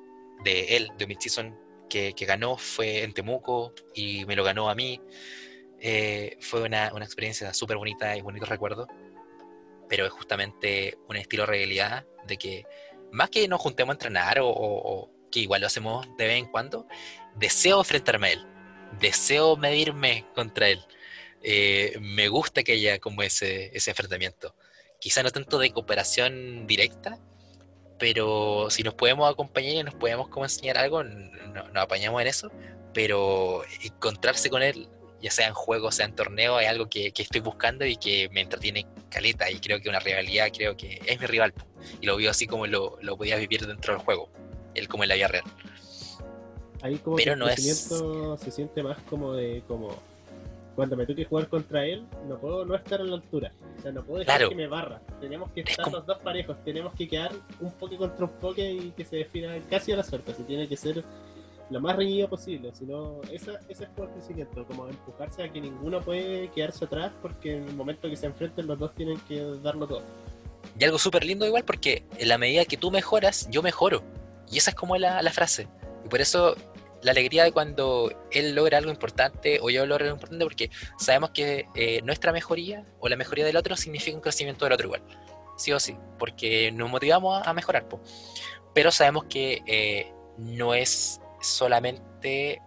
de 0.43 0.77
él, 0.77 0.91
de 0.97 1.07
mid-season, 1.07 1.57
que, 1.89 2.13
ganó 2.19 2.55
fue 2.57 3.03
en 3.03 3.13
Temuco 3.13 3.73
y 3.95 4.25
me 4.25 4.35
lo 4.35 4.43
ganó 4.43 4.69
a 4.69 4.75
mí. 4.75 5.01
Eh, 5.79 6.37
fue 6.39 6.61
una, 6.61 6.91
una 6.93 7.05
experiencia 7.05 7.53
súper 7.53 7.77
bonita 7.77 8.15
y 8.15 8.21
bonito 8.21 8.45
recuerdo, 8.45 8.87
pero 9.87 10.05
es 10.05 10.11
justamente 10.11 10.97
un 11.07 11.15
estilo 11.15 11.43
de 11.43 11.47
realidad 11.47 12.05
de 12.27 12.37
que 12.37 12.65
más 13.11 13.29
que 13.29 13.47
nos 13.47 13.59
juntemos 13.59 13.93
a 13.93 13.95
entrenar 13.95 14.39
o, 14.41 15.11
que 15.31 15.41
igual 15.41 15.61
lo 15.61 15.67
hacemos 15.67 16.07
de 16.17 16.27
vez 16.27 16.37
en 16.37 16.47
cuando, 16.47 16.87
deseo 17.35 17.79
enfrentarme 17.79 18.27
a 18.27 18.31
él, 18.31 18.47
deseo 18.99 19.57
medirme 19.57 20.25
contra 20.33 20.69
él. 20.69 20.83
Eh, 21.43 21.97
me 22.01 22.27
gusta 22.27 22.63
que 22.63 22.73
haya 22.73 22.99
como 22.99 23.21
ese, 23.21 23.75
ese 23.75 23.91
enfrentamiento. 23.91 24.55
Quizá 24.99 25.23
no 25.23 25.31
tanto 25.31 25.59
de 25.59 25.71
cooperación 25.71 26.67
directa, 26.67 27.17
pero 27.97 28.69
si 28.69 28.83
nos 28.83 28.93
podemos 28.93 29.31
acompañar 29.31 29.75
y 29.75 29.83
nos 29.83 29.95
podemos 29.95 30.27
como 30.29 30.45
enseñar 30.45 30.77
algo, 30.77 31.03
nos 31.03 31.75
apañamos 31.75 32.21
en 32.21 32.27
eso, 32.27 32.51
pero 32.93 33.63
encontrarse 33.83 34.49
con 34.49 34.63
él 34.63 34.87
ya 35.21 35.31
sea 35.31 35.47
en 35.47 35.53
juegos, 35.53 35.95
sea 35.95 36.05
en 36.05 36.15
torneos, 36.15 36.61
es 36.61 36.67
algo 36.67 36.87
que, 36.87 37.11
estoy 37.15 37.41
buscando 37.41 37.85
y 37.85 37.95
que 37.97 38.29
me 38.31 38.41
entretiene 38.41 38.87
caleta. 39.09 39.49
Y 39.49 39.59
creo 39.59 39.81
que 39.81 39.89
una 39.89 39.99
rivalidad, 39.99 40.47
creo 40.55 40.77
que 40.77 41.01
es 41.05 41.19
mi 41.19 41.25
rival. 41.25 41.53
Y 42.01 42.05
lo 42.05 42.17
veo 42.17 42.31
así 42.31 42.47
como 42.47 42.67
lo, 42.67 42.97
lo 43.01 43.17
podía 43.17 43.35
vivir 43.37 43.65
dentro 43.65 43.93
del 43.93 44.03
juego, 44.03 44.29
él 44.75 44.87
como 44.87 45.03
en 45.03 45.09
la 45.09 45.15
vida 45.15 45.27
real. 45.27 45.43
Ahí 46.81 46.97
como 46.97 47.17
Pero 47.17 47.35
no 47.35 47.49
es... 47.49 47.89
se 48.39 48.51
siente 48.51 48.81
más 48.83 49.01
como 49.03 49.33
de 49.33 49.63
como 49.67 50.01
cuando 50.79 50.95
me 50.95 51.05
toque 51.05 51.25
jugar 51.25 51.49
contra 51.49 51.85
él, 51.85 52.05
no 52.25 52.37
puedo 52.37 52.63
no 52.63 52.73
estar 52.73 53.01
a 53.01 53.03
la 53.03 53.15
altura. 53.15 53.51
O 53.77 53.81
sea, 53.81 53.91
no 53.91 54.01
puedo 54.01 54.19
dejar 54.19 54.47
que 54.47 54.55
me 54.55 54.65
barra. 54.65 55.01
Tenemos 55.19 55.51
que 55.51 55.59
estar 55.59 55.91
los 55.91 56.05
dos 56.05 56.19
parejos, 56.19 56.55
tenemos 56.63 56.93
que 56.93 57.05
quedar 57.05 57.33
un 57.59 57.73
poque 57.73 57.97
contra 57.97 58.23
un 58.23 58.31
poque 58.31 58.71
y 58.71 58.91
que 58.91 59.03
se 59.03 59.17
defina 59.17 59.57
casi 59.69 59.91
a 59.91 59.97
la 59.97 60.03
suerte. 60.03 60.33
Se 60.33 60.43
tiene 60.43 60.69
que 60.69 60.77
ser 60.77 61.03
lo 61.69 61.81
más 61.81 61.97
reñido 61.97 62.29
posible, 62.29 62.71
sino 62.73 63.19
esa, 63.29 63.59
ese 63.67 63.83
es 63.83 63.89
el 63.97 64.07
crecimiento, 64.09 64.65
como 64.65 64.87
empujarse 64.87 65.43
a 65.43 65.51
que 65.51 65.59
ninguno 65.59 65.99
puede 65.99 66.47
quedarse 66.51 66.85
atrás 66.85 67.11
porque 67.21 67.57
en 67.57 67.67
el 67.67 67.75
momento 67.75 68.09
que 68.09 68.15
se 68.15 68.27
enfrenten 68.27 68.65
los 68.65 68.79
dos 68.79 68.95
tienen 68.95 69.19
que 69.27 69.41
darlo 69.61 69.85
todo. 69.85 70.03
Y 70.79 70.83
algo 70.85 70.97
súper 70.97 71.25
lindo 71.25 71.45
igual 71.45 71.65
porque 71.65 72.03
en 72.17 72.29
la 72.29 72.37
medida 72.37 72.63
que 72.63 72.77
tú 72.77 72.89
mejoras, 72.89 73.49
yo 73.51 73.61
mejoro. 73.61 74.01
Y 74.49 74.59
esa 74.59 74.69
es 74.69 74.77
como 74.77 74.95
la, 74.95 75.21
la 75.23 75.31
frase. 75.33 75.67
Y 76.05 76.07
por 76.07 76.21
eso 76.21 76.55
la 77.01 77.11
alegría 77.11 77.43
de 77.43 77.51
cuando 77.51 78.11
él 78.31 78.55
logra 78.55 78.77
algo 78.77 78.91
importante 78.91 79.59
o 79.61 79.69
yo 79.69 79.85
logro 79.85 80.05
algo 80.05 80.15
importante 80.15 80.45
porque 80.45 80.69
sabemos 80.97 81.31
que 81.31 81.67
eh, 81.75 82.01
nuestra 82.03 82.31
mejoría 82.31 82.85
o 82.99 83.07
la 83.07 83.15
mejoría 83.15 83.45
del 83.45 83.55
otro 83.55 83.75
significa 83.77 84.15
un 84.15 84.21
crecimiento 84.21 84.65
del 84.65 84.73
otro 84.73 84.87
igual. 84.87 85.03
Sí 85.57 85.71
o 85.71 85.79
sí, 85.79 85.97
porque 86.17 86.71
nos 86.71 86.89
motivamos 86.89 87.45
a, 87.45 87.53
mejorar. 87.53 87.85
Pero 88.73 88.91
sabemos 88.91 89.25
que 89.25 89.61
eh, 89.65 90.11
no 90.37 90.73
es 90.73 91.19
solamente 91.41 92.61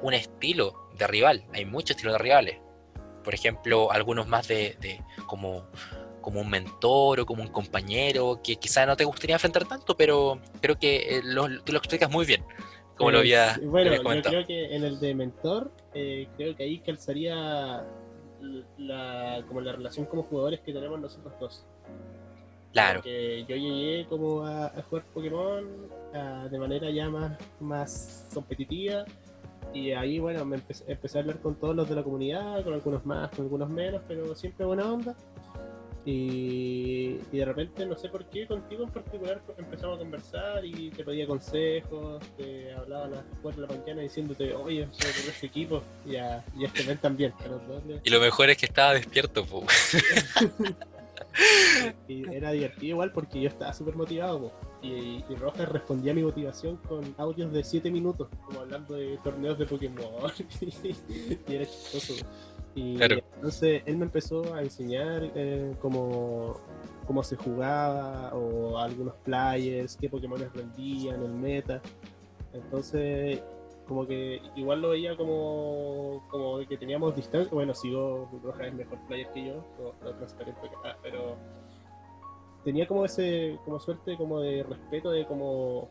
un 0.00 0.14
estilo 0.14 0.90
de 0.96 1.06
rival, 1.06 1.44
hay 1.52 1.64
muchos 1.64 1.90
estilos 1.90 2.14
de 2.14 2.18
rivales. 2.18 2.58
Por 3.24 3.34
ejemplo, 3.34 3.90
algunos 3.90 4.26
más 4.26 4.48
de, 4.48 5.02
como, 5.26 5.66
como 6.20 6.40
un 6.40 6.48
mentor 6.48 7.20
o 7.20 7.26
como 7.26 7.42
un 7.42 7.48
compañero 7.48 8.40
que 8.42 8.56
quizá 8.56 8.86
no 8.86 8.96
te 8.96 9.04
gustaría 9.04 9.36
enfrentar 9.36 9.66
tanto, 9.66 9.96
pero 9.96 10.40
creo 10.60 10.78
que 10.78 11.18
eh, 11.18 11.20
lo, 11.24 11.62
tú 11.62 11.72
lo 11.72 11.78
explicas 11.78 12.10
muy 12.10 12.26
bien, 12.26 12.44
lo 12.98 13.18
había, 13.18 13.58
bueno, 13.62 13.94
yo 13.94 14.22
creo 14.22 14.46
que 14.46 14.74
en 14.74 14.84
el 14.84 14.98
de 15.00 15.14
mentor, 15.14 15.70
eh, 15.94 16.28
creo 16.36 16.56
que 16.56 16.64
ahí 16.64 16.78
calzaría 16.80 17.84
la, 18.78 19.44
como 19.46 19.60
la 19.60 19.72
relación 19.72 20.06
como 20.06 20.22
jugadores 20.24 20.60
que 20.60 20.72
tenemos 20.72 21.00
nosotros 21.00 21.32
dos. 21.40 21.66
Claro. 22.72 23.00
Porque 23.00 23.44
yo 23.48 23.56
llegué 23.56 24.06
como 24.08 24.44
a, 24.44 24.70
jugar 24.88 25.04
Pokémon 25.14 25.88
de 26.50 26.58
manera 26.58 26.90
ya 26.90 27.08
más, 27.08 27.38
más 27.60 28.28
competitiva 28.34 29.04
y 29.72 29.92
ahí 29.92 30.18
bueno 30.18 30.44
me 30.44 30.56
empecé, 30.56 31.18
a 31.18 31.20
hablar 31.20 31.40
con 31.40 31.54
todos 31.56 31.76
los 31.76 31.88
de 31.88 31.94
la 31.94 32.02
comunidad, 32.02 32.64
con 32.64 32.74
algunos 32.74 33.04
más, 33.04 33.30
con 33.30 33.44
algunos 33.44 33.68
menos, 33.68 34.02
pero 34.08 34.34
siempre 34.34 34.66
buena 34.66 34.92
onda. 34.92 35.16
Y, 36.10 37.20
y 37.32 37.36
de 37.36 37.44
repente, 37.44 37.84
no 37.84 37.94
sé 37.94 38.08
por 38.08 38.24
qué, 38.30 38.46
contigo 38.46 38.82
en 38.82 38.88
particular 38.88 39.42
empezamos 39.58 39.96
a 39.96 39.98
conversar 39.98 40.64
y 40.64 40.88
te 40.88 41.04
pedía 41.04 41.26
consejos, 41.26 42.22
te 42.34 42.72
hablaba 42.72 43.04
a 43.04 43.08
las 43.08 43.24
4 43.42 43.60
de 43.60 43.68
la 43.68 43.78
mañana 43.78 44.00
diciéndote, 44.00 44.54
oye, 44.54 44.88
soy 44.90 45.12
de 45.24 45.28
este 45.28 45.46
equipo, 45.48 45.82
y 46.06 46.16
a, 46.16 46.42
y 46.56 46.64
a 46.64 46.68
este 46.68 46.84
men 46.84 46.96
también. 46.96 47.34
Y 48.04 48.08
lo 48.08 48.20
mejor 48.20 48.48
es 48.48 48.56
que 48.56 48.64
estaba 48.64 48.94
despierto. 48.94 49.44
Y 52.08 52.28
era 52.34 52.50
divertido 52.50 52.94
igual 52.94 53.12
porque 53.12 53.40
yo 53.40 53.48
estaba 53.48 53.72
súper 53.72 53.94
motivado. 53.94 54.40
po. 54.40 54.52
Y, 54.82 55.22
y 55.28 55.36
Rojas 55.38 55.68
respondía 55.68 56.12
a 56.12 56.14
mi 56.14 56.22
motivación 56.22 56.78
con 56.78 57.14
audios 57.18 57.52
de 57.52 57.62
7 57.62 57.90
minutos, 57.90 58.28
como 58.44 58.60
hablando 58.60 58.94
de 58.94 59.18
torneos 59.18 59.58
de 59.58 59.66
Pokémon. 59.66 60.32
y 60.60 61.54
era 61.54 61.66
chistoso. 61.66 62.14
Y 62.78 62.96
Claro. 62.96 63.16
entonces 63.34 63.82
él 63.86 63.96
me 63.96 64.04
empezó 64.04 64.54
a 64.54 64.62
enseñar 64.62 65.32
eh, 65.34 65.74
cómo, 65.80 66.54
cómo 67.06 67.22
se 67.24 67.34
jugaba, 67.36 68.32
o 68.34 68.78
algunos 68.78 69.14
players, 69.24 69.96
qué 69.96 70.08
Pokémon 70.08 70.38
rendían, 70.54 71.22
el 71.22 71.32
meta. 71.32 71.80
Entonces, 72.52 73.42
como 73.88 74.06
que 74.06 74.40
igual 74.54 74.80
lo 74.80 74.90
veía 74.90 75.16
como, 75.16 76.24
como 76.30 76.58
que 76.68 76.76
teníamos 76.76 77.16
distancia. 77.16 77.52
Bueno, 77.52 77.74
sigo, 77.74 78.28
Rojas 78.44 78.68
es 78.68 78.74
mejor 78.74 78.98
player 79.08 79.28
que 79.32 79.46
yo, 79.46 79.64
no, 79.78 79.92
no 80.04 80.16
transparente 80.16 80.60
acá, 80.68 80.96
pero 81.02 81.36
tenía 82.64 82.86
como 82.86 83.04
ese, 83.04 83.58
como 83.64 83.80
suerte 83.80 84.16
como 84.16 84.40
de 84.40 84.62
respeto 84.62 85.10
de 85.10 85.26
como, 85.26 85.88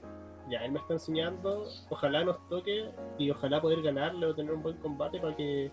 ya, 0.49 0.63
él 0.63 0.71
me 0.71 0.79
está 0.79 0.93
enseñando, 0.93 1.65
ojalá 1.89 2.23
nos 2.23 2.37
toque 2.47 2.89
y 3.17 3.29
ojalá 3.31 3.61
poder 3.61 3.81
ganarle 3.81 4.27
o 4.27 4.35
tener 4.35 4.53
un 4.53 4.63
buen 4.63 4.77
combate 4.77 5.19
para 5.19 5.35
que 5.35 5.71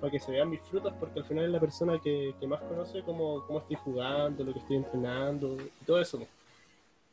para 0.00 0.10
que 0.10 0.18
se 0.20 0.32
vean 0.32 0.48
mis 0.50 0.60
frutos, 0.62 0.92
porque 0.98 1.18
al 1.20 1.24
final 1.24 1.44
es 1.46 1.50
la 1.50 1.60
persona 1.60 1.98
que, 2.02 2.34
que 2.38 2.46
más 2.46 2.60
conoce 2.62 3.02
cómo, 3.02 3.44
cómo 3.46 3.58
estoy 3.60 3.76
jugando, 3.76 4.44
lo 4.44 4.52
que 4.52 4.60
estoy 4.60 4.76
entrenando 4.76 5.56
y 5.56 5.84
todo 5.84 6.00
eso. 6.00 6.26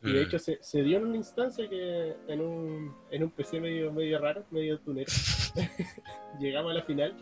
Y 0.04 0.12
de 0.13 0.19
Mm. 0.21 0.24
hecho 0.28 0.39
se, 0.39 0.60
se 0.62 0.84
dio 0.84 0.98
en 0.98 1.06
una 1.08 1.15
instancia 1.17 1.67
que 1.67 2.15
en 2.28 2.41
un, 2.41 2.95
en 3.10 3.24
un 3.24 3.32
PC 3.32 3.60
medio, 3.60 3.91
medio 3.91 4.19
raro, 4.19 4.43
medio 4.52 4.78
tunero, 4.80 5.12
llegamos 6.39 6.71
a 6.71 6.76
la 6.76 6.84
final 6.84 7.15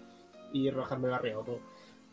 y 0.51 0.69
Rojas 0.69 0.99
me 0.99 1.07
barrió 1.09 1.39
todo. 1.39 1.59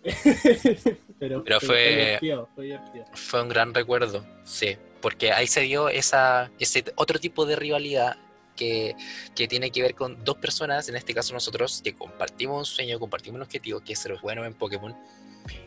pero, 1.19 1.45
Pero 1.45 1.61
fue- 1.61 1.89
divertido, 1.91 2.49
fue 2.55 2.65
divertido. 2.67 3.05
Fue 3.15 3.43
un 3.43 3.49
gran 3.49 3.75
recuerdo, 3.75 4.25
sí, 4.45 4.77
porque 5.03 5.33
ahí 5.33 5.47
se 5.47 5.63
dio 5.63 5.89
esa, 5.89 6.51
ese 6.59 6.85
otro 6.97 7.19
tipo 7.19 7.45
de 7.47 7.57
rivalidad 7.57 8.17
que, 8.57 8.95
que 9.35 9.49
tiene 9.49 9.71
que 9.71 9.83
ver 9.83 9.95
con 9.95 10.25
dos 10.25 10.37
personas, 10.39 10.89
en 10.89 10.97
este 10.97 11.15
caso 11.15 11.33
nosotros, 11.35 11.81
que 11.83 11.95
compartimos 11.95 12.59
un 12.59 12.65
sueño, 12.65 12.99
compartimos 12.99 13.37
un 13.37 13.43
objetivo, 13.43 13.81
que 13.81 13.95
es 13.95 13.99
ser 13.99 14.17
bueno 14.21 14.45
en 14.45 14.55
Pokémon. 14.55 14.97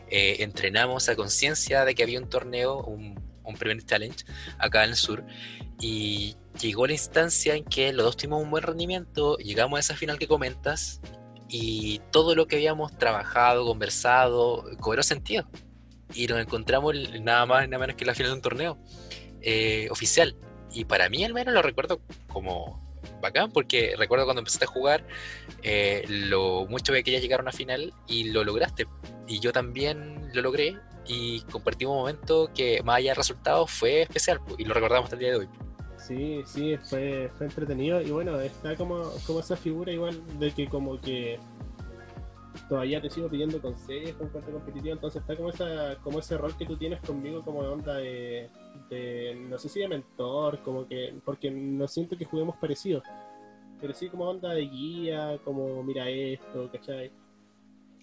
Eh, 0.08 0.36
entrenamos 0.40 1.08
a 1.08 1.16
conciencia 1.16 1.84
de 1.84 1.94
que 1.94 2.02
había 2.02 2.18
un 2.18 2.28
torneo, 2.28 2.82
un, 2.82 3.20
un 3.42 3.54
primer 3.56 3.84
challenge 3.84 4.24
acá 4.58 4.84
en 4.84 4.90
el 4.90 4.96
sur, 4.96 5.24
y 5.80 6.36
llegó 6.60 6.86
la 6.86 6.92
instancia 6.92 7.54
en 7.54 7.64
que 7.64 7.92
los 7.92 8.04
dos 8.04 8.16
tuvimos 8.16 8.42
un 8.42 8.50
buen 8.50 8.62
rendimiento, 8.62 9.36
llegamos 9.38 9.76
a 9.78 9.80
esa 9.80 9.96
final 9.96 10.18
que 10.18 10.28
comentas, 10.28 11.00
y 11.48 12.00
todo 12.10 12.34
lo 12.34 12.46
que 12.46 12.56
habíamos 12.56 12.96
trabajado, 12.98 13.64
conversado, 13.64 14.64
cobró 14.80 15.02
sentido 15.02 15.46
y 16.14 16.26
nos 16.26 16.40
encontramos 16.40 16.94
nada 17.20 17.46
más 17.46 17.68
nada 17.68 17.78
menos 17.78 17.96
que 17.96 18.04
la 18.04 18.14
final 18.14 18.32
de 18.32 18.36
un 18.36 18.42
torneo 18.42 18.78
eh, 19.40 19.88
oficial. 19.90 20.36
Y 20.74 20.84
para 20.84 21.08
mí 21.08 21.24
al 21.24 21.32
menos 21.32 21.54
lo 21.54 21.62
recuerdo 21.62 22.00
como 22.28 22.82
bacán, 23.20 23.50
porque 23.52 23.94
recuerdo 23.96 24.24
cuando 24.24 24.40
empezaste 24.40 24.64
a 24.64 24.68
jugar 24.68 25.04
eh, 25.62 26.04
lo 26.08 26.66
mucho 26.66 26.92
que 26.92 27.02
querías 27.02 27.22
llegar 27.22 27.40
a 27.40 27.42
una 27.42 27.52
final 27.52 27.92
y 28.06 28.30
lo 28.30 28.44
lograste. 28.44 28.86
Y 29.26 29.40
yo 29.40 29.52
también 29.52 30.30
lo 30.34 30.42
logré 30.42 30.76
y 31.06 31.40
compartimos 31.42 31.92
un 31.92 31.98
momento 32.00 32.50
que 32.54 32.82
más 32.82 32.96
allá 32.96 33.10
del 33.10 33.16
resultado 33.16 33.66
fue 33.66 34.02
especial 34.02 34.40
y 34.58 34.64
lo 34.64 34.74
recordamos 34.74 35.04
hasta 35.04 35.16
el 35.16 35.20
día 35.20 35.30
de 35.30 35.36
hoy. 35.36 35.48
Sí, 35.96 36.42
sí, 36.44 36.76
fue, 36.90 37.30
fue 37.38 37.46
entretenido 37.46 38.02
y 38.02 38.10
bueno, 38.10 38.38
está 38.40 38.76
como, 38.76 39.10
como 39.26 39.40
esa 39.40 39.56
figura 39.56 39.90
igual 39.90 40.20
de 40.38 40.50
que 40.52 40.68
como 40.68 41.00
que 41.00 41.38
todavía 42.68 43.00
te 43.00 43.10
sigo 43.10 43.28
pidiendo 43.28 43.60
consejos 43.60 44.20
en 44.20 44.28
cuanto 44.28 44.50
a 44.50 44.52
competitivo, 44.52 44.94
entonces 44.94 45.20
está 45.20 45.36
como 45.36 45.50
esa, 45.50 45.96
como 46.02 46.18
ese 46.18 46.36
rol 46.38 46.56
que 46.56 46.66
tú 46.66 46.76
tienes 46.76 47.00
conmigo 47.00 47.42
como 47.42 47.62
de 47.62 47.68
onda 47.68 47.94
de, 47.96 48.50
de, 48.90 49.34
no 49.48 49.58
sé 49.58 49.68
si 49.68 49.80
de 49.80 49.88
mentor, 49.88 50.60
como 50.62 50.86
que, 50.86 51.14
porque 51.24 51.50
no 51.50 51.86
siento 51.88 52.16
que 52.16 52.24
juguemos 52.24 52.56
parecido, 52.56 53.02
pero 53.80 53.92
sí 53.92 54.08
como 54.08 54.24
onda 54.24 54.54
de 54.54 54.62
guía, 54.62 55.38
como 55.44 55.82
mira 55.82 56.08
esto, 56.08 56.70
¿cachai? 56.72 57.10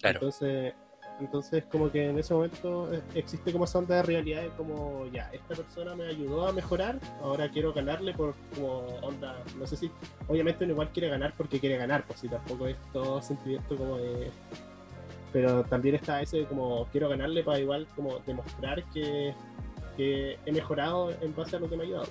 Claro. 0.00 0.18
Entonces, 0.18 0.74
entonces 1.22 1.64
como 1.70 1.90
que 1.90 2.10
en 2.10 2.18
ese 2.18 2.34
momento 2.34 2.92
eh, 2.92 3.00
existe 3.14 3.52
como 3.52 3.64
esa 3.64 3.78
onda 3.78 3.96
de 3.96 4.02
realidad 4.02 4.42
de 4.42 4.48
como 4.50 5.06
ya, 5.12 5.30
esta 5.32 5.54
persona 5.54 5.94
me 5.94 6.06
ayudó 6.06 6.46
a 6.46 6.52
mejorar, 6.52 6.98
ahora 7.22 7.48
quiero 7.48 7.72
ganarle 7.72 8.12
por 8.12 8.34
como 8.54 8.78
onda, 9.02 9.36
no 9.58 9.66
sé 9.66 9.76
si, 9.76 9.90
obviamente 10.26 10.64
uno 10.64 10.72
igual 10.72 10.90
quiere 10.92 11.08
ganar 11.08 11.32
porque 11.36 11.60
quiere 11.60 11.76
ganar, 11.76 12.04
pues 12.06 12.20
si 12.20 12.28
tampoco 12.28 12.66
es 12.66 12.76
todo 12.92 13.22
sentimiento 13.22 13.76
como 13.76 13.98
de... 13.98 14.30
Pero 15.32 15.64
también 15.64 15.94
está 15.94 16.20
ese 16.20 16.44
como 16.44 16.86
quiero 16.92 17.08
ganarle 17.08 17.42
para 17.42 17.58
igual 17.58 17.86
como 17.96 18.18
demostrar 18.26 18.84
que, 18.92 19.34
que 19.96 20.38
he 20.44 20.52
mejorado 20.52 21.10
en 21.22 21.34
base 21.34 21.56
a 21.56 21.60
lo 21.60 21.70
que 21.70 21.76
me 21.76 21.84
ha 21.84 21.86
ayudado. 21.86 22.08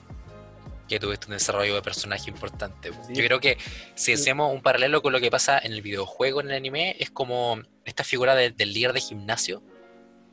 Que 0.92 1.00
tuviste 1.00 1.28
un 1.28 1.34
desarrollo 1.34 1.74
de 1.76 1.82
personaje 1.82 2.30
importante. 2.30 2.92
Sí. 3.08 3.14
Yo 3.16 3.26
creo 3.26 3.40
que 3.40 3.58
si 3.96 4.12
hacemos 4.14 4.54
un 4.54 4.62
paralelo 4.62 5.02
con 5.02 5.14
lo 5.14 5.20
que 5.22 5.32
pasa 5.32 5.58
en 5.58 5.72
el 5.72 5.82
videojuego, 5.82 6.42
en 6.42 6.50
el 6.52 6.58
anime, 6.58 6.96
es 7.00 7.10
como 7.10 7.62
esta 7.86 8.04
figura 8.04 8.36
de- 8.36 8.52
del 8.52 8.74
líder 8.74 8.92
de 8.94 9.00
gimnasio 9.00 9.64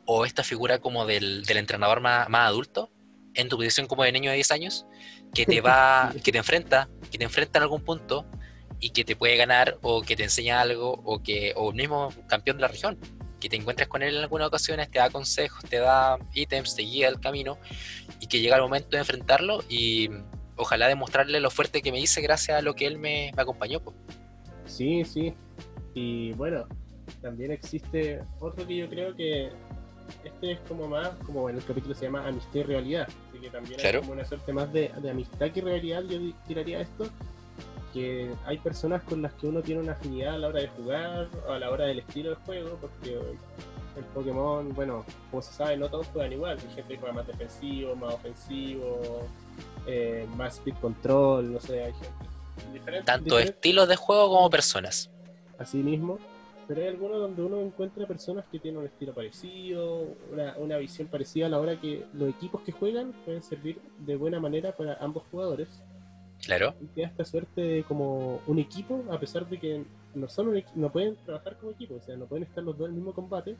o 0.05 0.25
esta 0.25 0.42
figura 0.42 0.79
como 0.81 1.07
del, 1.07 1.44
del 1.44 1.59
entrenador 1.59 2.01
más, 2.01 2.29
más 2.29 2.49
adulto 2.49 2.90
en 3.35 3.49
tu 3.49 3.57
posición 3.57 3.87
como 3.87 4.03
de 4.03 4.11
niño 4.11 4.31
de 4.31 4.37
10 4.37 4.51
años 4.51 4.87
que 5.33 5.47
te 5.47 5.61
va, 5.61 6.12
que 6.25 6.33
te 6.33 6.38
enfrenta, 6.38 6.88
que 7.11 7.18
te 7.18 7.25
enfrenta 7.25 7.59
en 7.61 7.62
algún 7.62 7.85
punto 7.85 8.27
y 8.81 8.90
que 8.90 9.05
te 9.05 9.14
puede 9.14 9.37
ganar 9.37 9.79
o 9.83 10.03
que 10.03 10.16
te 10.16 10.25
enseña 10.25 10.61
algo 10.61 10.90
o 11.05 11.23
que 11.23 11.53
o 11.57 11.73
mismo 11.73 12.12
campeón 12.27 12.57
de 12.57 12.62
la 12.62 12.68
región 12.68 12.99
que 13.38 13.49
te 13.49 13.55
encuentres 13.55 13.87
con 13.87 14.03
él 14.03 14.16
en 14.16 14.23
algunas 14.23 14.49
ocasiones, 14.49 14.90
te 14.90 14.99
da 14.99 15.11
consejos, 15.11 15.62
te 15.71 15.79
da 15.79 16.18
ítems, 16.35 16.75
te 16.75 16.83
guía 16.83 17.07
el 17.07 17.21
camino 17.21 17.57
y 18.18 18.27
que 18.27 18.40
llega 18.40 18.57
el 18.57 18.62
momento 18.62 18.88
de 18.90 18.99
enfrentarlo 18.99 19.62
y 19.68 20.11
ojalá 20.59 20.88
demostrarle 20.88 21.40
lo 21.40 21.51
fuerte 21.51 21.81
que 21.83 21.90
me 21.92 22.01
hice 22.01 22.21
gracias 22.21 22.59
a 22.59 22.62
lo 22.62 22.75
que 22.75 22.87
él 22.87 22.99
me, 22.99 23.33
me 23.35 23.42
acompañó. 23.42 23.81
pues. 23.81 23.97
Sí, 24.66 25.05
sí. 25.05 25.33
Y 25.94 26.33
bueno, 26.35 26.66
también 27.23 27.51
existe 27.53 28.21
otro 28.40 28.66
que 28.66 28.77
yo 28.77 28.88
creo 28.88 29.14
que 29.16 29.51
este 30.25 30.53
es 30.53 30.61
como 30.68 30.87
más, 30.88 31.11
como 31.27 31.42
bueno, 31.42 31.59
el 31.59 31.64
capítulo 31.64 31.94
se 31.94 32.05
llama 32.07 32.27
Amistad 32.27 32.55
y 32.57 32.62
Realidad, 32.62 33.09
así 33.31 33.38
que 33.40 33.51
también 33.51 33.79
Claro. 33.81 33.99
hay 33.99 34.03
como 34.03 34.12
una 34.12 34.25
suerte 34.25 34.53
más 34.53 34.73
de, 34.73 34.90
de 35.03 35.11
amistad 35.11 35.51
que 35.51 35.61
realidad, 35.61 36.03
yo 36.09 36.18
tiraría 36.47 36.81
esto, 36.81 37.09
que 37.92 38.31
hay 38.47 38.59
personas 38.59 39.03
con 39.03 39.23
las 39.23 39.33
que 39.35 39.47
uno 39.49 39.61
tiene 39.62 39.81
una 39.83 39.92
afinidad 39.92 40.35
a 40.35 40.38
la 40.38 40.49
hora 40.49 40.61
de 40.61 40.68
jugar 40.68 41.29
o 41.47 41.53
a 41.53 41.59
la 41.59 41.71
hora 41.71 41.87
del 41.87 41.99
estilo 42.01 42.31
de 42.31 42.37
juego, 42.37 42.79
porque 42.81 43.18
el 43.97 44.05
Pokémon, 44.14 44.73
bueno, 44.75 45.05
como 45.31 45.42
se 45.42 45.53
sabe, 45.53 45.77
no 45.77 45.88
todos 45.88 46.07
juegan 46.09 46.33
igual, 46.33 46.59
hay 46.59 46.75
gente 46.75 46.94
que 46.94 46.99
juega 46.99 47.14
más 47.14 47.27
defensivo, 47.27 47.97
más 47.97 48.14
ofensivo, 48.14 49.27
eh, 49.87 50.27
más 50.37 50.55
speed 50.59 50.75
control, 50.81 51.53
no 51.53 51.61
sé, 51.61 51.85
hay 51.85 51.92
gente. 51.92 52.73
diferente- 52.73 53.07
Tanto 53.07 53.38
estilos 53.38 53.88
de 53.88 53.97
juego 53.97 54.29
como 54.29 54.51
personas. 54.51 55.11
así 55.59 55.79
mismo, 55.79 56.18
pero 56.66 56.83
hay 56.83 56.88
algunos 56.88 57.18
donde 57.18 57.42
uno 57.42 57.61
encuentra 57.61 58.07
personas 58.07 58.44
que 58.51 58.59
tienen 58.59 58.81
un 58.81 58.87
estilo 58.87 59.14
parecido, 59.14 60.07
una, 60.33 60.55
una 60.59 60.77
visión 60.77 61.09
parecida 61.09 61.47
a 61.47 61.49
la 61.49 61.59
hora 61.61 61.81
que 61.81 62.05
los 62.12 62.29
equipos 62.29 62.61
que 62.62 62.73
juegan 62.73 63.12
pueden 63.25 63.42
servir 63.42 63.81
de 63.99 64.16
buena 64.16 64.38
manera 64.40 64.73
para 64.77 64.94
ambos 64.94 65.23
jugadores. 65.31 65.68
Claro. 66.44 66.75
Y 66.81 66.87
queda 66.94 67.07
esta 67.09 67.25
suerte 67.25 67.61
de 67.61 67.85
como 67.85 68.40
un 68.47 68.59
equipo, 68.59 69.03
a 69.11 69.18
pesar 69.18 69.49
de 69.49 69.59
que 69.59 69.85
no 70.14 70.29
son 70.29 70.49
un 70.49 70.62
no 70.77 70.90
pueden 70.92 71.16
trabajar 71.25 71.57
como 71.59 71.73
equipo, 71.73 71.94
o 71.97 72.01
sea, 72.01 72.16
no 72.16 72.27
pueden 72.27 72.44
estar 72.44 72.62
los 72.62 72.77
dos 72.79 72.87
en 72.87 72.92
el 72.92 72.97
mismo 72.99 73.12
combate, 73.12 73.57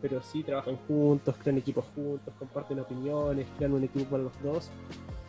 pero 0.00 0.22
sí 0.22 0.42
trabajan 0.42 0.76
juntos, 0.88 1.34
crean 1.42 1.58
equipos 1.58 1.84
juntos, 1.94 2.32
comparten 2.38 2.80
opiniones, 2.80 3.46
crean 3.56 3.72
un 3.72 3.84
equipo 3.84 4.04
para 4.10 4.22
los 4.24 4.42
dos. 4.42 4.70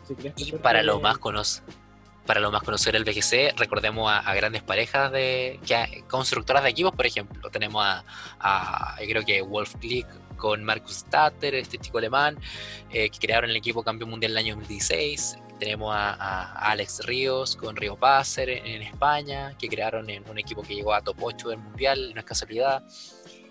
Esta 0.08 0.32
Y 0.36 0.52
para 0.52 0.82
lo 0.82 0.96
de- 0.96 1.02
más 1.02 1.18
conoce, 1.18 1.62
para 2.26 2.40
lo 2.40 2.50
más 2.50 2.62
conocer 2.62 2.94
el 2.96 3.04
BGC, 3.04 3.54
recordemos 3.58 4.10
a, 4.10 4.18
a 4.18 4.34
grandes 4.34 4.62
parejas 4.62 5.10
de 5.12 5.60
que 5.66 5.74
a- 5.74 5.88
constructoras 6.08 6.62
de 6.62 6.70
equipos, 6.70 6.92
por 6.92 7.06
ejemplo. 7.06 7.50
Tenemos 7.50 7.84
a, 8.40 8.96
creo 9.06 9.24
que 9.24 9.42
Wolf 9.42 9.74
Click 9.76 10.06
con 10.36 10.62
Marcus 10.64 10.92
Statter, 10.98 11.54
este 11.56 11.78
chico 11.78 11.98
alemán, 11.98 12.38
eh, 12.90 13.10
que 13.10 13.18
crearon 13.18 13.50
el 13.50 13.56
equipo 13.56 13.82
campeón 13.82 14.10
mundial 14.10 14.32
el 14.32 14.38
año 14.38 14.54
2016. 14.54 15.38
Tenemos 15.58 15.92
a, 15.94 16.52
Alex 16.70 17.04
Ríos 17.04 17.56
con 17.56 17.74
Río 17.76 17.98
en, 18.36 18.48
en 18.66 18.82
España, 18.82 19.54
que 19.58 19.68
crearon 19.68 20.08
en 20.08 20.28
un 20.30 20.38
equipo 20.38 20.62
que 20.62 20.74
llegó 20.74 20.94
a 20.94 21.00
top 21.02 21.16
8 21.20 21.48
del 21.48 21.58
mundial, 21.58 22.12
no 22.14 22.20
es 22.20 22.24
casualidad. 22.26 22.84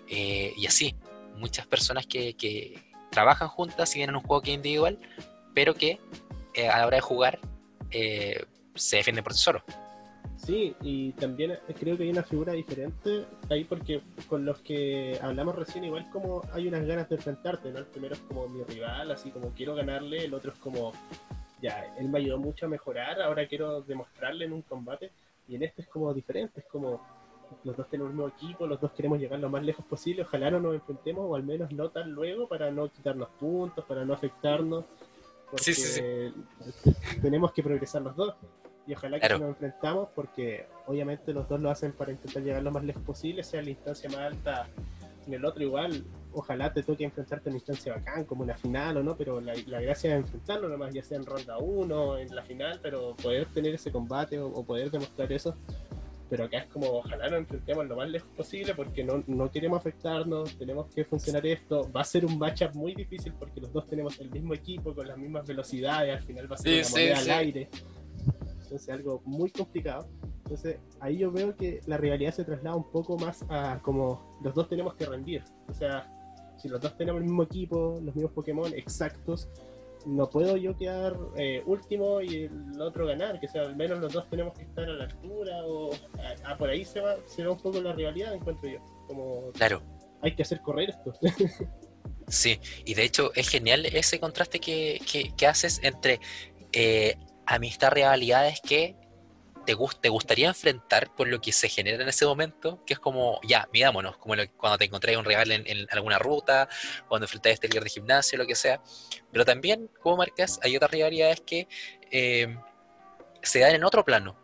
Eh, 0.08 0.54
y 0.56 0.66
así, 0.66 0.94
muchas 1.38 1.66
personas 1.66 2.06
que, 2.06 2.34
que 2.34 2.82
trabajan 3.10 3.48
juntas 3.48 3.90
y 3.90 3.94
tienen 3.94 4.16
un 4.16 4.22
juego 4.22 4.42
que 4.42 4.50
es 4.50 4.56
individual, 4.56 4.98
pero 5.54 5.74
que 5.74 5.98
eh, 6.54 6.68
a 6.68 6.78
la 6.78 6.86
hora 6.86 6.96
de 6.96 7.00
jugar 7.00 7.38
eh, 7.90 8.44
se 8.74 8.96
defienden 8.96 9.24
por 9.24 9.34
sí 9.34 9.40
solo. 9.40 9.62
Sí, 10.36 10.74
y 10.82 11.12
también 11.12 11.58
creo 11.78 11.96
que 11.96 12.04
hay 12.04 12.10
una 12.10 12.22
figura 12.22 12.52
diferente 12.52 13.26
ahí 13.50 13.64
porque 13.64 14.00
con 14.28 14.44
los 14.44 14.60
que 14.60 15.18
hablamos 15.20 15.56
recién 15.56 15.84
igual 15.84 16.08
como 16.10 16.42
hay 16.52 16.68
unas 16.68 16.86
ganas 16.86 17.08
de 17.08 17.16
enfrentarte, 17.16 17.70
¿no? 17.70 17.78
El 17.78 17.86
primero 17.86 18.14
es 18.14 18.20
como 18.20 18.48
mi 18.48 18.62
rival, 18.62 19.10
así 19.10 19.30
como 19.30 19.50
quiero 19.50 19.74
ganarle, 19.74 20.24
el 20.24 20.32
otro 20.32 20.52
es 20.52 20.58
como, 20.58 20.92
ya, 21.60 21.92
él 21.98 22.08
me 22.08 22.18
ayudó 22.18 22.38
mucho 22.38 22.66
a 22.66 22.68
mejorar, 22.68 23.20
ahora 23.20 23.48
quiero 23.48 23.82
demostrarle 23.82 24.44
en 24.44 24.52
un 24.52 24.62
combate, 24.62 25.10
y 25.48 25.56
en 25.56 25.64
este 25.64 25.82
es 25.82 25.88
como 25.88 26.14
diferente, 26.14 26.60
es 26.60 26.66
como 26.66 27.04
los 27.64 27.76
dos 27.76 27.88
tenemos 27.88 28.10
el 28.10 28.16
mismo 28.16 28.28
equipo, 28.28 28.66
los 28.66 28.80
dos 28.80 28.92
queremos 28.92 29.18
llegar 29.18 29.38
lo 29.38 29.50
más 29.50 29.62
lejos 29.62 29.84
posible, 29.84 30.22
ojalá 30.22 30.50
no 30.50 30.60
nos 30.60 30.74
enfrentemos 30.74 31.24
o 31.28 31.34
al 31.34 31.42
menos 31.42 31.72
no 31.72 31.90
tan 31.90 32.10
luego 32.10 32.48
para 32.48 32.70
no 32.70 32.88
quitarnos 32.88 33.28
puntos, 33.38 33.84
para 33.84 34.04
no 34.04 34.14
afectarnos, 34.14 34.84
porque 35.50 36.32
tenemos 37.22 37.52
que 37.52 37.62
progresar 37.62 38.02
los 38.02 38.16
dos. 38.16 38.34
Y 38.86 38.94
ojalá 38.94 39.20
que 39.20 39.28
nos 39.28 39.42
enfrentamos 39.42 40.08
porque 40.14 40.66
obviamente 40.86 41.34
los 41.34 41.46
dos 41.46 41.60
lo 41.60 41.70
hacen 41.70 41.92
para 41.92 42.10
intentar 42.10 42.42
llegar 42.42 42.62
lo 42.62 42.70
más 42.70 42.82
lejos 42.84 43.02
posible, 43.02 43.44
sea 43.44 43.60
la 43.60 43.70
instancia 43.70 44.08
más 44.08 44.20
alta 44.20 44.66
en 45.28 45.34
el 45.34 45.44
otro 45.44 45.62
igual. 45.62 46.04
Ojalá 46.32 46.72
te 46.72 46.82
toque 46.82 47.04
enfrentarte 47.04 47.48
en 47.48 47.52
una 47.52 47.58
instancia 47.58 47.94
bacán, 47.94 48.24
como 48.24 48.42
una 48.42 48.56
final 48.56 48.96
o 48.96 49.02
no, 49.02 49.16
pero 49.16 49.40
la, 49.40 49.54
gracia 49.80 50.14
es 50.14 50.24
enfrentarlo 50.24 50.68
nomás, 50.68 50.92
ya 50.92 51.02
sea 51.02 51.18
en 51.18 51.26
ronda 51.26 51.58
1, 51.58 52.18
en 52.18 52.34
la 52.34 52.42
final, 52.42 52.80
pero 52.82 53.14
poder 53.16 53.46
tener 53.46 53.74
ese 53.74 53.92
combate 53.92 54.38
o, 54.38 54.64
poder 54.64 54.90
demostrar 54.90 55.30
eso. 55.32 55.54
Pero 56.28 56.44
acá 56.44 56.58
es 56.58 56.66
como, 56.66 56.86
ojalá 56.88 57.28
nos 57.28 57.40
enfrentemos 57.40 57.86
lo 57.86 57.96
más 57.96 58.08
lejos 58.08 58.28
posible 58.36 58.74
porque 58.74 59.02
no, 59.02 59.24
no 59.26 59.50
queremos 59.50 59.78
afectarnos, 59.78 60.56
tenemos 60.58 60.92
que 60.94 61.04
funcionar 61.04 61.46
esto. 61.46 61.90
Va 61.90 62.02
a 62.02 62.04
ser 62.04 62.24
un 62.24 62.38
matchup 62.38 62.74
muy 62.74 62.94
difícil 62.94 63.32
porque 63.38 63.60
los 63.60 63.72
dos 63.72 63.86
tenemos 63.86 64.18
el 64.20 64.30
mismo 64.30 64.54
equipo, 64.54 64.94
con 64.94 65.06
las 65.06 65.16
mismas 65.16 65.46
velocidades, 65.46 66.16
al 66.16 66.22
final 66.22 66.50
va 66.50 66.56
a 66.56 66.58
ser 66.58 66.84
una 66.84 66.90
moneda 66.90 67.18
al 67.18 67.30
aire 67.30 67.68
entonces 68.68 68.88
algo 68.90 69.22
muy 69.24 69.50
complicado. 69.50 70.08
Entonces 70.44 70.78
ahí 71.00 71.18
yo 71.18 71.30
veo 71.30 71.56
que 71.56 71.80
la 71.86 71.96
realidad 71.96 72.32
se 72.32 72.44
traslada 72.44 72.76
un 72.76 72.90
poco 72.90 73.18
más 73.18 73.44
a 73.48 73.80
como 73.82 74.38
los 74.42 74.54
dos 74.54 74.68
tenemos 74.68 74.94
que 74.94 75.06
rendir. 75.06 75.42
O 75.68 75.74
sea, 75.74 76.06
si 76.58 76.68
los 76.68 76.80
dos 76.80 76.96
tenemos 76.96 77.20
el 77.20 77.24
mismo 77.24 77.42
equipo, 77.42 77.98
los 78.02 78.14
mismos 78.14 78.32
Pokémon 78.32 78.72
exactos, 78.74 79.48
no 80.08 80.30
puedo 80.30 80.56
yo 80.56 80.76
quedar 80.76 81.16
eh, 81.36 81.62
último 81.66 82.20
y 82.22 82.44
el 82.44 82.80
otro 82.80 83.06
ganar, 83.06 83.38
que 83.38 83.46
sea 83.46 83.62
al 83.62 83.76
menos 83.76 83.98
los 83.98 84.12
dos 84.12 84.28
tenemos 84.30 84.54
que 84.54 84.62
estar 84.62 84.88
a 84.88 84.92
la 84.92 85.04
altura 85.04 85.64
o 85.66 85.90
a, 86.44 86.56
por 86.56 86.70
ahí 86.70 86.84
se 86.84 87.00
va, 87.00 87.16
se 87.26 87.44
va 87.44 87.52
un 87.52 87.58
poco 87.58 87.80
la 87.80 87.92
realidad, 87.92 88.34
encuentro 88.34 88.68
yo. 88.68 88.78
Como 89.06 89.52
claro. 89.52 89.82
Hay 90.22 90.34
que 90.34 90.42
hacer 90.42 90.60
correr 90.60 90.90
esto. 90.90 91.12
sí, 92.28 92.58
y 92.84 92.94
de 92.94 93.04
hecho 93.04 93.32
es 93.34 93.48
genial 93.48 93.86
ese 93.86 94.18
contraste 94.18 94.60
que, 94.60 95.00
que, 95.36 95.46
haces 95.46 95.80
entre 95.82 96.20
eh, 96.72 97.16
amistad, 97.46 97.92
rivalidades 97.92 98.60
que 98.60 98.96
te, 100.00 100.08
gustaría 100.08 100.48
enfrentar 100.48 101.14
por 101.14 101.28
lo 101.28 101.40
que 101.40 101.52
se 101.52 101.68
genera 101.68 102.02
en 102.02 102.08
ese 102.08 102.24
momento, 102.24 102.82
que 102.86 102.94
es 102.94 102.98
como, 102.98 103.38
ya, 103.46 103.68
mirámonos, 103.72 104.16
como 104.16 104.34
cuando 104.56 104.78
te 104.78 104.86
encontrás 104.86 105.16
un 105.16 105.24
rival 105.24 105.50
en, 105.52 105.86
alguna 105.90 106.18
ruta, 106.18 106.68
cuando 107.06 107.26
enfrentas 107.26 107.50
a 107.50 107.54
este 107.54 107.68
líder 107.68 107.84
de 107.84 107.90
gimnasio, 107.90 108.38
lo 108.38 108.46
que 108.46 108.54
sea. 108.54 108.80
Pero 109.30 109.44
también, 109.44 109.90
como 110.00 110.16
marcas, 110.16 110.58
hay 110.62 110.74
otras 110.76 110.90
rivalidades 110.90 111.42
que 111.42 111.68
eh, 112.10 112.56
se 113.42 113.58
dan 113.60 113.74
en 113.74 113.84
otro 113.84 114.04
plano. 114.04 114.36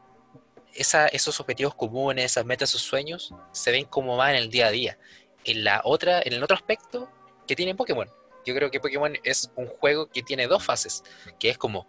Esos 0.75 1.41
objetivos 1.41 1.75
comunes, 1.75 2.27
esas 2.27 2.45
metas, 2.45 2.69
esos 2.71 2.83
sueños, 2.83 3.33
se 3.53 3.71
ven 3.71 3.87
como 3.87 4.17
más 4.17 4.31
en 4.31 4.37
el 4.37 4.51
día 4.51 4.67
a 4.67 4.71
día. 4.71 4.99
En 5.45 5.65
la 5.65 5.81
otra, 5.85 6.21
en 6.23 6.35
el 6.35 6.43
otro 6.43 6.57
aspecto 6.57 7.11
que 7.47 7.57
tiene 7.57 7.75
Pokémon. 7.75 8.11
Yo 8.45 8.55
creo 8.55 8.71
que 8.71 8.81
Pokémon 8.81 9.15
es 9.23 9.51
un 9.57 9.69
juego 9.69 10.07
que 10.09 10.23
tiene 10.23 10.47
dos 10.49 10.63
fases, 10.63 11.03
que 11.39 11.49
es 11.49 11.57
como 11.57 11.87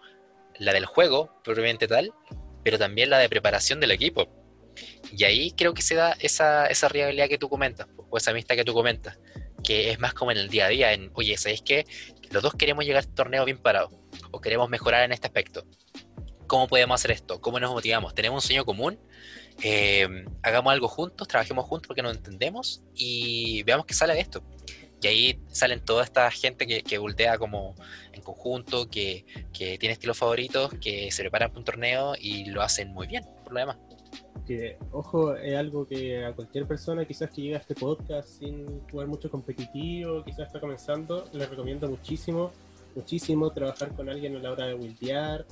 la 0.57 0.71
del 0.71 0.86
juego, 0.86 1.33
propiamente 1.43 1.88
tal, 1.88 2.13
pero 2.66 2.80
también 2.80 3.11
la 3.11 3.20
de 3.20 3.30
preparación 3.30 3.80
del 3.80 3.91
equipo. 3.91 4.28
Y 5.16 5.24
ahí 5.24 5.51
creo 5.51 5.76
que 5.76 5.84
se 5.84 5.93
da 5.93 6.13
esa, 6.20 6.66
esa 6.66 6.89
rivalidad 6.89 7.30
que 7.30 7.38
tú 7.38 7.47
comentas, 7.47 7.88
o 8.09 8.18
esa 8.18 8.32
amistad 8.32 8.55
que 8.55 8.66
tú 8.66 8.74
comentas, 8.74 9.20
que 9.63 9.91
es 9.91 9.99
más 9.99 10.16
como 10.16 10.32
en 10.32 10.39
el 10.39 10.49
día 10.49 10.66
a 10.66 10.70
día, 10.70 10.91
en, 10.91 11.11
oye, 11.13 11.38
¿sabéis 11.38 11.61
qué? 11.61 11.86
Los 12.32 12.41
dos 12.41 12.55
queremos 12.55 12.84
llegar 12.84 13.03
al 13.03 13.13
torneo 13.13 13.45
bien 13.45 13.59
parados, 13.59 13.91
o 14.32 14.41
queremos 14.41 14.68
mejorar 14.68 15.03
en 15.03 15.11
este 15.11 15.28
aspecto. 15.28 15.63
¿Cómo 16.47 16.68
podemos 16.68 16.99
hacer 16.99 17.11
esto? 17.11 17.39
¿Cómo 17.39 17.59
nos 17.59 17.72
motivamos? 17.72 18.16
¿Tenemos 18.16 18.43
un 18.43 18.47
sueño 18.47 18.66
común? 18.66 18.99
Eh, 19.61 20.26
hagamos 20.41 20.74
algo 20.74 20.88
juntos, 20.88 21.28
trabajemos 21.28 21.66
juntos 21.66 21.88
porque 21.88 22.01
nos 22.01 22.18
entendemos 22.18 22.82
y 22.95 23.61
veamos 23.61 23.86
qué 23.86 23.93
sale 23.93 24.16
de 24.16 24.22
esto. 24.22 24.43
Y 25.03 25.07
ahí 25.07 25.39
salen 25.49 25.86
toda 25.86 26.03
esta 26.03 26.32
gente 26.32 26.66
que, 26.66 26.82
que 26.82 26.97
voltea 26.97 27.38
como 27.38 27.76
conjunto, 28.26 28.89
que, 28.89 29.26
tiene 29.53 29.93
estilos 29.93 30.17
favoritos, 30.17 30.73
que 30.82 31.09
se 31.11 31.23
preparan 31.23 31.49
para 31.49 31.59
un 31.59 31.65
torneo 31.65 32.13
y 32.19 32.45
lo 32.45 32.61
hacen 32.61 32.89
muy 32.93 33.07
bien, 33.07 33.23
por 33.43 33.53
lo 33.53 33.59
demás. 33.59 33.78
Que, 34.45 34.78
ojo, 34.91 35.36
es 35.36 35.55
algo 35.55 35.88
que 35.88 36.26
a 36.26 36.34
cualquier 36.34 36.67
persona 36.67 37.05
quizás 37.05 37.32
que 37.32 37.41
llega 37.41 37.57
a 37.57 37.61
este 37.61 37.73
podcast 37.73 38.28
sin 38.28 38.82
jugar 38.91 39.07
mucho 39.07 39.32
competitivo, 39.32 40.23
quizás 40.23 40.47
está 40.47 40.59
comenzando, 40.59 41.26
le 41.32 41.45
recomiendo 41.45 41.89
muchísimo, 41.89 42.51
muchísimo 42.95 43.49
trabajar 43.51 43.95
con 43.95 44.09
alguien 44.09 44.36
a 44.36 44.39
la 44.39 44.51
hora 44.51 44.67
de 44.67 44.76
wildear. 44.76 45.45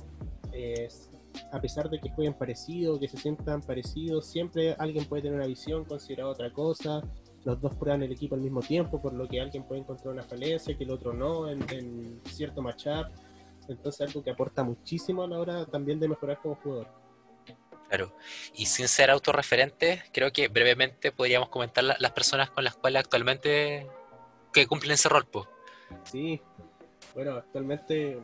a 1.50 1.60
pesar 1.60 1.90
de 1.90 1.98
que 1.98 2.10
jueguen 2.10 2.34
parecido, 2.34 3.00
que 3.00 3.08
se 3.08 3.16
sientan 3.16 3.60
parecidos, 3.62 4.26
siempre 4.26 4.76
alguien 4.78 5.04
puede 5.06 5.22
tener 5.22 5.38
una 5.38 5.46
visión, 5.46 5.84
considerar 5.84 6.26
otra 6.26 6.52
cosa, 6.52 7.02
los 7.44 7.60
dos 7.60 7.74
prueban 7.74 8.02
el 8.02 8.12
equipo 8.12 8.34
al 8.34 8.40
mismo 8.40 8.60
tiempo, 8.60 9.00
por 9.00 9.12
lo 9.12 9.28
que 9.28 9.40
alguien 9.40 9.64
puede 9.64 9.82
encontrar 9.82 10.14
una 10.14 10.22
falencia 10.22 10.76
que 10.76 10.84
el 10.84 10.90
otro 10.90 11.12
no 11.12 11.48
en, 11.48 12.20
cierto 12.24 12.62
matchup. 12.62 13.08
Entonces 13.68 14.06
algo 14.06 14.22
que 14.22 14.30
aporta 14.30 14.62
muchísimo 14.62 15.22
a 15.22 15.28
la 15.28 15.38
hora 15.38 15.66
también 15.66 15.98
de 16.00 16.08
mejorar 16.08 16.38
como 16.40 16.56
jugador. 16.56 16.88
Claro, 17.88 18.14
y 18.54 18.66
sin 18.66 18.88
ser 18.88 19.10
autorreferentes, 19.10 20.02
creo 20.12 20.32
que 20.32 20.48
brevemente 20.48 21.12
podríamos 21.12 21.48
comentar 21.48 21.84
las 21.84 22.10
personas 22.12 22.50
con 22.50 22.64
las 22.64 22.74
cuales 22.76 23.00
actualmente 23.00 23.86
que 24.52 24.66
cumplen 24.66 24.92
ese 24.92 25.08
rol. 25.08 25.26
Sí, 26.04 26.40
bueno, 27.14 27.32
actualmente, 27.32 28.18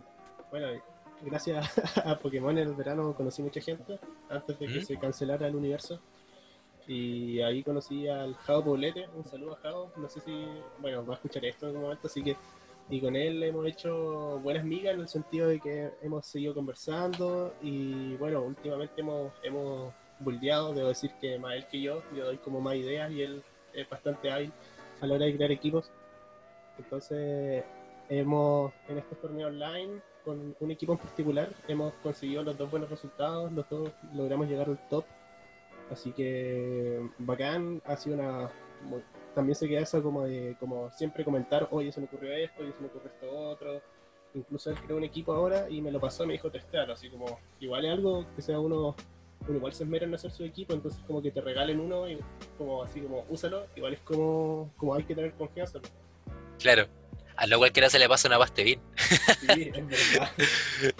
bueno, 0.50 0.82
gracias 1.22 1.66
a 2.04 2.18
Pokémon 2.18 2.56
en 2.56 2.68
el 2.68 2.74
verano 2.74 3.14
conocí 3.14 3.42
mucha 3.42 3.60
gente 3.60 3.98
antes 4.28 4.58
de 4.58 4.66
que 4.66 4.84
se 4.84 4.98
cancelara 4.98 5.46
el 5.46 5.56
universo. 5.56 6.00
Y 6.86 7.40
ahí 7.40 7.62
conocí 7.62 8.08
al 8.08 8.34
Jao 8.34 8.64
Poblete, 8.64 9.08
un 9.14 9.24
saludo 9.24 9.54
a 9.54 9.56
Jao, 9.56 9.92
no 9.96 10.08
sé 10.08 10.20
si, 10.20 10.46
bueno, 10.80 11.04
va 11.04 11.14
a 11.14 11.16
escuchar 11.16 11.44
esto 11.44 11.66
en 11.66 11.68
algún 11.68 11.82
momento, 11.82 12.06
así 12.08 12.22
que, 12.22 12.36
y 12.88 13.00
con 13.00 13.14
él 13.14 13.42
hemos 13.42 13.66
hecho 13.66 14.40
buenas 14.40 14.64
migas 14.64 14.94
en 14.94 15.00
el 15.00 15.08
sentido 15.08 15.48
de 15.48 15.60
que 15.60 15.90
hemos 16.02 16.26
seguido 16.26 16.54
conversando 16.54 17.54
y 17.62 18.16
bueno, 18.16 18.42
últimamente 18.42 19.00
hemos, 19.00 19.32
hemos 19.44 19.92
buldeado, 20.18 20.74
debo 20.74 20.88
decir 20.88 21.12
que 21.20 21.38
más 21.38 21.54
él 21.54 21.66
que 21.68 21.80
yo, 21.80 22.02
yo 22.16 22.24
doy 22.24 22.38
como 22.38 22.60
más 22.60 22.74
ideas 22.74 23.12
y 23.12 23.22
él 23.22 23.42
es 23.72 23.88
bastante 23.88 24.30
hábil 24.30 24.52
a 25.00 25.06
la 25.06 25.14
hora 25.14 25.26
de 25.26 25.36
crear 25.36 25.52
equipos. 25.52 25.90
Entonces, 26.78 27.64
hemos, 28.08 28.72
en 28.88 28.98
este 28.98 29.14
torneo 29.16 29.48
online, 29.48 30.00
con 30.24 30.56
un 30.58 30.70
equipo 30.70 30.92
en 30.92 30.98
particular, 30.98 31.48
hemos 31.68 31.92
conseguido 32.02 32.42
los 32.42 32.58
dos 32.58 32.70
buenos 32.70 32.90
resultados, 32.90 33.52
los 33.52 33.68
dos 33.68 33.90
logramos 34.12 34.48
llegar 34.48 34.68
al 34.68 34.88
top 34.88 35.04
Así 35.90 36.12
que 36.12 37.00
bacán, 37.18 37.82
ha 37.84 37.96
sido 37.96 38.16
una... 38.16 38.50
También 39.34 39.54
se 39.54 39.68
queda 39.68 39.80
eso 39.80 40.02
como 40.02 40.24
de 40.24 40.56
como 40.58 40.90
siempre 40.92 41.24
comentar, 41.24 41.68
oye, 41.70 41.92
se 41.92 42.00
me 42.00 42.06
ocurrió 42.06 42.32
esto, 42.32 42.62
oye, 42.62 42.72
se 42.72 42.80
me 42.80 42.86
ocurrió 42.86 43.10
esto 43.10 43.30
otro. 43.30 43.82
Incluso 44.34 44.70
él 44.70 44.76
creó 44.84 44.96
un 44.96 45.04
equipo 45.04 45.32
ahora 45.32 45.68
y 45.68 45.80
me 45.82 45.90
lo 45.90 46.00
pasó, 46.00 46.26
me 46.26 46.34
dijo 46.34 46.50
testearlo, 46.50 46.94
así 46.94 47.10
como, 47.10 47.38
igual 47.58 47.84
es 47.84 47.92
algo 47.92 48.26
que 48.36 48.42
sea 48.42 48.60
uno, 48.60 48.94
uno 49.48 49.56
igual 49.56 49.72
se 49.72 49.84
esmera 49.84 50.06
en 50.06 50.14
hacer 50.14 50.30
su 50.30 50.44
equipo, 50.44 50.72
entonces 50.72 51.00
como 51.06 51.20
que 51.20 51.32
te 51.32 51.40
regalen 51.40 51.80
uno 51.80 52.08
y 52.08 52.18
como 52.56 52.82
así 52.82 53.00
como 53.00 53.24
úsalo, 53.28 53.66
igual 53.74 53.94
es 53.94 54.00
como, 54.00 54.72
como 54.76 54.94
hay 54.94 55.02
que 55.02 55.14
tener 55.14 55.32
confianza. 55.34 55.80
Claro, 56.60 56.86
a 57.36 57.46
lo 57.46 57.58
cualquiera 57.58 57.90
se 57.90 57.98
le 57.98 58.08
pasa 58.08 58.28
una 58.28 58.38
pastevin. 58.38 58.80
Sí, 58.96 59.70
es 59.74 59.86
verdad. 59.86 60.30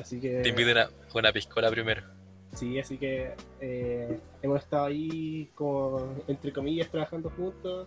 Así 0.00 0.20
que... 0.20 0.42
Te 0.42 0.50
invito 0.50 0.72
una, 0.72 0.90
una 1.14 1.32
piscola 1.32 1.70
primero. 1.70 2.15
Sí, 2.56 2.78
así 2.78 2.96
que 2.96 3.34
eh, 3.60 4.18
hemos 4.40 4.62
estado 4.62 4.86
ahí 4.86 5.50
como, 5.54 6.14
entre 6.26 6.54
comillas, 6.54 6.88
trabajando 6.88 7.28
juntos, 7.28 7.86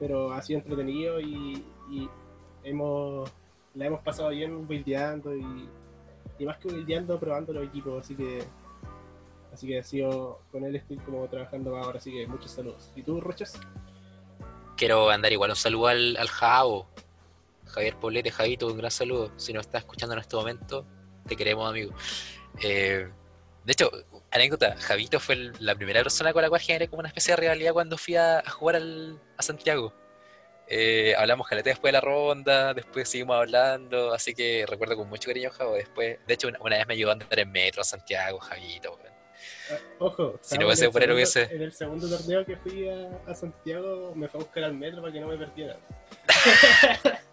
pero 0.00 0.32
ha 0.32 0.42
sido 0.42 0.58
entretenido 0.58 1.20
y, 1.20 1.62
hemos, 2.64 3.30
la 3.76 3.86
hemos 3.86 4.00
pasado 4.00 4.30
bien 4.30 4.66
buildeando 4.66 5.36
y, 5.36 5.68
más 6.44 6.58
que 6.58 6.66
buildeando, 6.66 7.18
probando 7.20 7.52
los 7.52 7.64
equipos, 7.64 8.04
así 8.04 8.16
que 8.16 8.42
así 9.54 9.68
que 9.68 9.78
ha 9.78 9.84
sido, 9.84 10.40
con 10.50 10.64
él 10.64 10.74
estoy 10.74 10.96
como 10.96 11.24
trabajando 11.28 11.76
ahora, 11.76 11.98
así 11.98 12.10
que 12.10 12.26
muchos 12.26 12.50
saludos. 12.50 12.90
¿Y 12.96 13.04
tú, 13.04 13.20
Rochas? 13.20 13.58
Quiero 14.76 15.06
mandar 15.06 15.32
igual 15.32 15.50
un 15.50 15.56
saludo 15.56 15.86
al, 15.86 16.16
al 16.16 16.28
Javo, 16.28 16.88
Javier 17.66 17.94
Poblete, 18.00 18.32
Javito, 18.32 18.66
un 18.66 18.78
gran 18.78 18.90
saludo. 18.90 19.30
Si 19.36 19.52
nos 19.52 19.64
estás 19.66 19.82
escuchando 19.82 20.14
en 20.14 20.22
este 20.22 20.34
momento, 20.34 20.84
te 21.28 21.36
queremos, 21.36 21.70
amigo. 21.70 21.92
Eh, 22.62 23.08
de 23.66 23.72
hecho, 23.72 23.90
anécdota, 24.30 24.76
Javito 24.76 25.18
fue 25.18 25.50
la 25.58 25.74
primera 25.74 26.00
persona 26.00 26.32
con 26.32 26.40
la 26.40 26.48
cual 26.48 26.60
generé 26.60 26.86
como 26.86 27.00
una 27.00 27.08
especie 27.08 27.32
de 27.34 27.40
rivalidad 27.40 27.72
cuando 27.72 27.98
fui 27.98 28.14
a, 28.14 28.40
jugar 28.48 28.80
a 29.36 29.42
Santiago. 29.42 29.92
Eh, 30.68 31.14
hablamos 31.18 31.48
caleta 31.48 31.70
después 31.70 31.88
de 31.88 31.92
la 31.94 32.00
ronda, 32.00 32.74
después 32.74 33.08
seguimos 33.08 33.36
hablando, 33.36 34.14
así 34.14 34.34
que 34.34 34.64
recuerdo 34.68 34.96
con 34.96 35.08
mucho 35.08 35.26
cariño 35.26 35.50
Javo. 35.50 35.74
Después, 35.74 36.16
de 36.24 36.34
hecho, 36.34 36.46
una, 36.46 36.76
vez 36.76 36.86
me 36.86 36.94
ayudó 36.94 37.10
a 37.10 37.14
andar 37.14 37.38
en 37.40 37.50
metro 37.50 37.82
a 37.82 37.84
Santiago, 37.84 38.38
Javito. 38.38 39.00
Ah, 39.68 39.78
ojo, 39.98 40.38
si 40.42 40.58
no 40.58 40.66
hubiese 40.66 40.86
él 40.86 41.12
hubiese. 41.12 41.42
En 41.50 41.62
el 41.62 41.72
segundo 41.72 42.08
torneo 42.08 42.46
que 42.46 42.56
fui 42.58 42.88
a, 42.88 43.34
Santiago, 43.34 44.12
me 44.14 44.28
fue 44.28 44.38
a 44.40 44.44
buscar 44.44 44.62
al 44.62 44.74
metro 44.74 45.00
para 45.00 45.12
que 45.12 45.20
no 45.20 45.26
me 45.26 45.36
perdiera. 45.36 45.76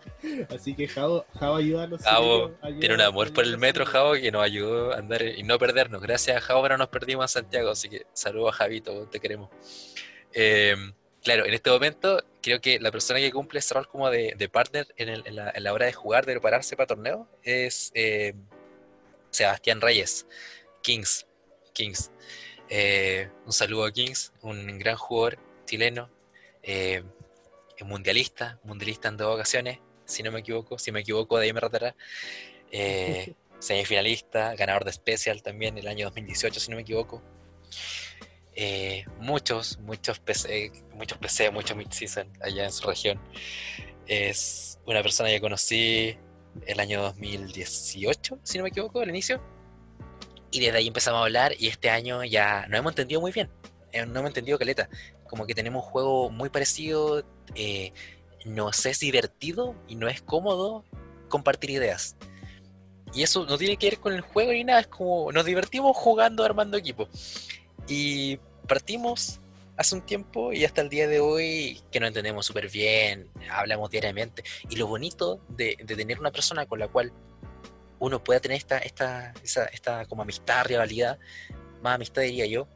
Así 0.50 0.76
que 0.76 0.88
Javo, 0.88 1.26
Javo 1.40 1.56
ayuda 1.56 1.84
a 1.84 1.88
los 1.88 2.02
Javo 2.02 2.52
tiene 2.80 2.96
un 2.96 3.02
amor 3.02 3.34
por 3.34 3.44
el 3.44 3.58
metro, 3.58 3.86
Javo, 3.86 4.14
que 4.14 4.32
nos 4.32 4.44
ayudó 4.44 4.94
a 4.94 4.98
andar 4.98 5.22
y 5.22 5.44
no 5.44 5.58
perdernos. 5.60 6.02
Gracias 6.02 6.38
a 6.38 6.42
Javo 6.42 6.68
no 6.70 6.78
nos 6.78 6.90
perdimos 6.90 7.24
en 7.26 7.44
Santiago, 7.44 7.72
así 7.72 7.90
que 7.90 8.06
saludos 8.14 8.54
a 8.54 8.58
Javito, 8.58 9.08
te 9.08 9.20
queremos. 9.20 9.50
Eh, 10.34 10.76
claro, 11.24 11.46
en 11.46 11.54
este 11.54 11.70
momento 11.70 12.24
creo 12.42 12.62
que 12.62 12.80
la 12.80 12.92
persona 12.92 13.20
que 13.20 13.32
cumple 13.32 13.60
ese 13.60 13.74
rol 13.74 13.88
como 13.88 14.10
de, 14.10 14.50
partner 14.52 14.88
en, 14.98 15.36
la, 15.36 15.74
hora 15.74 15.86
de 15.86 15.94
jugar, 15.94 16.26
de 16.26 16.34
prepararse 16.34 16.76
para 16.76 16.88
torneo, 16.88 17.28
es 17.44 17.92
eh, 17.96 18.34
Sebastián 19.30 19.82
Reyes, 19.82 20.28
Kings. 20.82 21.26
Kings. 21.74 22.12
Eh, 22.70 23.30
un 23.46 23.54
saludo 23.54 23.86
a 23.86 23.92
Kings, 23.92 24.32
un 24.42 24.80
gran 24.80 24.96
jugador 24.96 25.40
chileno, 25.66 26.10
eh, 26.62 27.04
mundialista, 27.84 28.60
mundialista 28.64 29.10
en 29.10 29.18
dos 29.18 29.34
ocasiones, 29.34 29.80
si 30.14 30.24
no 30.24 30.32
me 30.32 30.40
equivoco, 30.40 30.78
si 30.78 30.92
me 30.92 31.02
equivoco 31.02 31.38
de 31.38 31.46
ahí 31.46 31.54
me 31.54 31.60
ratará. 31.60 31.96
semifinalista, 33.60 34.56
ganador 34.56 34.84
de 34.84 34.92
Special 34.92 35.42
también 35.42 35.78
el 35.78 35.88
año 35.88 36.06
2018, 36.08 36.60
si 36.60 36.70
no 36.70 36.76
me 36.76 36.82
equivoco. 36.82 37.24
Eh, 38.56 39.06
muchos, 39.20 39.80
muchos 39.80 40.20
PC, 40.20 40.72
muchos 40.94 41.18
PC, 41.18 41.50
muchos 41.50 41.76
mid-season 41.76 42.32
allá 42.42 42.66
en 42.66 42.72
su 42.72 42.88
región. 42.88 43.20
Es 44.06 44.80
una 44.86 45.02
persona 45.02 45.30
que 45.30 45.42
conocí 45.42 46.18
el 46.68 46.80
año 46.80 47.02
2018, 47.02 48.40
si 48.44 48.58
no 48.58 48.64
me 48.64 48.70
equivoco, 48.70 49.00
al 49.00 49.10
inicio. 49.10 49.42
Y 50.52 50.60
desde 50.60 50.78
ahí 50.78 50.88
empezamos 50.88 51.22
a 51.22 51.24
hablar 51.24 51.56
y 51.58 51.68
este 51.68 51.90
año 51.90 52.24
ya 52.24 52.68
nos 52.68 52.80
hemos 52.80 52.92
entendido 52.92 53.22
muy 53.22 53.32
bien. 53.32 53.50
Eh, 53.92 54.06
no 54.06 54.20
hemos 54.20 54.30
entendido 54.30 54.60
caleta. 54.60 54.88
Como 55.28 55.48
que 55.48 55.56
tenemos 55.56 55.84
un 55.84 55.90
juego 55.90 56.30
muy 56.30 56.50
parecido. 56.50 57.26
Eh, 57.56 57.92
nos 58.46 58.86
es 58.86 59.00
divertido 59.00 59.76
y 59.88 59.96
no 59.96 60.08
es 60.08 60.22
cómodo 60.22 60.84
compartir 61.30 61.72
ideas. 61.72 62.16
Y 63.14 63.24
eso 63.24 63.46
no 63.46 63.58
tiene 63.58 63.78
que 63.78 63.92
ver 63.92 64.00
con 64.00 64.14
el 64.14 64.22
juego 64.22 64.52
ni 64.52 64.64
nada, 64.64 64.80
es 64.80 64.88
como 64.88 65.32
nos 65.32 65.46
divertimos 65.46 65.96
jugando, 65.96 66.44
armando 66.44 66.78
equipo. 66.78 67.08
Y 67.88 68.38
partimos 68.68 69.40
hace 69.78 69.96
un 69.96 70.02
tiempo 70.02 70.54
y 70.54 70.66
hasta 70.66 70.82
el 70.82 70.90
día 70.90 71.08
de 71.08 71.20
hoy 71.20 71.82
que 71.92 72.00
nos 72.00 72.08
entendemos 72.08 72.46
súper 72.46 72.70
bien, 72.70 73.30
hablamos 73.52 73.90
diariamente. 73.92 74.44
Y 74.70 74.76
lo 74.78 74.88
bonito 74.88 75.42
de, 75.50 75.76
tener 75.76 76.20
una 76.20 76.32
persona 76.32 76.66
con 76.66 76.80
la 76.80 76.88
cual 76.88 77.12
uno 78.00 78.24
pueda 78.24 78.40
tener 78.40 78.58
esta, 78.58 78.80
esta, 78.80 79.34
esta 79.72 80.06
como 80.06 80.24
amistad, 80.24 80.66
rivalidad, 80.66 81.20
más 81.82 81.96
amistad 81.96 82.24
diría 82.24 82.46
yo, 82.46 82.68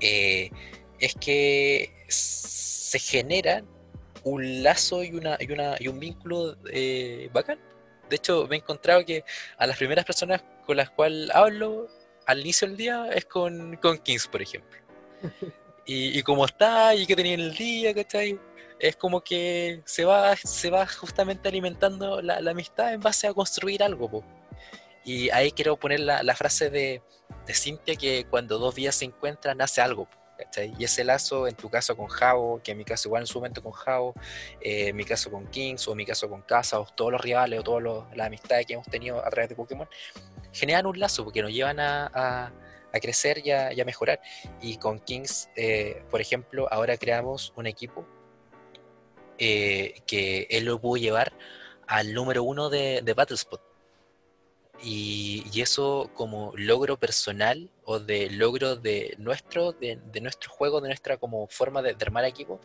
eh, 0.00 0.50
es 0.98 1.14
que 1.14 1.92
se 2.08 2.98
genera 2.98 3.62
un 4.30 4.62
lazo 4.62 5.04
y, 5.04 5.10
una, 5.12 5.36
y, 5.38 5.52
una, 5.52 5.76
y 5.78 5.88
un 5.88 6.00
vínculo 6.00 6.56
eh, 6.72 7.30
bacán. 7.32 7.58
De 8.10 8.16
hecho, 8.16 8.46
me 8.48 8.56
he 8.56 8.58
encontrado 8.58 9.04
que 9.04 9.24
a 9.56 9.66
las 9.66 9.76
primeras 9.76 10.04
personas 10.04 10.42
con 10.66 10.76
las 10.76 10.90
cuales 10.90 11.30
hablo 11.32 11.88
al 12.26 12.40
inicio 12.40 12.66
del 12.66 12.76
día 12.76 13.08
es 13.14 13.24
con, 13.24 13.76
con 13.76 13.98
Kings, 13.98 14.28
por 14.28 14.42
ejemplo. 14.42 14.78
Y, 15.88 16.18
y 16.18 16.22
como 16.24 16.44
está 16.44 16.96
y 16.96 17.06
que 17.06 17.14
tenía 17.14 17.34
en 17.34 17.40
el 17.42 17.54
día, 17.54 17.94
¿cachai? 17.94 18.40
Es 18.80 18.96
como 18.96 19.20
que 19.20 19.82
se 19.84 20.04
va, 20.04 20.34
se 20.34 20.68
va 20.68 20.84
justamente 20.84 21.48
alimentando 21.48 22.20
la, 22.20 22.38
amistad 22.50 22.92
en 22.92 23.00
base 23.00 23.28
a 23.28 23.32
construir 23.32 23.84
algo. 23.84 24.10
Po. 24.10 24.24
Y 25.04 25.30
ahí 25.30 25.52
quiero 25.52 25.76
poner 25.76 26.00
la, 26.00 26.24
la 26.24 26.34
frase 26.34 26.70
de, 26.70 27.02
de, 27.46 27.54
Cintia 27.54 27.94
que 27.94 28.26
cuando 28.28 28.58
dos 28.58 28.74
vías 28.74 28.96
se 28.96 29.04
encuentran 29.04 29.58
nace 29.58 29.80
algo. 29.80 30.08
¿Cachai? 30.36 30.74
Y 30.78 30.84
ese 30.84 31.04
lazo, 31.04 31.46
en 31.46 31.54
tu 31.54 31.68
caso 31.68 31.96
con 31.96 32.06
Jao, 32.06 32.60
que 32.62 32.72
en 32.72 32.78
mi 32.78 32.84
caso 32.84 33.08
igual 33.08 33.22
en 33.22 33.26
su 33.26 33.38
momento 33.38 33.62
con 33.62 33.72
Jao, 33.72 34.14
eh, 34.60 34.88
en 34.88 34.96
mi 34.96 35.04
caso 35.04 35.30
con 35.30 35.46
Kings, 35.46 35.86
o 35.88 35.92
en 35.92 35.96
mi 35.98 36.06
caso 36.06 36.28
con 36.28 36.42
Casa, 36.42 36.80
o 36.80 36.86
todos 36.86 37.12
los 37.12 37.20
rivales, 37.20 37.60
o 37.60 37.62
todas 37.62 38.04
las 38.14 38.26
amistades 38.26 38.66
que 38.66 38.74
hemos 38.74 38.86
tenido 38.86 39.24
a 39.24 39.30
través 39.30 39.48
de 39.48 39.56
Pokémon, 39.56 39.88
generan 40.52 40.86
un 40.86 40.98
lazo 40.98 41.24
porque 41.24 41.42
nos 41.42 41.52
llevan 41.52 41.80
a, 41.80 42.52
crecer 43.02 43.42
y 43.44 43.50
a, 43.50 43.84
mejorar. 43.84 44.20
Y 44.62 44.78
con 44.78 44.98
Kings, 45.00 45.50
eh, 45.54 46.02
por 46.10 46.20
ejemplo, 46.20 46.66
ahora 46.70 46.96
creamos 46.96 47.52
un 47.56 47.66
equipo 47.66 48.06
eh, 49.38 50.00
que 50.06 50.46
él 50.50 50.64
lo 50.64 50.80
pudo 50.80 50.96
llevar 50.96 51.34
al 51.86 52.14
número 52.14 52.42
uno 52.42 52.70
de, 52.70 53.02
de 53.02 53.14
Battlespot. 53.14 53.60
Y, 54.82 55.60
eso 55.60 56.10
como 56.14 56.52
logro 56.54 56.98
personal 56.98 57.70
o 57.86 58.00
de 58.00 58.28
logro 58.30 58.76
de 58.76 59.14
nuestro, 59.18 59.72
de, 59.72 59.98
nuestro 60.20 60.50
juego, 60.50 60.80
de 60.80 60.88
nuestra 60.88 61.16
como 61.16 61.46
forma 61.46 61.82
de, 61.82 61.96
armar 62.00 62.24
equipo, 62.24 62.60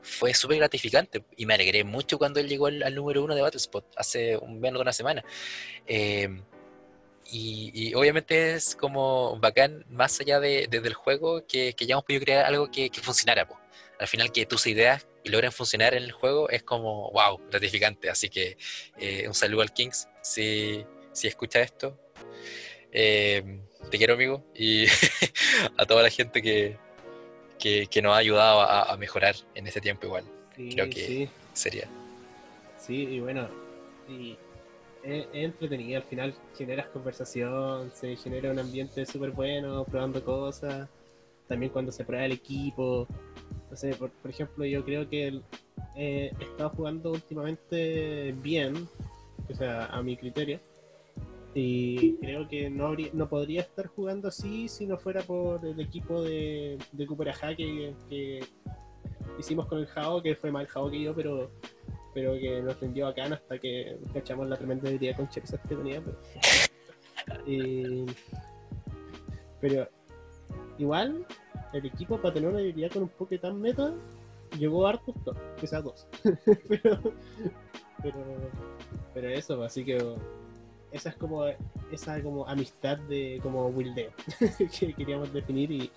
fue 0.00 0.32
súper 0.34 0.58
gratificante 0.58 1.22
y 1.36 1.44
me 1.46 1.54
alegré 1.54 1.84
mucho 1.84 2.18
cuando 2.18 2.40
él 2.40 2.48
llegó 2.48 2.66
al, 2.66 2.94
número 2.94 3.22
uno 3.22 3.34
de 3.34 3.42
Battlespot 3.42 3.84
hace 3.96 4.36
un, 4.38 4.60
menos 4.60 4.78
de 4.78 4.82
una 4.82 4.92
semana. 4.92 5.24
Eh, 5.86 6.28
y, 7.30 7.94
obviamente 7.94 8.54
es 8.54 8.74
como 8.76 9.38
bacán, 9.38 9.84
más 9.88 10.20
allá 10.20 10.40
de, 10.40 10.66
del 10.68 10.94
juego, 10.94 11.46
que, 11.46 11.74
que, 11.74 11.86
ya 11.86 11.94
hemos 11.94 12.04
podido 12.04 12.22
crear 12.22 12.44
algo 12.46 12.70
que, 12.70 12.90
funcionara. 13.02 13.46
Al 13.98 14.08
final, 14.08 14.32
que 14.32 14.46
tus 14.46 14.66
ideas 14.66 15.06
logren 15.24 15.52
funcionar 15.52 15.94
en 15.94 16.04
el 16.04 16.12
juego 16.12 16.48
es 16.48 16.62
como, 16.62 17.10
wow, 17.12 17.40
gratificante. 17.50 18.10
Así 18.10 18.28
que 18.28 18.56
eh, 18.98 19.26
un 19.26 19.34
saludo 19.34 19.62
al 19.62 19.72
Kings 19.72 20.08
si, 20.22 20.84
si 21.12 21.28
escucha 21.28 21.60
esto. 21.60 21.98
Eh, 22.92 23.42
te 23.90 23.98
quiero, 23.98 24.14
amigo, 24.14 24.44
y 24.54 24.86
a 25.76 25.86
toda 25.86 26.02
la 26.02 26.10
gente 26.10 26.42
que, 26.42 26.76
que, 27.58 28.02
nos 28.02 28.14
ha 28.14 28.18
ayudado 28.18 28.60
a, 28.60 28.96
mejorar 28.96 29.34
en 29.54 29.66
este 29.66 29.80
tiempo, 29.80 30.06
igual. 30.06 30.24
Creo 30.54 30.88
que 30.88 31.28
sería. 31.52 31.88
Sí, 32.78 33.02
y 33.02 33.20
bueno, 33.20 33.48
y 34.08 34.36
es, 35.02 35.26
entretenido, 35.32 35.98
al 35.98 36.06
final 36.06 36.34
generas 36.56 36.86
conversación, 36.88 37.90
se 37.94 38.16
genera 38.16 38.50
un 38.50 38.58
ambiente 38.58 39.04
súper 39.06 39.30
bueno, 39.30 39.84
probando 39.84 40.22
cosas, 40.24 40.88
también 41.48 41.72
cuando 41.72 41.92
se 41.92 42.04
prueba 42.04 42.24
el 42.24 42.32
equipo, 42.32 43.06
no 43.70 43.76
sé, 43.76 43.94
por, 43.94 44.10
ejemplo, 44.28 44.64
yo 44.64 44.84
creo 44.84 45.08
que 45.08 45.40
eh, 45.96 46.32
he 46.38 46.44
estado 46.44 46.70
jugando 46.70 47.12
últimamente 47.12 48.32
bien, 48.42 48.88
o 49.50 49.54
sea, 49.54 49.86
a 49.86 50.02
mi 50.02 50.16
criterio, 50.16 50.60
y 51.54 52.16
creo 52.16 52.48
que 52.48 52.68
no, 52.68 52.86
habría, 52.86 53.10
no 53.12 53.28
podría 53.28 53.60
estar 53.60 53.86
jugando 53.86 54.28
así 54.28 54.68
si 54.68 54.86
no 54.86 54.98
fuera 54.98 55.22
por 55.22 55.64
el 55.64 55.78
equipo 55.80 56.22
de, 56.22 56.78
de 56.92 57.06
Cooper 57.06 57.32
que, 57.56 57.94
que 58.08 58.40
hicimos 59.38 59.66
con 59.66 59.78
el 59.78 59.86
Jao, 59.86 60.22
que 60.22 60.34
fue 60.34 60.50
el 60.50 60.66
Jao 60.66 60.90
que 60.90 61.02
yo, 61.02 61.14
pero 61.14 61.50
pero 62.14 62.34
que 62.34 62.62
nos 62.62 62.78
tendió 62.78 63.08
acá 63.08 63.24
hasta 63.24 63.58
que 63.58 63.98
cachamos 64.14 64.48
la 64.48 64.56
tremenda 64.56 64.88
habilidad 64.88 65.16
con 65.16 65.28
Charizard 65.28 65.60
que 65.68 65.74
tenía. 65.74 66.02
Pero, 69.60 69.88
igual, 70.76 71.26
el 71.72 71.86
equipo 71.86 72.18
para 72.18 72.34
tener 72.34 72.50
una 72.50 72.58
habilidad 72.58 72.90
con 72.90 73.04
un 73.04 73.08
Poké 73.08 73.38
tan 73.38 73.58
meta 73.58 73.94
llegó 74.58 74.86
harto 74.86 75.14
sea 75.64 75.80
dos. 75.80 76.06
pero, 76.68 77.00
pero, 79.14 79.28
eso, 79.30 79.62
así 79.62 79.86
que 79.86 79.96
esa 80.94 81.10
es 81.10 81.16
como 81.16 81.44
esa 81.90 82.22
como 82.22 82.46
amistad 82.46 82.98
de 82.98 83.40
como 83.42 83.66
wildeo 83.66 84.12
que 84.78 84.94
queríamos 84.94 85.32
definir 85.32 85.70
y 85.70 85.90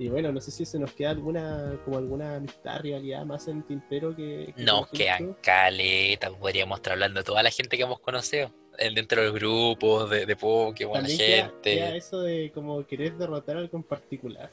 y 0.00 0.08
bueno, 0.08 0.32
no 0.32 0.40
sé 0.40 0.50
si 0.50 0.64
se 0.64 0.78
nos 0.78 0.94
queda 0.94 1.10
alguna, 1.10 1.78
como 1.84 1.98
alguna 1.98 2.36
amistad, 2.36 2.80
rivalidad 2.80 3.22
más 3.26 3.48
en 3.48 3.62
tintero 3.64 4.16
que... 4.16 4.54
nos 4.56 4.88
quedan 4.88 5.34
caletas, 5.42 6.30
podríamos 6.40 6.78
estar 6.78 6.94
hablando 6.94 7.20
de 7.20 7.24
toda 7.24 7.42
la 7.42 7.50
gente 7.50 7.76
que 7.76 7.82
hemos 7.82 8.00
conocido, 8.00 8.50
dentro 8.94 9.20
de 9.20 9.26
los 9.26 9.36
grupos, 9.36 10.08
de, 10.08 10.24
de 10.24 10.36
Pokémon, 10.36 11.02
la 11.02 11.06
gente. 11.06 11.98
eso 11.98 12.22
de 12.22 12.50
como 12.50 12.86
querer 12.86 13.14
derrotar 13.18 13.58
algo 13.58 13.76
en 13.76 13.82
particular. 13.82 14.50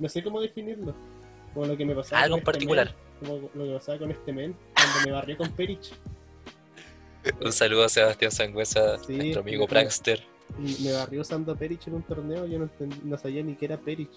No 0.00 0.08
sé 0.08 0.24
cómo 0.24 0.40
definirlo. 0.40 0.96
Como 1.54 1.66
lo 1.66 1.76
que 1.76 1.86
me 1.86 1.94
pasaba 1.94 2.22
Algo 2.22 2.34
en 2.34 2.40
este 2.40 2.46
particular. 2.46 2.94
como 3.20 3.48
lo 3.54 3.64
que 3.66 3.72
pasaba 3.72 3.98
con 3.98 4.10
este 4.10 4.32
men, 4.32 4.56
cuando 4.74 5.00
me 5.06 5.12
barrió 5.12 5.36
con 5.36 5.52
Perich. 5.52 5.92
Un 7.44 7.52
saludo 7.52 7.84
a 7.84 7.88
Sebastián 7.88 8.32
Sangüesa, 8.32 8.96
nuestro 9.08 9.40
amigo 9.40 9.66
Prankster. 9.66 10.22
Me 10.58 10.92
barrió 10.92 11.22
usando 11.22 11.56
Perich 11.56 11.88
en 11.88 11.94
un 11.94 12.02
torneo, 12.02 12.46
yo 12.46 12.58
no, 12.58 12.70
no 13.04 13.18
sabía 13.18 13.42
ni 13.42 13.56
qué 13.56 13.66
era 13.66 13.78
Perich 13.78 14.12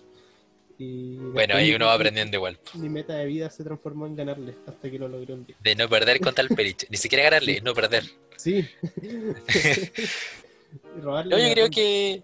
bueno, 0.79 1.55
ahí 1.55 1.75
uno 1.75 1.87
va 1.87 1.93
aprendiendo 1.93 2.37
igual. 2.37 2.57
Mi 2.75 2.87
meta 2.87 3.13
de 3.13 3.25
vida 3.25 3.49
se 3.49 3.65
transformó 3.65 4.07
en 4.07 4.15
ganarle 4.15 4.55
hasta 4.65 4.89
que 4.89 4.97
lo 4.97 5.09
logré 5.09 5.33
un 5.33 5.45
día. 5.45 5.57
De 5.59 5.75
no 5.75 5.89
perder 5.89 6.21
contra 6.21 6.41
el 6.41 6.49
Perich. 6.49 6.87
Ni 6.89 6.95
siquiera 6.95 7.25
ganarle, 7.25 7.59
no 7.59 7.73
perder. 7.73 8.05
Sí. 8.37 8.65
yo 11.03 11.51
creo 11.51 11.69
que. 11.69 12.23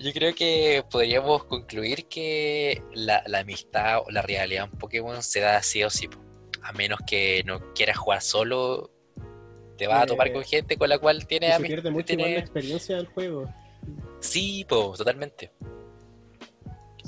Yo 0.00 0.12
creo 0.12 0.34
que 0.34 0.84
podríamos 0.90 1.44
concluir 1.44 2.06
que 2.06 2.82
la, 2.92 3.22
amistad 3.38 4.00
o 4.04 4.10
la 4.10 4.20
realidad 4.20 4.68
en 4.70 4.78
Pokémon 4.78 5.22
se 5.22 5.40
da 5.40 5.56
así 5.56 5.82
o 5.84 5.90
sí. 5.90 6.08
a 6.62 6.72
menos 6.72 6.98
que 7.06 7.44
no 7.46 7.72
quieras 7.72 7.96
jugar 7.96 8.20
solo, 8.20 8.90
te 9.76 9.86
vas 9.86 10.02
a 10.02 10.06
topar 10.06 10.32
con 10.32 10.42
gente 10.42 10.76
con 10.76 10.88
la 10.88 10.98
cual 10.98 11.26
tienes... 11.26 11.56
Se 11.56 11.62
pierde 11.62 11.90
mucho 11.90 12.14
la 12.16 12.38
experiencia 12.38 12.96
del 12.96 13.06
juego. 13.06 13.48
Sí, 14.20 14.64
pues, 14.68 14.98
totalmente. 14.98 15.52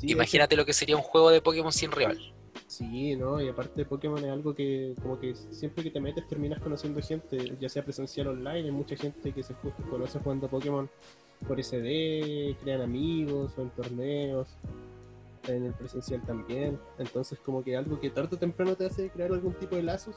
Imagínate 0.02 0.56
lo 0.56 0.64
que 0.64 0.72
sería 0.72 0.96
un 0.96 1.02
juego 1.02 1.30
de 1.30 1.40
Pokémon 1.40 1.72
sin 1.72 1.90
rival. 1.90 2.18
Sí, 2.66 3.16
¿no? 3.16 3.40
Y 3.40 3.48
aparte 3.48 3.84
Pokémon 3.84 4.22
es 4.22 4.30
algo 4.30 4.54
que 4.54 4.94
como 5.02 5.18
que 5.18 5.34
siempre 5.34 5.82
que 5.82 5.90
te 5.90 6.00
metes 6.00 6.28
terminas 6.28 6.60
conociendo 6.60 7.00
gente, 7.00 7.56
ya 7.58 7.68
sea 7.68 7.82
presencial 7.82 8.28
o 8.28 8.30
online, 8.32 8.66
hay 8.66 8.70
mucha 8.70 8.94
gente 8.94 9.32
que 9.32 9.42
se 9.42 9.54
conoce 9.90 10.18
jugando 10.18 10.48
Pokémon 10.48 10.88
por 11.46 11.58
SD, 11.62 12.56
crean 12.62 12.82
amigos 12.82 13.52
o 13.56 13.62
en 13.62 13.70
torneos, 13.70 14.48
en 15.46 15.64
el 15.64 15.72
presencial 15.72 16.22
también. 16.26 16.78
Entonces 16.98 17.38
como 17.38 17.64
que 17.64 17.76
algo 17.76 17.98
que 17.98 18.10
tarde 18.10 18.36
o 18.36 18.38
temprano 18.38 18.76
te 18.76 18.86
hace 18.86 19.08
crear 19.10 19.32
algún 19.32 19.54
tipo 19.54 19.76
de 19.76 19.82
lazos. 19.82 20.16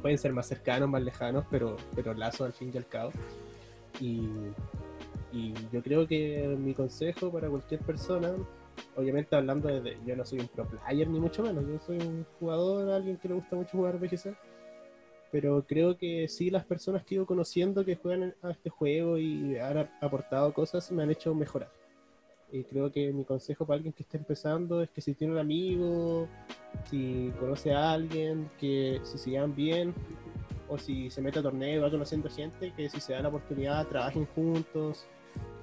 Pueden 0.00 0.18
ser 0.18 0.32
más 0.32 0.46
cercanos, 0.46 0.88
más 0.88 1.02
lejanos, 1.02 1.44
pero, 1.50 1.76
pero 1.94 2.14
lazos 2.14 2.46
al 2.46 2.52
fin 2.52 2.70
y 2.72 2.76
al 2.76 2.86
cabo. 2.86 3.12
Y, 4.00 4.28
y 5.32 5.54
yo 5.72 5.82
creo 5.82 6.06
que 6.06 6.56
mi 6.58 6.74
consejo 6.74 7.30
para 7.30 7.48
cualquier 7.48 7.80
persona 7.80 8.34
obviamente 8.96 9.36
hablando 9.36 9.68
de, 9.68 9.98
yo 10.04 10.16
no 10.16 10.24
soy 10.24 10.40
un 10.40 10.48
pro 10.48 10.66
player 10.66 11.08
ni 11.08 11.20
mucho 11.20 11.42
menos, 11.42 11.66
yo 11.66 11.78
soy 11.78 11.98
un 11.98 12.26
jugador, 12.38 12.90
alguien 12.90 13.16
que 13.16 13.28
le 13.28 13.34
gusta 13.34 13.56
mucho 13.56 13.76
jugar 13.76 13.98
BGC, 13.98 14.34
pero 15.30 15.64
creo 15.66 15.96
que 15.96 16.28
sí 16.28 16.50
las 16.50 16.64
personas 16.64 17.04
que 17.04 17.14
he 17.14 17.16
ido 17.16 17.26
conociendo 17.26 17.84
que 17.84 17.96
juegan 17.96 18.34
a 18.42 18.50
este 18.50 18.70
juego 18.70 19.18
y 19.18 19.56
han 19.58 19.90
aportado 20.00 20.52
cosas 20.52 20.90
me 20.92 21.02
han 21.02 21.10
hecho 21.10 21.34
mejorar. 21.34 21.70
Y 22.52 22.64
creo 22.64 22.92
que 22.92 23.10
mi 23.12 23.24
consejo 23.24 23.64
para 23.64 23.76
alguien 23.76 23.94
que 23.94 24.02
esté 24.02 24.18
empezando 24.18 24.82
es 24.82 24.90
que 24.90 25.00
si 25.00 25.14
tiene 25.14 25.32
un 25.32 25.38
amigo, 25.38 26.28
si 26.90 27.32
conoce 27.40 27.72
a 27.72 27.92
alguien, 27.92 28.50
que 28.60 29.00
si 29.04 29.16
se 29.16 29.30
llevan 29.30 29.56
bien, 29.56 29.94
o 30.68 30.78
si 30.78 31.10
se 31.10 31.22
mete 31.22 31.38
a 31.38 31.42
torneo 31.42 31.82
va 31.82 31.90
conociendo 31.90 32.28
gente, 32.28 32.72
que 32.76 32.90
si 32.90 33.00
se 33.00 33.14
dan 33.14 33.22
la 33.22 33.30
oportunidad 33.30 33.86
trabajen 33.88 34.26
juntos, 34.34 35.06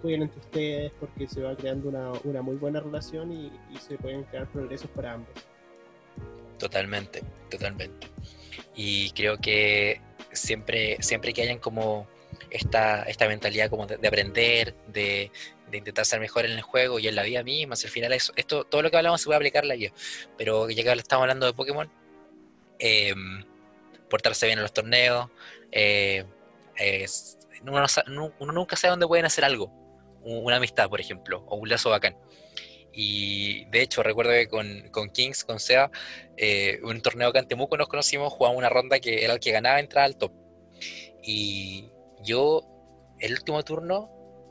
jueguen 0.01 0.23
entre 0.23 0.39
ustedes 0.39 0.91
porque 0.99 1.27
se 1.27 1.41
va 1.41 1.55
creando 1.55 1.89
una, 2.23 2.41
muy 2.41 2.55
buena 2.55 2.79
relación 2.79 3.31
y, 3.31 3.51
se 3.79 3.97
pueden 3.97 4.23
crear 4.23 4.47
progresos 4.47 4.89
para 4.91 5.13
ambos. 5.13 5.33
Totalmente, 6.57 7.21
totalmente. 7.49 8.07
Y 8.75 9.11
creo 9.11 9.37
que 9.37 10.01
siempre, 10.31 10.97
siempre 11.01 11.33
que 11.33 11.43
hayan 11.43 11.59
como 11.59 12.07
esta, 12.49 13.03
esta 13.03 13.27
mentalidad 13.27 13.69
como 13.69 13.87
de, 13.87 14.07
aprender, 14.07 14.75
de, 14.87 15.31
intentar 15.77 16.05
ser 16.05 16.19
mejor 16.19 16.45
en 16.45 16.51
el 16.51 16.61
juego 16.61 16.99
y 16.99 17.07
en 17.07 17.15
la 17.15 17.23
vida 17.23 17.43
misma, 17.43 17.75
al 17.75 17.89
final 17.89 18.13
eso, 18.13 18.33
esto, 18.35 18.63
todo 18.65 18.81
lo 18.81 18.91
que 18.91 18.97
hablamos 18.97 19.21
se 19.21 19.25
puede 19.25 19.37
aplicar 19.37 19.65
la 19.65 19.75
vida. 19.75 19.91
Pero 20.37 20.69
ya 20.69 20.83
que 20.83 20.91
estamos 20.99 21.23
hablando 21.23 21.45
de 21.45 21.53
Pokémon, 21.53 21.91
em, 22.79 23.43
portarse 24.09 24.45
bien 24.47 24.59
en 24.59 24.63
los 24.63 24.73
torneos, 24.73 25.29
eh, 25.71 26.25
uno, 27.63 28.53
nunca 28.53 28.75
sabe 28.75 28.91
dónde 28.91 29.07
pueden 29.07 29.25
hacer 29.25 29.43
algo 29.45 29.79
una 30.23 30.57
amistad, 30.57 30.89
por 30.89 30.99
ejemplo, 30.99 31.43
o 31.47 31.55
un 31.55 31.69
lazo 31.69 31.89
bacán. 31.89 32.15
Y 32.91 33.65
de 33.65 33.81
hecho, 33.81 34.03
recuerdo 34.03 34.31
que 34.31 34.47
con, 34.47 35.09
Kings, 35.11 35.43
con 35.43 35.59
SEA, 35.59 35.89
eh, 36.37 36.79
un 36.83 37.01
torneo 37.01 37.31
que 37.31 37.39
en 37.39 37.47
Temuco 37.47 37.77
nos 37.77 37.87
conocimos, 37.87 38.33
jugamos 38.33 38.57
una 38.57 38.69
ronda 38.69 38.99
que 38.99 39.23
era 39.23 39.33
el 39.33 39.39
que 39.39 39.51
ganaba 39.51 39.79
entrar 39.79 40.05
al 40.05 40.17
top. 40.17 40.31
Y 41.23 41.89
yo, 42.23 42.63
el 43.19 43.33
último 43.33 43.63
turno, 43.63 44.09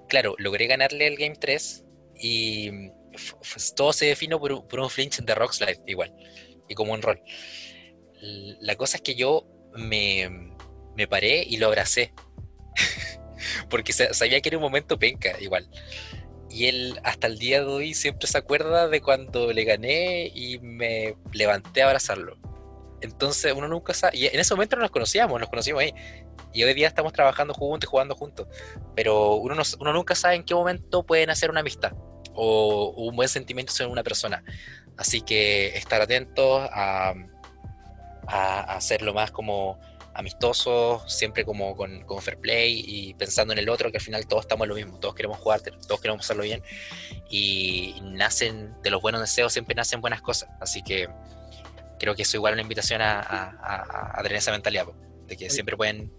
claro, 0.09 0.35
logré 0.39 0.67
ganarle 0.67 1.07
el 1.07 1.17
Game 1.17 1.37
3 1.37 1.85
y 2.21 2.71
todo 3.77 3.93
se 3.93 4.07
defino 4.07 4.39
por, 4.39 4.67
por, 4.69 4.81
un 4.81 4.91
flinch 4.91 5.21
de 5.21 5.35
Rockslide 5.35 5.83
igual, 5.87 6.15
y 6.69 6.75
como 6.75 6.93
un 6.93 7.03
rol. 7.03 7.21
La 8.61 8.75
cosa 8.77 8.97
es 8.97 9.03
que 9.03 9.15
yo 9.15 9.47
me, 9.75 10.29
me 10.97 11.07
paré 11.07 11.45
y 11.49 11.57
lo 11.57 11.69
abracé. 11.69 12.13
porque 13.71 13.93
sabía 13.93 14.41
que 14.41 14.49
era 14.49 14.59
un 14.59 14.63
momento 14.63 14.99
penca, 14.99 15.41
igual. 15.41 15.69
Y 16.51 16.67
él 16.67 16.99
hasta 17.05 17.27
el 17.27 17.39
día 17.39 17.61
de 17.61 17.67
hoy 17.67 17.95
siempre 17.95 18.27
se 18.27 18.39
acuerda 18.39 18.89
de 18.89 19.01
cuando 19.01 19.53
le 19.53 19.65
gané 19.65 20.31
y 20.35 20.59
me 20.59 21.17
levanté 21.33 21.83
a 21.83 21.87
abrazarlo. 21.87 22.37
Entonces 23.01 23.53
uno 23.53 23.69
nunca 23.69 23.95
sabe, 23.95 24.17
y 24.17 24.27
en 24.27 24.41
ese 24.41 24.55
momento 24.55 24.77
no 24.77 24.83
nos 24.83 24.91
conocíamos, 24.91 25.39
nos 25.39 25.49
conocimos 25.49 25.83
ahí. 25.83 25.93
Y 26.53 26.65
hoy 26.65 26.75
día 26.75 26.89
estamos 26.89 27.13
trabajando 27.13 27.55
juntos 27.55 27.89
y 27.89 27.91
jugando 27.91 28.15
juntos. 28.15 28.47
Pero 28.95 29.35
uno, 29.35 29.55
no, 29.55 29.63
uno 29.81 29.93
nunca 29.93 30.15
sabe 30.15 30.37
en 30.37 30.45
qué 30.45 30.55
momento 30.55 31.05
pueden 31.05 31.31
hacer 31.31 31.51
una 31.51 31.61
amistad 31.61 31.93
o, 32.35 32.95
un 32.97 33.17
buen 33.17 33.29
sentimiento 33.29 33.73
sobre 33.73 33.91
una 33.91 34.03
persona. 34.03 34.43
Así 34.97 35.21
que 35.21 35.77
estar 35.77 36.01
atentos 36.01 36.69
a, 36.73 37.15
a, 38.27 38.61
a 38.61 38.77
hacerlo 38.77 39.15
más 39.15 39.31
como 39.31 39.79
amistosos, 40.19 41.03
siempre 41.07 41.45
como 41.45 41.77
con, 41.77 42.05
fair 42.21 42.39
play 42.39 42.83
y 42.85 43.15
pensando 43.15 43.53
en 43.53 43.61
el 43.61 43.69
otro, 43.69 43.93
que 43.93 43.99
al 43.99 44.03
final 44.03 44.27
todos 44.27 44.43
estamos 44.43 44.65
en 44.65 44.71
lo 44.71 44.75
mismo, 44.75 44.99
todos 44.99 45.15
queremos 45.15 45.39
jugar, 45.39 45.61
todos 45.61 46.01
queremos 46.01 46.25
hacerlo 46.25 46.43
bien 46.43 46.61
y 47.31 47.95
nacen 48.03 48.75
de 48.83 48.91
los 48.91 49.01
buenos 49.01 49.21
deseos, 49.21 49.53
siempre 49.53 49.77
nacen 49.77 50.01
buenas 50.01 50.21
cosas. 50.21 50.51
Así 50.61 50.83
que 50.83 51.09
creo 52.01 52.17
que 52.17 52.23
eso 52.23 52.37
igual 52.37 52.55
una 52.55 52.63
invitación 52.63 53.01
a, 53.01 54.19
tener 54.23 54.39
esa 54.39 54.51
mentalidad, 54.51 54.87
de 55.27 55.37
que 55.37 55.51
siempre 55.51 55.77
pueden... 55.77 56.13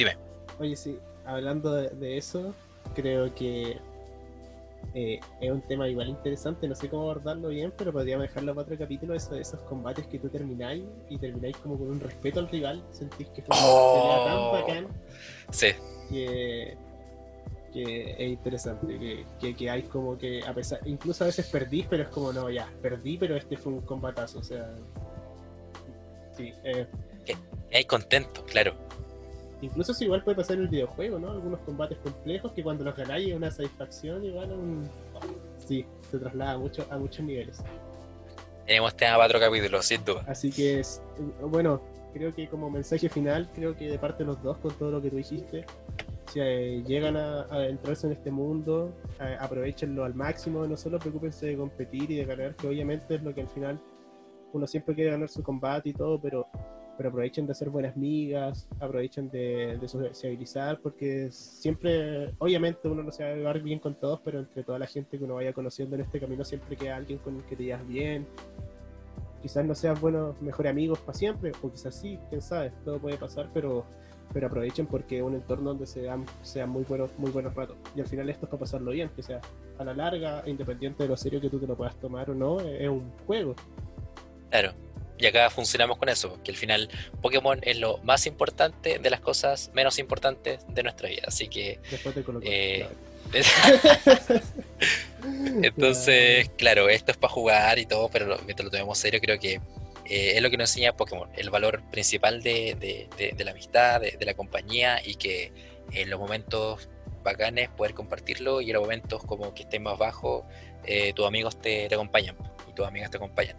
Dime. 0.00 0.16
Oye, 0.58 0.76
sí, 0.76 0.98
hablando 1.26 1.74
de 1.74 2.16
eso, 2.16 2.54
creo 2.94 3.34
que 3.34 3.76
eh, 4.94 5.20
es 5.42 5.50
un 5.50 5.60
tema 5.60 5.86
igual 5.88 6.08
interesante, 6.08 6.66
no 6.66 6.74
sé 6.74 6.88
cómo 6.88 7.02
abordarlo 7.02 7.48
bien, 7.48 7.70
pero 7.76 7.92
podríamos 7.92 8.26
dejarlo 8.26 8.54
para 8.54 8.62
otro 8.64 8.78
capítulo, 8.78 9.14
eso, 9.14 9.34
esos 9.34 9.60
combates 9.60 10.06
que 10.06 10.18
tú 10.18 10.30
termináis 10.30 10.84
y 11.10 11.18
termináis 11.18 11.54
como 11.58 11.76
con 11.76 11.90
un 11.90 12.00
respeto 12.00 12.40
al 12.40 12.48
rival, 12.48 12.82
sentís 12.92 13.28
que 13.28 13.42
fue 13.42 13.54
una 13.54 14.24
tan 14.24 14.36
oh. 14.38 14.52
bacán. 14.52 14.88
Sí. 15.50 15.68
Que, 16.08 16.78
que 17.74 18.12
es 18.12 18.30
interesante, 18.30 19.26
que, 19.38 19.54
que, 19.54 19.68
hay 19.68 19.82
como 19.82 20.16
que, 20.16 20.42
a 20.46 20.54
pesar, 20.54 20.80
incluso 20.86 21.24
a 21.24 21.26
veces 21.26 21.46
perdís, 21.50 21.86
pero 21.90 22.04
es 22.04 22.08
como, 22.08 22.32
no, 22.32 22.48
ya, 22.48 22.72
perdí, 22.80 23.18
pero 23.18 23.36
este 23.36 23.58
fue 23.58 23.74
un 23.74 23.82
combatazo, 23.82 24.38
o 24.38 24.42
sea, 24.42 24.74
sí. 26.32 26.54
Eh, 26.64 26.86
hay 27.70 27.84
contento, 27.84 28.46
claro. 28.46 28.74
Incluso 29.62 29.92
eso 29.92 30.04
igual 30.04 30.22
puede 30.22 30.36
pasar 30.36 30.56
en 30.56 30.62
el 30.62 30.68
videojuego, 30.68 31.18
¿no? 31.18 31.32
Algunos 31.32 31.60
combates 31.60 31.98
complejos 31.98 32.52
que 32.52 32.62
cuando 32.62 32.84
los 32.84 32.96
ganáis 32.96 33.28
es 33.28 33.34
una 33.34 33.50
satisfacción 33.50 34.22
a 34.38 34.44
un... 34.54 34.88
Sí, 35.58 35.84
se 36.10 36.18
traslada 36.18 36.58
mucho, 36.58 36.86
a 36.90 36.98
muchos 36.98 37.24
niveles. 37.24 37.62
Tenemos 38.66 38.94
tema 38.96 39.16
para 39.16 39.26
otro 39.26 39.40
capítulo, 39.40 39.82
sin 39.82 40.04
duda. 40.04 40.24
Así 40.26 40.50
que, 40.50 40.80
es, 40.80 41.02
bueno, 41.42 41.82
creo 42.14 42.34
que 42.34 42.48
como 42.48 42.70
mensaje 42.70 43.08
final, 43.08 43.48
creo 43.54 43.76
que 43.76 43.88
de 43.88 43.98
parte 43.98 44.22
de 44.22 44.28
los 44.28 44.42
dos, 44.42 44.56
con 44.58 44.72
todo 44.74 44.90
lo 44.90 45.02
que 45.02 45.10
tú 45.10 45.16
dijiste, 45.16 45.64
si 46.32 46.40
eh, 46.40 46.82
llegan 46.86 47.16
a, 47.16 47.46
entrarse 47.66 48.06
en 48.06 48.12
este 48.12 48.30
mundo, 48.30 48.94
aprovechenlo 49.40 50.04
al 50.04 50.14
máximo, 50.14 50.66
no 50.66 50.76
solo 50.76 50.98
preocupense 50.98 51.46
de 51.46 51.56
competir 51.56 52.10
y 52.10 52.16
de 52.16 52.24
ganar, 52.24 52.54
que 52.54 52.68
obviamente 52.68 53.16
es 53.16 53.22
lo 53.22 53.34
que 53.34 53.42
al 53.42 53.48
final 53.48 53.80
uno 54.52 54.66
siempre 54.66 54.94
quiere 54.94 55.10
ganar 55.10 55.28
su 55.28 55.42
combate 55.42 55.90
y 55.90 55.92
todo, 55.92 56.20
pero 56.20 56.46
pero 57.00 57.08
aprovechen 57.08 57.46
de 57.46 57.52
hacer 57.52 57.70
buenas 57.70 57.96
migas, 57.96 58.68
aprovechen 58.78 59.30
de, 59.30 59.80
sociabilizar, 59.86 60.80
porque 60.82 61.30
siempre, 61.30 62.34
obviamente 62.36 62.88
uno 62.88 63.02
no 63.02 63.10
se 63.10 63.24
va 63.24 63.30
a 63.30 63.34
llevar 63.36 63.62
bien 63.62 63.78
con 63.78 63.94
todos, 63.94 64.20
pero 64.22 64.40
entre 64.40 64.62
toda 64.64 64.78
la 64.78 64.86
gente 64.86 65.16
que 65.16 65.24
uno 65.24 65.36
vaya 65.36 65.54
conociendo 65.54 65.96
en 65.96 66.02
este 66.02 66.20
camino 66.20 66.44
siempre 66.44 66.76
queda 66.76 66.96
alguien 66.96 67.18
con 67.20 67.36
el 67.36 67.42
que 67.44 67.56
te 67.56 67.64
llevas 67.64 67.88
bien. 67.88 68.26
Quizás 69.40 69.64
no 69.64 69.74
seas 69.74 69.98
buenos, 69.98 70.42
mejores 70.42 70.72
amigos 70.72 70.98
para 70.98 71.16
siempre, 71.16 71.52
o 71.62 71.70
quizás 71.70 71.94
sí, 71.94 72.18
quién 72.28 72.42
sabe, 72.42 72.70
todo 72.84 72.98
puede 72.98 73.16
pasar, 73.16 73.48
pero 73.54 73.86
pero 74.34 74.48
aprovechen 74.48 74.86
porque 74.86 75.16
es 75.16 75.22
un 75.22 75.36
entorno 75.36 75.70
donde 75.70 75.86
sean, 75.86 76.26
sean 76.42 76.68
muy 76.68 76.84
buenos 76.84 77.10
muy 77.16 77.30
buenos 77.30 77.54
ratos. 77.54 77.78
Y 77.96 78.00
al 78.02 78.08
final 78.08 78.28
esto 78.28 78.44
es 78.44 78.50
para 78.50 78.60
pasarlo 78.60 78.90
bien, 78.90 79.08
que 79.16 79.22
sea 79.22 79.40
a 79.78 79.84
la 79.84 79.94
larga, 79.94 80.42
independiente 80.46 81.04
de 81.04 81.08
lo 81.08 81.16
serio 81.16 81.40
que 81.40 81.48
tú 81.48 81.58
te 81.58 81.66
lo 81.66 81.78
puedas 81.78 81.96
tomar 81.96 82.28
o 82.28 82.34
no, 82.34 82.60
es 82.60 82.90
un 82.90 83.10
juego. 83.26 83.54
Claro, 84.50 84.74
y 85.20 85.26
acá 85.26 85.50
funcionamos 85.50 85.98
con 85.98 86.08
eso, 86.08 86.38
que 86.42 86.50
al 86.50 86.56
final 86.56 86.88
Pokémon 87.20 87.60
es 87.62 87.78
lo 87.78 87.98
más 87.98 88.26
importante 88.26 88.98
de 88.98 89.10
las 89.10 89.20
cosas 89.20 89.70
menos 89.74 89.98
importantes 89.98 90.60
de 90.68 90.82
nuestra 90.82 91.08
vida. 91.08 91.22
Así 91.26 91.48
que. 91.48 91.78
Eh, 92.42 92.88
entonces, 95.62 96.50
claro, 96.56 96.88
esto 96.88 97.12
es 97.12 97.18
para 97.18 97.32
jugar 97.32 97.78
y 97.78 97.84
todo, 97.84 98.08
pero 98.08 98.38
mientras 98.46 98.64
lo 98.64 98.70
tomemos 98.70 98.98
serio, 98.98 99.20
creo 99.20 99.38
que 99.38 99.60
eh, 100.06 100.32
es 100.36 100.42
lo 100.42 100.50
que 100.50 100.56
nos 100.56 100.70
enseña 100.70 100.96
Pokémon, 100.96 101.28
el 101.36 101.50
valor 101.50 101.82
principal 101.90 102.42
de, 102.42 103.08
la 103.38 103.50
amistad, 103.50 104.00
de, 104.00 104.24
la 104.24 104.34
compañía 104.34 105.00
y 105.04 105.16
que 105.16 105.52
en 105.92 106.08
los 106.08 106.18
momentos 106.18 106.88
bacanes 107.22 107.68
poder 107.68 107.92
compartirlo 107.92 108.62
y 108.62 108.70
en 108.70 108.74
los 108.74 108.82
momentos 108.82 109.22
como 109.22 109.52
que 109.52 109.64
estén 109.64 109.82
más 109.82 109.98
bajos, 109.98 110.44
eh, 110.86 111.12
tus 111.12 111.26
amigos 111.26 111.60
te, 111.60 111.88
te 111.88 111.94
acompañan 111.94 112.36
y 112.68 112.72
tus 112.72 112.86
amigas 112.86 113.10
te 113.10 113.18
acompañan. 113.18 113.58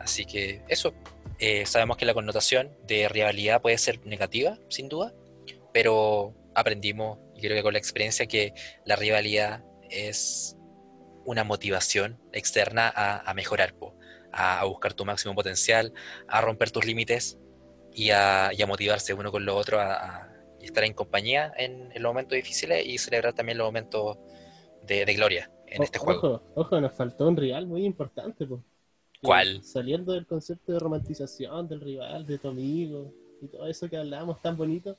Así 0.00 0.24
que 0.24 0.62
eso, 0.68 0.94
eh, 1.38 1.66
sabemos 1.66 1.96
que 1.96 2.06
la 2.06 2.14
connotación 2.14 2.70
de 2.86 3.08
rivalidad 3.08 3.60
puede 3.60 3.78
ser 3.78 4.04
negativa, 4.06 4.58
sin 4.68 4.88
duda, 4.88 5.14
pero 5.72 6.34
aprendimos, 6.54 7.18
y 7.36 7.40
creo 7.40 7.56
que 7.56 7.62
con 7.62 7.74
la 7.74 7.78
experiencia, 7.78 8.26
que 8.26 8.54
la 8.84 8.96
rivalidad 8.96 9.62
es 9.90 10.56
una 11.24 11.44
motivación 11.44 12.18
externa 12.32 12.92
a, 12.94 13.32
mejorar, 13.34 13.74
a, 14.32 14.64
buscar 14.64 14.94
tu 14.94 15.04
máximo 15.04 15.34
potencial, 15.34 15.92
a 16.28 16.40
romper 16.40 16.70
tus 16.70 16.86
límites 16.86 17.38
y 17.92 18.10
a, 18.10 18.50
motivarse 18.66 19.14
uno 19.14 19.30
con 19.30 19.44
lo 19.44 19.54
otro, 19.54 19.80
a, 19.80 20.28
estar 20.60 20.84
en 20.84 20.94
compañía 20.94 21.52
en, 21.56 21.90
los 21.94 22.10
momentos 22.10 22.36
difíciles 22.36 22.86
y 22.86 22.98
celebrar 22.98 23.32
también 23.34 23.58
los 23.58 23.66
momentos 23.66 24.18
de, 24.86 25.04
gloria 25.14 25.50
en 25.66 25.82
este 25.82 25.98
juego. 25.98 26.42
Ojo, 26.54 26.80
nos 26.80 26.94
faltó 26.94 27.28
un 27.28 27.36
rival 27.36 27.66
muy 27.66 27.84
importante. 27.84 28.46
¿Cuál? 29.22 29.62
Saliendo 29.62 30.12
del 30.12 30.26
concepto 30.26 30.72
de 30.72 30.78
romantización 30.78 31.68
del 31.68 31.80
rival, 31.80 32.26
de 32.26 32.38
tu 32.38 32.48
amigo 32.48 33.12
y 33.42 33.48
todo 33.48 33.66
eso 33.66 33.88
que 33.88 33.96
hablábamos 33.96 34.40
tan 34.40 34.56
bonito. 34.56 34.98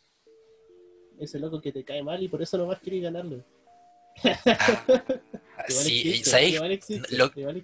Ese 1.19 1.39
loco 1.39 1.61
que 1.61 1.71
te 1.71 1.83
cae 1.83 2.03
mal 2.03 2.21
y 2.21 2.27
por 2.27 2.41
eso 2.41 2.57
nomás 2.57 2.79
quería 2.79 3.03
ganarlo. 3.03 3.43
Sí, 5.67 6.23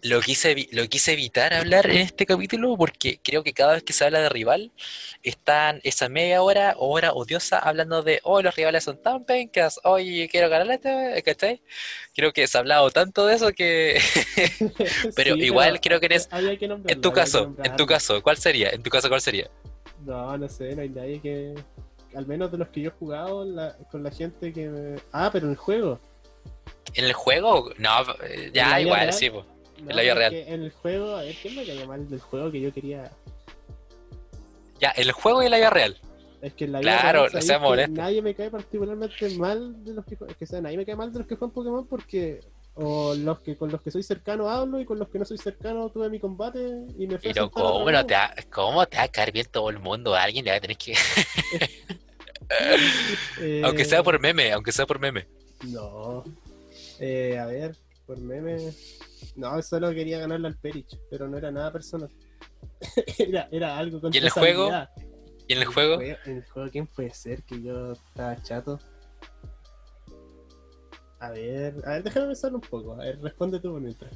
lo, 0.04 0.22
quise, 0.22 0.68
lo 0.72 0.88
quise 0.88 1.14
evitar 1.14 1.54
hablar 1.54 1.90
en 1.90 1.98
este 1.98 2.26
capítulo 2.26 2.76
porque 2.78 3.20
creo 3.24 3.44
que 3.44 3.54
cada 3.54 3.74
vez 3.74 3.84
que 3.84 3.94
se 3.94 4.06
habla 4.06 4.20
de 4.20 4.30
rival, 4.30 4.72
están 5.24 5.80
esa 5.84 6.10
media 6.10 6.42
hora 6.42 6.76
o 6.78 6.90
hora 6.90 7.14
odiosa 7.14 7.60
hablando 7.60 8.04
de, 8.04 8.20
oh, 8.24 8.42
los 8.42 8.56
rivales 8.56 8.84
son 8.84 9.02
tan 9.02 9.26
pencas, 9.26 9.80
oye, 9.84 10.28
quiero 10.30 10.50
ganar 10.50 10.70
este, 10.72 11.22
¿cachai? 11.24 11.62
Creo 12.16 12.34
que 12.34 12.48
se 12.48 12.58
ha 12.58 12.62
hablado 12.62 12.90
tanto 12.92 13.26
de 13.26 13.36
eso 13.36 13.52
que... 13.52 14.00
pero 15.16 15.36
igual 15.36 15.80
creo 15.82 16.00
que 16.00 16.08
eres... 16.08 16.30
En 16.32 17.02
tu 17.02 17.12
caso, 17.12 17.56
en 17.64 17.76
tu 17.76 17.86
caso, 17.86 18.22
¿cuál 18.22 18.38
sería? 18.38 18.70
En 18.70 18.84
tu 18.84 18.90
caso, 18.90 19.10
¿cuál 19.10 19.22
sería? 19.22 19.50
No, 20.06 20.38
no 20.38 20.48
sé, 20.48 20.76
no 20.76 20.82
hay 20.82 20.90
nadie 20.90 21.20
que... 21.22 21.56
Al 22.16 22.26
menos 22.26 22.52
de 22.52 22.58
los 22.58 22.70
que 22.70 22.82
yo 22.82 22.90
he 22.90 22.94
jugado 22.94 23.46
con 23.92 24.04
la 24.04 24.12
gente 24.12 24.54
que 24.54 24.70
me... 24.70 24.96
Ah, 25.12 25.30
pero 25.32 25.46
en 25.46 25.52
el 25.52 25.58
juego. 25.58 26.00
¿En 26.94 27.06
el 27.06 27.14
juego? 27.14 27.72
No, 27.78 27.90
ya 28.54 28.82
igual, 28.82 29.14
sí, 29.14 29.30
pues. 29.30 29.46
en 29.78 29.96
la 29.96 30.02
vida 30.02 30.16
real. 30.16 30.34
En 30.34 30.64
el 30.64 30.72
juego, 30.72 31.16
a 31.16 31.22
ver, 31.22 31.36
¿quién 31.42 31.56
me 31.56 31.66
caía 31.66 31.86
mal 31.86 32.10
del 32.10 32.20
juego 32.20 32.52
que 32.52 32.62
yo 32.62 32.74
quería? 32.74 33.12
Ya, 34.80 34.94
en 34.96 35.04
el 35.04 35.12
juego 35.12 35.42
y 35.42 35.46
en 35.46 35.52
la 35.52 35.58
vida 35.58 35.70
real. 35.70 35.98
Es 36.42 36.54
que 36.54 36.66
en 36.66 36.72
la 36.72 36.80
vida 36.80 37.00
claro, 37.00 37.28
no 37.30 37.42
seamos 37.42 37.90
Nadie 37.90 38.22
me 38.22 38.36
cae 38.36 38.52
particularmente 38.52 39.30
mal 39.38 39.84
de 39.84 39.94
los 39.94 40.06
que 40.06 40.18
Es 40.28 40.36
que 40.36 40.46
sea, 40.46 40.62
nadie 40.62 40.78
me 40.78 40.86
cae 40.86 40.96
mal 40.96 41.12
de 41.12 41.20
los 41.20 41.28
que 41.28 41.36
juegan 41.36 41.54
Pokémon 41.54 41.88
porque 41.88 42.42
o 42.76 43.16
los 43.16 43.40
que 43.40 43.58
con 43.58 43.72
los 43.72 43.82
que 43.82 43.90
soy 43.90 44.04
cercano 44.04 44.48
hablo 44.48 44.80
y 44.80 44.86
con 44.86 45.00
los 45.00 45.10
que 45.10 45.18
no 45.18 45.26
soy 45.26 45.40
cercano 45.40 45.90
tuve 45.90 46.12
mi 46.12 46.20
combate 46.20 46.60
y 47.00 47.08
me 47.08 47.18
fui 47.18 47.34
Pero 47.34 47.50
¿cómo, 47.50 47.90
no 47.90 48.06
te 48.06 48.14
va, 48.14 48.36
¿cómo 48.52 48.86
te 48.86 48.98
va 48.98 49.04
a 49.04 49.08
caer 49.08 49.32
bien 49.32 49.48
todo 49.52 49.72
el 49.72 49.80
mundo? 49.80 50.14
A 50.14 50.22
alguien 50.22 50.46
le 50.46 50.52
va 50.52 50.58
a 50.58 50.62
tener 50.62 50.78
que... 50.78 50.94
aunque 53.64 53.84
sea 53.84 54.04
por 54.04 54.20
meme, 54.20 54.52
aunque 54.52 54.72
sea 54.72 54.86
por 54.86 55.00
meme. 55.00 55.28
No, 55.66 56.24
eh, 57.00 57.38
a 57.38 57.46
ver, 57.46 57.76
por 58.06 58.20
meme. 58.20 58.74
No, 59.36 59.62
solo 59.62 59.94
quería 59.94 60.20
ganarle 60.20 60.48
al 60.48 60.58
Perich, 60.58 60.98
pero 61.10 61.28
no 61.28 61.38
era 61.38 61.52
nada 61.52 61.72
personal. 61.72 62.10
era, 63.18 63.48
era 63.52 63.78
algo 63.78 64.02
con 64.02 64.14
¿Y 64.14 64.18
en 64.18 64.24
el 64.26 64.30
juego? 64.30 64.70
¿Y 65.48 65.54
en 65.54 65.60
el 65.60 65.66
juego? 65.66 66.02
En 66.02 66.38
el 66.38 66.46
juego, 66.46 66.70
¿quién 66.72 66.88
puede 66.88 67.14
ser 67.14 67.44
que 67.44 67.62
yo 67.62 67.94
estaba 67.94 68.42
chato? 68.44 68.80
A 71.20 71.32
ver, 71.32 71.76
a 71.86 71.94
ver, 71.94 72.04
déjame 72.04 72.28
pensar 72.28 72.54
un 72.54 72.62
poco. 72.62 72.94
A 72.94 72.98
ver, 72.98 73.20
responde 73.22 73.60
tú 73.60 73.80
mientras. 73.80 74.12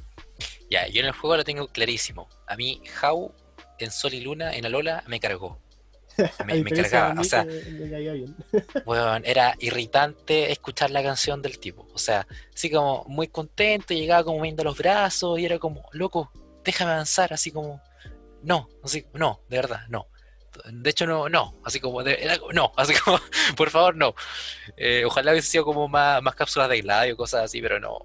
Ya, 0.70 0.86
yo 0.88 1.00
en 1.00 1.06
el 1.06 1.12
juego 1.12 1.36
lo 1.36 1.44
tengo 1.44 1.66
clarísimo. 1.68 2.28
A 2.46 2.56
mí, 2.56 2.80
How 3.02 3.34
en 3.78 3.90
Sol 3.90 4.14
y 4.14 4.20
Luna, 4.20 4.54
en 4.54 4.64
Alola, 4.64 5.02
me 5.06 5.20
cargó. 5.20 5.58
Me, 6.46 6.62
cargaba, 6.64 7.20
o 7.20 7.24
sea, 7.24 7.46
bueno, 8.84 9.16
era 9.24 9.54
irritante 9.58 10.52
escuchar 10.52 10.90
la 10.90 11.02
canción 11.02 11.40
del 11.42 11.58
tipo, 11.58 11.88
o 11.92 11.98
sea, 11.98 12.26
así 12.54 12.70
como 12.70 13.04
muy 13.08 13.28
contento, 13.28 13.94
llegaba 13.94 14.24
como 14.24 14.40
viendo 14.40 14.64
los 14.64 14.76
brazos 14.76 15.38
y 15.38 15.46
era 15.46 15.58
como, 15.58 15.88
loco, 15.92 16.30
déjame 16.64 16.92
avanzar, 16.92 17.32
así 17.32 17.50
como, 17.50 17.80
no, 18.42 18.68
así, 18.82 19.06
no, 19.14 19.40
de 19.48 19.56
verdad, 19.56 19.80
no. 19.88 20.06
De 20.70 20.90
hecho, 20.90 21.06
no, 21.06 21.30
no, 21.30 21.54
así 21.64 21.80
como, 21.80 22.02
no, 22.02 22.72
así 22.76 22.94
como, 22.94 23.18
por 23.56 23.70
favor, 23.70 23.96
no. 23.96 24.14
Eh, 24.76 25.02
ojalá 25.06 25.32
hubiese 25.32 25.48
sido 25.48 25.64
como 25.64 25.88
más, 25.88 26.22
más 26.22 26.34
cápsulas 26.34 26.68
de 26.68 26.78
y 27.08 27.16
cosas 27.16 27.44
así, 27.44 27.62
pero 27.62 27.80
no. 27.80 27.98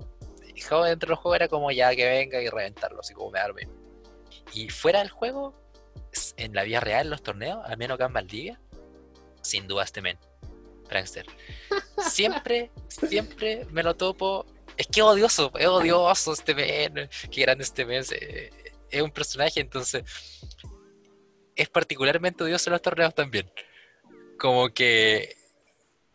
Dentro 0.86 1.10
del 1.10 1.16
juego 1.18 1.36
era 1.36 1.48
como 1.48 1.72
ya 1.72 1.96
que 1.96 2.08
venga 2.08 2.42
y 2.42 2.48
reventarlo, 2.48 3.02
así 3.02 3.14
como 3.14 3.32
me 3.32 3.40
arme. 3.40 3.68
Y 4.54 4.70
fuera 4.70 5.00
del 5.00 5.10
juego, 5.10 5.54
en 6.38 6.54
la 6.54 6.64
vida 6.64 6.80
real, 6.80 7.08
en 7.08 7.12
los 7.12 7.24
torneos, 7.24 7.60
al 7.66 7.78
menos 7.78 7.96
acá 7.96 8.06
en 8.06 8.14
Valdivia, 8.14 8.60
sin 9.42 9.68
duda 9.68 9.84
este 9.84 10.02
men, 10.02 10.18
Prankster. 10.88 11.26
Siempre, 12.10 12.72
siempre 12.88 13.66
me 13.72 13.82
lo 13.82 13.96
topo. 13.96 14.46
Es 14.78 14.86
que 14.88 15.02
odioso, 15.02 15.52
es 15.58 15.66
odioso 15.66 16.34
este 16.34 16.54
men, 16.54 17.10
qué 17.32 17.42
grande 17.42 17.64
este 17.64 17.86
men. 17.86 18.04
Es 18.90 19.02
un 19.02 19.10
personaje, 19.10 19.60
entonces 19.60 20.04
es 21.56 21.70
particularmente 21.70 22.44
odioso 22.44 22.70
en 22.70 22.74
los 22.74 22.82
torneos 22.84 23.16
también. 23.16 23.52
Como 24.38 24.70
que, 24.70 25.36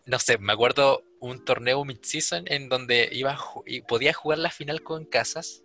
no 0.07 0.21
sé, 0.21 0.39
me 0.39 0.53
acuerdo 0.53 1.03
un 1.19 1.45
torneo 1.45 1.85
mid-season 1.85 2.45
en 2.47 2.69
donde 2.69 3.09
iba 3.11 3.37
y 3.67 3.83
podía 3.83 4.13
jugar 4.13 4.39
la 4.39 4.51
final 4.51 4.83
con 4.83 5.05
Casas, 5.05 5.65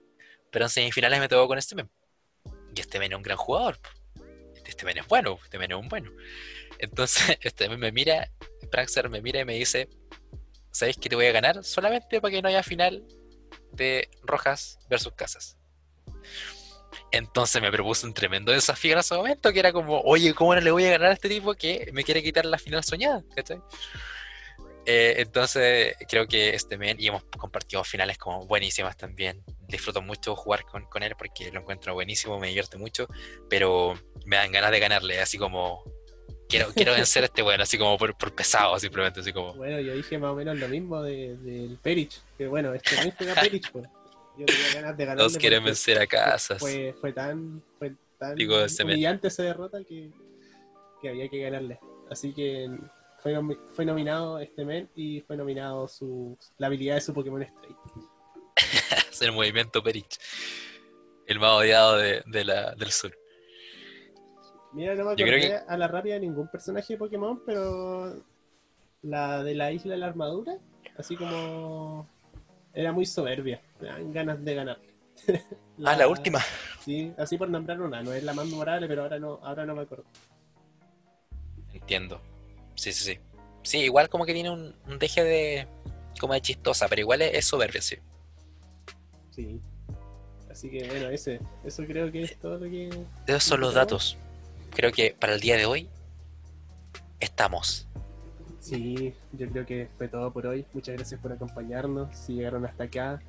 pero 0.52 0.66
en 0.66 0.70
semifinales 0.70 1.20
me 1.20 1.30
tocó 1.30 1.48
con 1.48 1.60
este 1.60 1.76
men. 1.76 1.92
Y 2.76 2.82
este 2.82 2.98
men 2.98 3.12
es 3.12 3.18
un 3.18 3.24
gran 3.24 3.38
jugador 3.38 3.78
este 4.78 4.86
men 4.86 5.00
es 5.00 5.08
bueno, 5.08 5.40
este 5.44 5.58
men 5.58 5.72
es 5.72 5.78
un 5.78 5.90
bueno. 5.90 6.12
Entonces, 6.78 7.38
este 7.42 7.68
men 7.68 7.80
me 7.80 7.92
mira, 7.92 8.30
Praxer 8.72 9.10
me 9.10 9.22
mira 9.22 9.42
y 9.42 9.46
me 9.46 9.56
dice, 9.56 9.90
¿sabéis 10.72 10.98
que 10.98 11.10
te 11.10 11.16
voy 11.16 11.26
a 11.26 11.32
ganar? 11.32 11.64
Solamente 11.64 12.22
para 12.22 12.32
que 12.32 12.42
no 12.44 12.50
haya 12.50 12.62
final 12.62 13.04
de 13.72 14.08
Rojas 14.22 14.78
versus 14.88 15.14
Casas. 15.14 15.58
Entonces 17.12 17.60
me 17.62 17.72
propuso 17.72 18.06
un 18.06 18.14
tremendo 18.14 18.52
desafío 18.52 18.94
en 18.94 19.00
ese 19.00 19.16
momento, 19.16 19.52
que 19.52 19.60
era 19.60 19.74
como, 19.74 20.00
oye, 20.02 20.34
¿cómo 20.36 20.54
no 20.54 20.62
le 20.62 20.72
voy 20.72 20.86
a 20.86 20.92
ganar 20.92 21.10
a 21.10 21.14
este 21.14 21.30
tipo 21.30 21.56
que 21.56 21.90
me 21.92 22.04
quiere 22.04 22.22
quitar 22.22 22.46
la 22.46 22.60
final 22.60 22.84
soñada? 22.84 23.24
Eh, 24.90 25.22
entonces 25.22 25.96
creo 26.08 26.28
que 26.28 26.56
este 26.56 26.78
men, 26.78 26.96
y 26.98 27.08
hemos 27.08 27.26
compartido 27.38 27.84
finales 27.84 28.18
como 28.18 28.46
buenísimas 28.48 28.96
también, 28.96 29.44
disfruto 29.68 30.02
mucho 30.02 30.34
jugar 30.34 30.64
con, 30.64 30.86
con, 30.86 31.04
él 31.04 31.14
porque 31.18 31.52
lo 31.52 31.60
encuentro 31.60 31.94
buenísimo, 31.94 32.40
me 32.40 32.48
divierte 32.48 32.78
mucho, 32.78 33.06
pero 33.50 33.96
me 34.26 34.38
dan 34.38 34.50
ganas 34.50 34.72
de 34.72 34.80
ganarle, 34.80 35.20
así 35.20 35.38
como 35.38 35.84
quiero, 36.48 36.70
quiero 36.74 36.94
vencer 36.94 37.24
a 37.24 37.26
este 37.26 37.42
bueno, 37.42 37.64
así 37.64 37.78
como 37.78 37.98
por, 37.98 38.18
por, 38.18 38.34
pesado, 38.34 38.80
simplemente 38.80 39.20
así 39.20 39.34
como. 39.34 39.56
Bueno, 39.56 39.82
yo 39.82 39.94
dije 39.94 40.18
más 40.18 40.32
o 40.32 40.36
menos 40.36 40.58
lo 40.58 40.70
mismo 40.70 41.02
del 41.02 41.44
de, 41.44 41.78
Perich, 41.84 42.22
que 42.38 42.48
bueno, 42.48 42.74
este 42.74 42.96
no 42.96 43.12
juega 43.12 43.36
Perich, 43.36 43.70
pues. 43.70 43.86
Yo 44.38 44.46
tenía 44.46 44.74
ganas 44.76 44.98
de 44.98 45.06
ganar. 45.06 45.18
Todos 45.18 45.38
quieren 45.38 45.66
vencer 45.66 46.00
a 46.00 46.08
casas. 46.08 46.60
Fue, 46.60 46.96
fue 47.02 47.12
tan, 47.12 47.62
fue 47.78 47.94
tan 48.18 48.36
Digo, 48.36 48.56
humillante 48.84 49.28
esa 49.28 49.44
derrota 49.44 49.80
que, 49.84 50.12
que 51.02 51.10
había 51.10 51.28
que 51.28 51.42
ganarle. 51.42 51.78
Así 52.10 52.34
que 52.34 52.70
fue, 53.34 53.58
fue 53.74 53.86
nominado 53.86 54.40
este 54.40 54.66
men 54.66 54.90
y 54.96 55.22
fue 55.22 55.38
nominado 55.38 55.88
su, 55.88 56.38
la 56.58 56.68
habilidad 56.68 56.96
de 56.96 57.02
su 57.02 57.14
Pokémon 57.14 57.44
Stray 57.44 57.76
el 59.22 59.32
movimiento 59.32 59.84
Perich. 59.84 60.18
El 61.26 61.40
más 61.40 61.52
odiado 61.52 61.98
de, 61.98 62.46
la, 62.46 62.74
del 62.76 62.92
sur. 62.92 63.12
Mira, 64.74 64.96
no 64.96 65.06
me 65.06 65.12
acordé 65.12 65.58
a 65.68 65.78
la 65.78 65.88
rápida 65.88 66.20
ningún 66.20 66.48
personaje 66.48 66.94
de 66.94 66.98
Pokémon, 66.98 67.42
pero 67.46 68.16
la 69.02 69.44
de 69.44 69.56
la 69.56 69.72
isla 69.72 69.94
de 69.94 70.00
la 70.00 70.08
armadura, 70.08 70.58
así 70.98 71.16
como 71.18 72.08
era 72.74 72.92
muy 72.92 73.06
soberbia, 73.06 73.62
me 73.82 73.88
dan 73.88 74.14
ganas 74.14 74.44
de 74.44 74.56
ganar. 74.56 74.80
ah, 75.86 75.96
la 75.96 76.08
última. 76.08 76.40
Sí, 76.80 77.12
así 77.18 77.38
por 77.38 77.50
nombrar 77.50 77.82
una, 77.82 78.02
no 78.02 78.14
es 78.14 78.24
la 78.24 78.34
más 78.34 78.46
memorable, 78.46 78.88
pero 78.88 79.04
ahora 79.04 79.20
no, 79.20 79.40
ahora 79.44 79.66
no 79.66 79.76
me 79.76 79.82
acuerdo. 79.82 80.06
Entiendo. 81.74 82.22
Sí, 82.78 82.94
sí, 82.94 83.04
sí. 83.14 83.20
Sí, 83.64 83.80
igual 83.80 84.08
como 84.08 84.26
que 84.26 84.34
tiene 84.34 84.50
un, 84.50 84.74
deje 84.98 85.24
de 85.24 85.68
como 86.20 86.34
de 86.34 86.42
chistosa, 86.42 86.88
pero 86.88 87.02
igual 87.02 87.22
es 87.22 87.46
soberbia, 87.46 87.82
sí. 87.82 87.98
Sí. 89.32 89.60
Así 90.50 90.70
que 90.70 90.88
bueno, 90.88 91.10
ese, 91.10 91.42
eso 91.66 91.84
creo 91.86 92.12
que 92.12 92.24
es 92.24 92.40
todo 92.40 92.58
lo 92.58 92.70
que... 92.70 92.90
Esos 93.28 93.44
son 93.44 93.60
los 93.60 93.74
datos. 93.74 94.18
Creo 94.72 94.92
que 94.92 95.16
para 95.20 95.34
el 95.34 95.42
día 95.42 95.58
de 95.58 95.66
hoy 95.66 95.90
estamos. 97.20 97.88
Sí, 98.60 99.14
yo 99.34 99.50
creo 99.50 99.66
que 99.66 99.90
fue 99.98 100.08
todo 100.08 100.32
por 100.32 100.48
hoy. 100.48 100.66
Muchas 100.74 100.96
gracias 100.96 101.20
por 101.20 101.32
acompañarnos. 101.32 102.16
Si 102.18 102.34
llegaron 102.34 102.66
hasta 102.66 102.86
acá, 102.86 103.22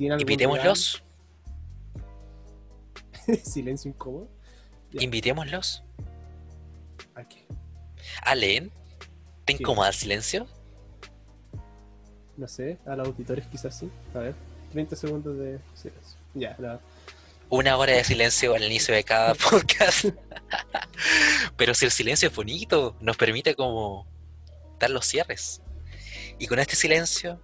Invitémoslos. 0.00 1.02
Silencio 3.44 3.90
incómodo. 3.90 4.28
Invitémoslos. 4.92 5.84
¿A 7.14 7.24
qué? 7.24 7.46
¿A 8.22 8.34
Len? 8.34 8.70
¿Te 9.44 9.54
incomoda 9.54 9.88
el 9.88 9.94
silencio? 9.94 10.46
No 12.36 12.48
sé, 12.48 12.78
a 12.86 12.96
los 12.96 13.08
auditores 13.08 13.46
quizás 13.46 13.78
sí. 13.78 13.90
A 14.14 14.18
ver. 14.18 14.34
30 14.72 14.96
segundos 14.96 15.36
de 15.36 15.58
silencio. 15.74 16.18
Ya, 16.34 16.80
Una 17.48 17.76
hora 17.76 17.92
de 17.92 18.04
silencio 18.04 18.54
al 18.54 18.62
inicio 18.62 18.94
de 18.94 19.02
cada 19.02 19.34
podcast. 19.50 20.06
Pero 21.56 21.74
si 21.74 21.84
el 21.86 21.90
silencio 21.90 22.28
es 22.28 22.34
bonito, 22.34 22.96
nos 23.00 23.16
permite 23.16 23.54
como 23.54 24.06
dar 24.78 24.90
los 24.90 25.06
cierres. 25.06 25.60
Y 26.38 26.46
con 26.46 26.58
este 26.58 26.76
silencio, 26.76 27.40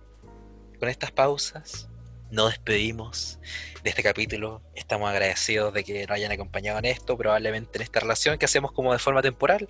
con 0.79 0.89
estas 0.89 1.11
pausas, 1.11 1.89
nos 2.31 2.51
despedimos 2.51 3.39
de 3.83 3.91
este 3.91 4.03
capítulo. 4.03 4.63
Estamos 4.75 5.09
agradecidos 5.09 5.73
de 5.73 5.85
que 5.85 6.07
nos 6.07 6.17
hayan 6.17 6.33
acompañado 6.33 6.79
en 6.79 6.87
esto, 6.87 7.17
probablemente 7.17 7.79
en 7.79 7.83
esta 7.83 8.01
relación 8.01 8.39
que 8.39 8.45
hacemos 8.45 8.73
como 8.73 8.93
de 8.93 8.99
forma 8.99 9.23
temporal. 9.23 9.69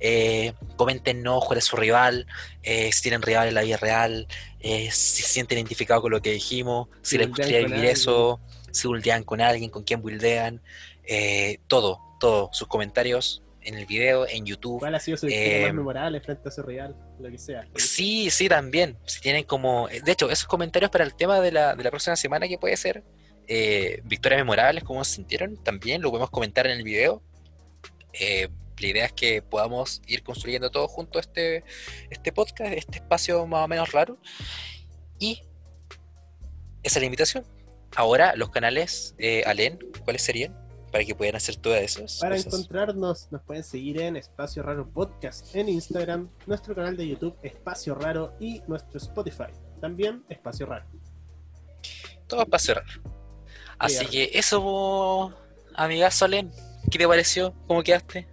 Eh, 0.00 0.52
coméntenos 0.76 1.44
cuál 1.44 1.58
es 1.58 1.64
su 1.64 1.76
rival, 1.76 2.26
eh, 2.62 2.92
si 2.92 3.02
tienen 3.02 3.22
rival 3.22 3.48
en 3.48 3.54
la 3.54 3.62
vida 3.62 3.76
real, 3.76 4.28
eh, 4.60 4.90
si 4.92 5.22
se 5.22 5.28
sienten 5.28 5.58
identificados 5.58 6.02
con 6.02 6.12
lo 6.12 6.22
que 6.22 6.32
dijimos, 6.32 6.88
si, 7.02 7.10
Si 7.10 7.18
les 7.18 7.28
gustaría 7.28 7.58
vivir 7.58 7.74
alguien. 7.74 7.92
eso, 7.92 8.40
si 8.70 8.88
buildean 8.88 9.24
con 9.24 9.40
alguien, 9.40 9.70
con 9.70 9.82
quién 9.82 10.00
buildean, 10.00 10.62
eh, 11.04 11.58
todo, 11.66 12.00
todo, 12.20 12.50
sus 12.52 12.68
comentarios 12.68 13.42
en 13.66 13.74
el 13.74 13.84
video, 13.84 14.26
en 14.28 14.46
YouTube. 14.46 14.78
¿Cuál 14.78 14.94
ha 14.94 15.00
sido 15.00 15.16
su 15.16 15.26
victoria 15.26 15.58
Eh, 15.58 15.64
más 15.64 15.74
memorable 15.74 16.20
frente 16.20 16.48
a 16.48 16.52
su 16.52 16.62
rival? 16.62 16.96
Lo 17.20 17.30
que 17.30 17.38
sea. 17.38 17.66
Sí, 17.74 18.30
sí, 18.30 18.48
también. 18.48 18.96
Si 19.04 19.20
tienen 19.20 19.44
como. 19.44 19.88
De 19.88 20.12
hecho, 20.12 20.30
esos 20.30 20.46
comentarios 20.46 20.90
para 20.90 21.04
el 21.04 21.14
tema 21.14 21.40
de 21.40 21.52
la, 21.52 21.74
de 21.74 21.84
la 21.84 21.90
próxima 21.90 22.16
semana 22.16 22.48
que 22.48 22.58
puede 22.58 22.76
ser 22.76 23.02
eh, 23.48 24.00
victorias 24.04 24.40
memorables, 24.40 24.84
cómo 24.84 25.04
se 25.04 25.14
sintieron, 25.14 25.56
también 25.62 26.02
lo 26.02 26.10
podemos 26.10 26.30
comentar 26.30 26.66
en 26.66 26.78
el 26.78 26.82
video. 26.82 27.22
Eh, 28.12 28.48
la 28.78 28.86
idea 28.86 29.04
es 29.06 29.12
que 29.12 29.42
podamos 29.42 30.02
ir 30.06 30.22
construyendo 30.22 30.70
todo 30.70 30.86
junto 30.88 31.18
este, 31.18 31.64
este 32.10 32.32
podcast, 32.32 32.72
este 32.72 32.98
espacio 32.98 33.46
más 33.46 33.64
o 33.64 33.68
menos 33.68 33.92
raro. 33.92 34.18
Y 35.18 35.42
esa 36.82 36.98
es 36.98 37.00
la 37.00 37.06
invitación. 37.06 37.44
Ahora, 37.94 38.34
los 38.36 38.50
canales, 38.50 39.14
eh, 39.18 39.42
Alen, 39.46 39.78
¿cuáles 40.04 40.22
serían? 40.22 40.65
Para 40.96 41.04
que 41.04 41.14
puedan 41.14 41.36
hacer 41.36 41.56
todas 41.56 41.82
esas 41.82 42.20
Para 42.20 42.36
cosas. 42.36 42.54
encontrarnos, 42.54 43.30
nos 43.30 43.42
pueden 43.42 43.62
seguir 43.62 44.00
en 44.00 44.16
Espacio 44.16 44.62
Raro 44.62 44.88
Podcast 44.88 45.54
en 45.54 45.68
Instagram, 45.68 46.30
nuestro 46.46 46.74
canal 46.74 46.96
de 46.96 47.06
YouTube 47.06 47.36
Espacio 47.42 47.94
Raro 47.94 48.32
y 48.40 48.62
nuestro 48.66 48.96
Spotify, 48.96 49.52
también 49.78 50.24
Espacio 50.30 50.64
Raro. 50.64 50.86
Todo 52.26 52.46
para 52.46 52.58
cerrar. 52.58 52.86
Así 53.78 53.98
Bien. 54.06 54.10
que 54.10 54.38
eso, 54.38 55.34
amigazo 55.74 56.24
Alen, 56.24 56.50
¿qué 56.90 56.96
te 56.96 57.06
pareció? 57.06 57.52
¿Cómo 57.66 57.82
quedaste? 57.82 58.26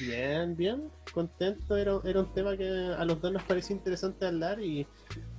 Bien, 0.00 0.56
bien, 0.56 0.90
contento. 1.12 1.76
Era, 1.76 2.00
era 2.04 2.20
un 2.20 2.32
tema 2.32 2.56
que 2.56 2.66
a 2.96 3.04
los 3.04 3.20
dos 3.20 3.32
nos 3.32 3.42
pareció 3.42 3.76
interesante 3.76 4.24
hablar 4.24 4.62
y 4.62 4.86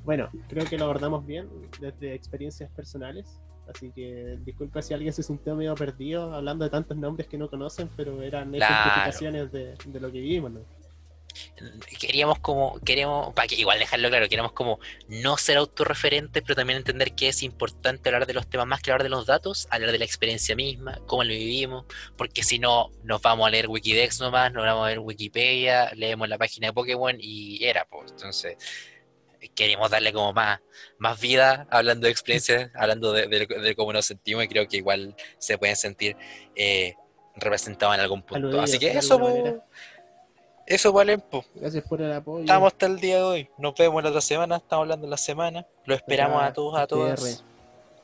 bueno, 0.04 0.30
creo 0.49 0.66
que 0.66 0.78
lo 0.78 0.84
abordamos 0.84 1.26
bien 1.26 1.49
desde 1.80 2.14
experiencias 2.14 2.70
personales. 2.70 3.39
Así 3.68 3.91
que 3.91 4.38
disculpa 4.43 4.82
si 4.82 4.93
alguien 4.93 5.14
se 5.14 5.24
sintió 5.24 5.55
medio 5.55 5.76
perdido 5.76 6.34
hablando 6.34 6.66
de 6.66 6.72
tantos 6.72 6.97
nombres 6.97 7.28
que 7.28 7.38
no 7.38 7.49
conocen, 7.49 7.89
pero 7.95 8.22
eran 8.22 8.51
Claro. 8.51 8.74
ejemplificaciones 8.76 9.51
de, 9.51 9.76
de 9.86 9.99
lo 9.99 10.11
que 10.11 10.20
vivimos. 10.20 10.51
¿no? 10.51 10.61
queríamos 11.99 12.39
como, 12.39 12.80
queremos, 12.82 13.34
para 13.34 13.47
que 13.47 13.55
igual 13.55 13.80
dejarlo 13.80 14.09
claro, 14.09 14.30
queremos 14.30 14.51
como 14.51 14.80
no 15.07 15.38
ser 15.38 15.57
autorreferentes, 15.57 16.43
pero 16.43 16.55
también 16.55 16.78
entender 16.78 17.14
que 17.14 17.30
es 17.30 17.43
importante 17.43 18.09
hablar 18.09 18.28
de 18.28 18.34
los 18.34 18.47
temas 18.47 18.68
más 18.68 18.82
que 18.82 18.91
hablar 18.91 19.03
de 19.03 19.09
los 19.09 19.26
datos, 19.26 19.68
hablar 19.72 19.91
de 19.91 19.99
la 19.99 20.05
experiencia 20.05 20.55
misma, 20.55 20.99
cómo 21.07 21.24
lo 21.24 21.30
vivimos, 21.30 21.86
porque 22.18 22.43
si 22.43 22.59
no, 22.59 22.91
nos 23.03 23.22
vamos 23.22 23.47
a 23.47 23.49
leer 23.49 23.68
Wikidex 23.68 24.20
nomás, 24.20 24.51
nos 24.53 24.64
vamos 24.64 24.86
a 24.86 24.89
ver 24.89 24.99
Wikipedia, 24.99 25.91
leemos 25.95 26.30
la 26.30 26.38
página 26.38 26.68
de 26.68 26.74
Pokémon 26.74 27.16
y 27.20 27.64
era, 27.64 27.86
pues, 27.86 28.11
entonces 28.11 28.57
queremos 29.50 29.89
darle 29.91 30.12
como 30.14 30.34
más, 30.34 30.60
más 30.98 31.20
vida 31.20 31.68
hablando 31.70 32.06
de 32.06 32.12
experiencias, 32.12 32.70
hablando 32.76 33.12
de, 33.12 33.28
de- 33.28 33.46
de 33.46 33.76
cómo 33.76 33.94
nos 33.94 34.06
sentimos 34.06 34.44
y 34.44 34.48
creo 34.48 34.68
que 34.68 34.78
igual 34.78 35.16
se 35.38 35.58
pueden 35.58 35.76
sentir 35.76 36.16
eh, 36.56 36.96
representados 37.36 37.96
en 37.96 38.02
algún 38.02 38.22
punto. 38.22 38.60
Así 38.62 38.78
que 38.80 38.91
eso, 38.91 39.16
alguna 39.16 39.52
po, 39.56 39.64
eso 40.66 40.94
valen, 40.94 41.20
po. 41.22 41.44
Gracias 41.56 41.84
por 41.84 42.02
el 42.02 42.14
apoyo. 42.14 42.41
Estamos 42.46 42.72
hasta 42.72 42.86
el 42.86 43.00
día 43.00 43.18
de 43.18 43.24
hoy. 43.24 43.50
Nos 43.58 43.76
vemos 43.76 44.02
la 44.02 44.10
otra 44.10 44.22
semana. 44.22 44.58
Estamos 44.58 44.84
hablando 44.84 45.06
de 45.08 45.12
la 45.12 45.18
semana. 45.18 45.66
Lo 45.86 45.94
esperamos 45.96 46.41
a 46.41 46.54
todos, 46.54 46.80
a 46.80 46.88
todas. 46.88 47.44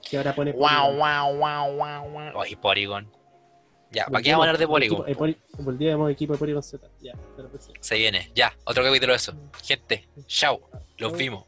Que 0.01 0.17
ahora 0.17 0.33
pone 0.33 0.51
Wow, 0.51 0.95
wow, 0.97 1.37
wow, 1.37 1.77
wow, 1.77 2.09
wow. 2.09 2.41
Ay, 2.41 2.55
Polygon. 2.55 3.09
Ya, 3.91 4.05
¿para 4.05 4.21
qué 4.21 4.31
vamos 4.31 4.45
a 4.45 4.49
hablar 4.49 4.59
de 4.59 4.67
Polygon? 4.67 5.05
Poly- 5.15 5.37
Volvíamos 5.57 6.11
equipo 6.11 6.33
de 6.33 6.39
Polygon 6.39 6.61
Z. 6.63 6.87
Ya. 7.01 7.13
Se 7.79 7.95
viene. 7.95 8.31
Ya, 8.35 8.53
otro 8.65 8.83
capítulo 8.83 9.13
de 9.13 9.17
eso. 9.17 9.33
Gente, 9.63 10.07
chao. 10.27 10.59
Los 10.97 11.17
vimos. 11.17 11.45